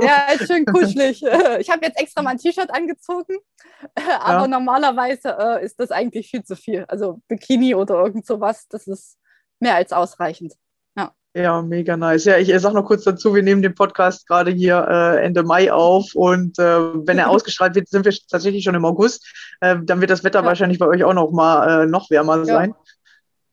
ja, 0.00 0.28
ist 0.32 0.46
schön 0.46 0.64
kuschelig. 0.64 1.20
Ich 1.58 1.68
habe 1.68 1.84
jetzt 1.84 2.00
extra 2.00 2.22
mal 2.22 2.30
ein 2.30 2.38
T-Shirt 2.38 2.70
angezogen, 2.72 3.38
aber 3.96 4.42
ja. 4.42 4.46
normalerweise 4.46 5.36
äh, 5.36 5.64
ist 5.64 5.80
das 5.80 5.90
eigentlich 5.90 6.30
viel 6.30 6.44
zu 6.44 6.54
viel. 6.54 6.84
Also 6.86 7.20
Bikini 7.26 7.74
oder 7.74 8.04
irgend 8.04 8.24
sowas, 8.24 8.68
das 8.68 8.86
ist 8.86 9.18
mehr 9.58 9.74
als 9.74 9.92
ausreichend. 9.92 10.54
Ja, 11.32 11.62
mega 11.62 11.96
nice. 11.96 12.24
Ja, 12.24 12.38
ich 12.38 12.48
sage 12.60 12.74
noch 12.74 12.84
kurz 12.84 13.04
dazu, 13.04 13.34
wir 13.34 13.42
nehmen 13.42 13.62
den 13.62 13.74
Podcast 13.74 14.26
gerade 14.26 14.50
hier 14.50 14.84
äh, 14.90 15.24
Ende 15.24 15.44
Mai 15.44 15.72
auf 15.72 16.14
und 16.14 16.58
äh, 16.58 16.62
wenn 17.06 17.18
er 17.18 17.30
ausgestrahlt 17.30 17.76
wird, 17.76 17.88
sind 17.88 18.04
wir 18.04 18.12
tatsächlich 18.28 18.64
schon 18.64 18.74
im 18.74 18.84
August. 18.84 19.24
Äh, 19.60 19.76
dann 19.82 20.00
wird 20.00 20.10
das 20.10 20.24
Wetter 20.24 20.40
ja. 20.40 20.44
wahrscheinlich 20.44 20.80
bei 20.80 20.86
euch 20.86 21.04
auch 21.04 21.14
noch 21.14 21.30
mal 21.30 21.84
äh, 21.84 21.86
noch 21.86 22.10
wärmer 22.10 22.44
sein. 22.44 22.74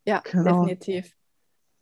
Ja, 0.05 0.21
genau. 0.23 0.65
definitiv. 0.65 1.11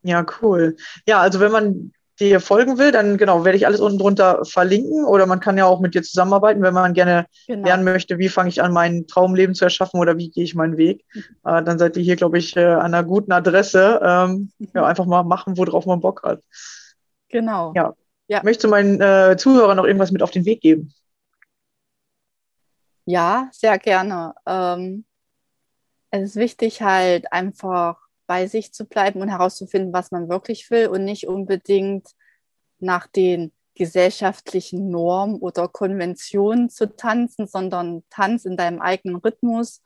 Ja, 0.04 0.26
cool. 0.42 0.76
Ja, 1.08 1.22
also 1.22 1.40
wenn 1.40 1.52
man 1.52 1.94
dir 2.20 2.40
folgen 2.40 2.78
will, 2.78 2.92
dann 2.92 3.18
genau, 3.18 3.44
werde 3.44 3.58
ich 3.58 3.66
alles 3.66 3.80
unten 3.80 4.00
drunter 4.00 4.46
verlinken 4.46 5.06
oder 5.06 5.26
man 5.26 5.40
kann 5.40 5.58
ja 5.58 5.66
auch 5.66 5.82
mit 5.82 5.96
dir 5.96 6.04
zusammenarbeiten, 6.04 6.62
wenn 6.62 6.74
man 6.74 6.94
gerne 6.94 7.28
genau. 7.48 7.68
lernen 7.68 7.84
möchte, 7.84 8.18
wie 8.18 8.30
fange 8.30 8.50
ich 8.50 8.62
an, 8.62 8.72
mein 8.72 9.06
Traumleben 9.08 9.54
zu 9.54 9.66
erschaffen 9.66 10.00
oder 10.00 10.18
wie 10.18 10.30
gehe 10.30 10.44
ich 10.44 10.56
meinen 10.56 10.78
Weg. 10.78 11.06
Mhm. 11.14 11.24
Äh, 11.44 11.64
dann 11.64 11.78
seid 11.78 11.98
ihr 11.98 12.04
hier, 12.04 12.16
glaube 12.16 12.38
ich, 12.38 12.56
äh, 12.56 12.64
an 12.64 12.94
einer 12.94 13.04
guten 13.04 13.32
Adresse. 13.32 14.00
Ähm, 14.04 14.52
mhm. 14.58 14.68
ja, 14.74 14.86
einfach 14.86 15.06
mal 15.06 15.24
machen, 15.24 15.58
worauf 15.58 15.86
man 15.86 16.00
Bock 16.00 16.24
hat. 16.24 16.42
Genau. 17.30 17.74
Ja. 17.76 17.94
ja. 18.28 18.42
Möchtest 18.44 18.64
du 18.64 18.70
meinen 18.70 19.02
äh, 19.02 19.36
Zuhörern 19.38 19.78
noch 19.78 19.86
irgendwas 19.86 20.12
mit 20.12 20.24
auf 20.24 20.32
den 20.32 20.46
Weg 20.46 20.62
geben? 20.62 20.94
Ja, 23.06 23.50
sehr 23.52 23.78
gerne. 23.78 24.34
Ähm, 24.46 25.06
es 26.12 26.32
ist 26.32 26.36
wichtig, 26.38 26.82
halt 26.82 27.32
einfach 27.32 28.05
bei 28.28 28.48
sich 28.48 28.74
zu 28.74 28.86
bleiben 28.86 29.22
und 29.22 29.30
herauszufinden, 29.30 29.94
was 29.94 30.12
man 30.12 30.30
wirklich 30.30 30.70
will 30.72 30.88
und 30.88 31.06
nicht 31.06 31.28
unbedingt 31.28 32.08
nach 32.80 33.08
den 33.08 33.52
gesellschaftlichen 33.76 34.90
Normen 34.90 35.40
oder 35.40 35.68
Konventionen 35.68 36.70
zu 36.70 36.96
tanzen, 36.96 37.48
sondern 37.48 38.04
tanz 38.10 38.46
in 38.46 38.58
deinem 38.58 38.82
eigenen 38.82 39.18
Rhythmus. 39.18 39.82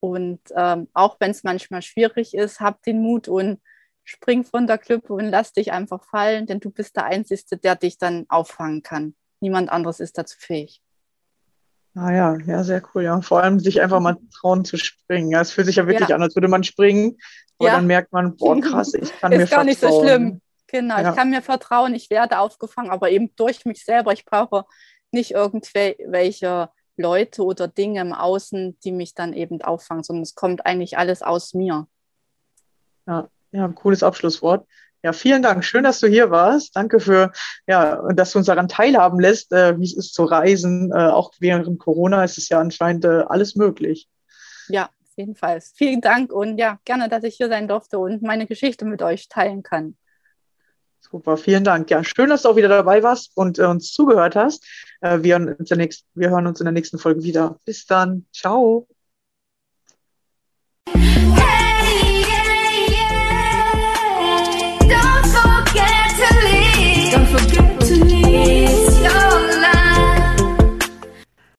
Und 0.00 0.40
ähm, 0.54 0.88
auch 0.92 1.16
wenn 1.20 1.30
es 1.30 1.44
manchmal 1.44 1.82
schwierig 1.82 2.34
ist, 2.34 2.60
hab 2.60 2.82
den 2.82 3.00
Mut 3.00 3.28
und 3.28 3.60
spring 4.04 4.44
von 4.44 4.66
der 4.66 4.78
Klippe 4.78 5.12
und 5.12 5.26
lass 5.26 5.52
dich 5.52 5.72
einfach 5.72 6.02
fallen, 6.04 6.46
denn 6.46 6.60
du 6.60 6.70
bist 6.70 6.96
der 6.96 7.04
Einzige, 7.04 7.58
der 7.58 7.76
dich 7.76 7.98
dann 7.98 8.24
auffangen 8.28 8.82
kann. 8.82 9.14
Niemand 9.40 9.70
anderes 9.70 10.00
ist 10.00 10.18
dazu 10.18 10.36
fähig. 10.38 10.82
Ah 11.94 12.12
ja, 12.12 12.36
ja, 12.46 12.64
sehr 12.64 12.82
cool. 12.94 13.02
Ja. 13.02 13.20
Vor 13.20 13.42
allem 13.42 13.58
sich 13.58 13.80
einfach 13.80 14.00
mal 14.00 14.16
trauen 14.32 14.64
zu 14.64 14.76
springen. 14.76 15.30
Ja, 15.30 15.40
es 15.40 15.50
fühlt 15.50 15.66
sich 15.66 15.76
ja 15.76 15.86
wirklich 15.86 16.10
ja. 16.10 16.16
an, 16.16 16.22
als 16.22 16.36
würde 16.36 16.48
man 16.48 16.64
springen. 16.64 17.18
Aber 17.58 17.68
ja. 17.68 17.76
dann 17.76 17.86
merkt 17.86 18.12
man, 18.12 18.36
boah, 18.36 18.60
krass, 18.60 18.94
ich 18.94 19.18
kann 19.18 19.32
ist 19.32 19.38
mir 19.38 19.46
gar 19.46 19.64
vertrauen. 19.64 19.66
nicht 19.66 19.80
so 19.80 20.02
schlimm. 20.02 20.40
Genau, 20.68 20.98
ja. 20.98 21.10
ich 21.10 21.16
kann 21.16 21.30
mir 21.30 21.42
vertrauen, 21.42 21.94
ich 21.94 22.10
werde 22.10 22.38
aufgefangen, 22.38 22.90
aber 22.90 23.10
eben 23.10 23.34
durch 23.36 23.64
mich 23.64 23.84
selber. 23.84 24.12
Ich 24.12 24.24
brauche 24.24 24.64
nicht 25.10 25.30
irgendwelche 25.30 26.68
Leute 26.96 27.42
oder 27.42 27.68
Dinge 27.68 28.00
im 28.00 28.12
Außen, 28.12 28.78
die 28.84 28.92
mich 28.92 29.14
dann 29.14 29.32
eben 29.32 29.62
auffangen, 29.62 30.04
sondern 30.04 30.22
es 30.22 30.34
kommt 30.34 30.66
eigentlich 30.66 30.98
alles 30.98 31.22
aus 31.22 31.54
mir. 31.54 31.86
Ja, 33.06 33.28
ja, 33.52 33.64
ein 33.64 33.74
cooles 33.74 34.02
Abschlusswort. 34.02 34.66
Ja, 35.02 35.12
vielen 35.12 35.42
Dank. 35.42 35.64
Schön, 35.64 35.84
dass 35.84 36.00
du 36.00 36.08
hier 36.08 36.30
warst. 36.30 36.74
Danke 36.74 36.98
für, 36.98 37.32
ja, 37.66 38.02
dass 38.12 38.32
du 38.32 38.38
uns 38.38 38.46
daran 38.46 38.68
teilhaben 38.68 39.20
lässt, 39.20 39.52
äh, 39.52 39.78
wie 39.78 39.84
es 39.84 39.96
ist 39.96 40.12
zu 40.12 40.24
reisen. 40.24 40.90
Äh, 40.92 41.06
auch 41.06 41.32
während 41.38 41.78
Corona 41.78 42.24
ist 42.24 42.36
es 42.36 42.48
ja 42.48 42.58
anscheinend 42.58 43.04
äh, 43.04 43.22
alles 43.28 43.54
möglich. 43.54 44.08
Ja, 44.68 44.90
auf 45.18 45.26
jeden 45.26 45.34
Fall. 45.34 45.60
Vielen 45.60 46.00
Dank 46.00 46.32
und 46.32 46.58
ja, 46.58 46.78
gerne, 46.84 47.08
dass 47.08 47.24
ich 47.24 47.36
hier 47.36 47.48
sein 47.48 47.66
durfte 47.66 47.98
und 47.98 48.22
meine 48.22 48.46
Geschichte 48.46 48.84
mit 48.84 49.02
euch 49.02 49.28
teilen 49.28 49.64
kann. 49.64 49.96
Super, 51.00 51.36
vielen 51.36 51.64
Dank. 51.64 51.90
Ja, 51.90 52.04
schön, 52.04 52.28
dass 52.28 52.42
du 52.42 52.50
auch 52.50 52.56
wieder 52.56 52.68
dabei 52.68 53.02
warst 53.02 53.32
und 53.34 53.58
äh, 53.58 53.64
uns 53.64 53.92
zugehört 53.92 54.36
hast. 54.36 54.64
Äh, 55.00 55.22
wir, 55.22 55.38
nächsten, 55.38 56.06
wir 56.14 56.30
hören 56.30 56.46
uns 56.46 56.60
in 56.60 56.66
der 56.66 56.72
nächsten 56.72 56.98
Folge 56.98 57.22
wieder. 57.22 57.58
Bis 57.64 57.86
dann. 57.86 58.26
Ciao. 58.32 58.86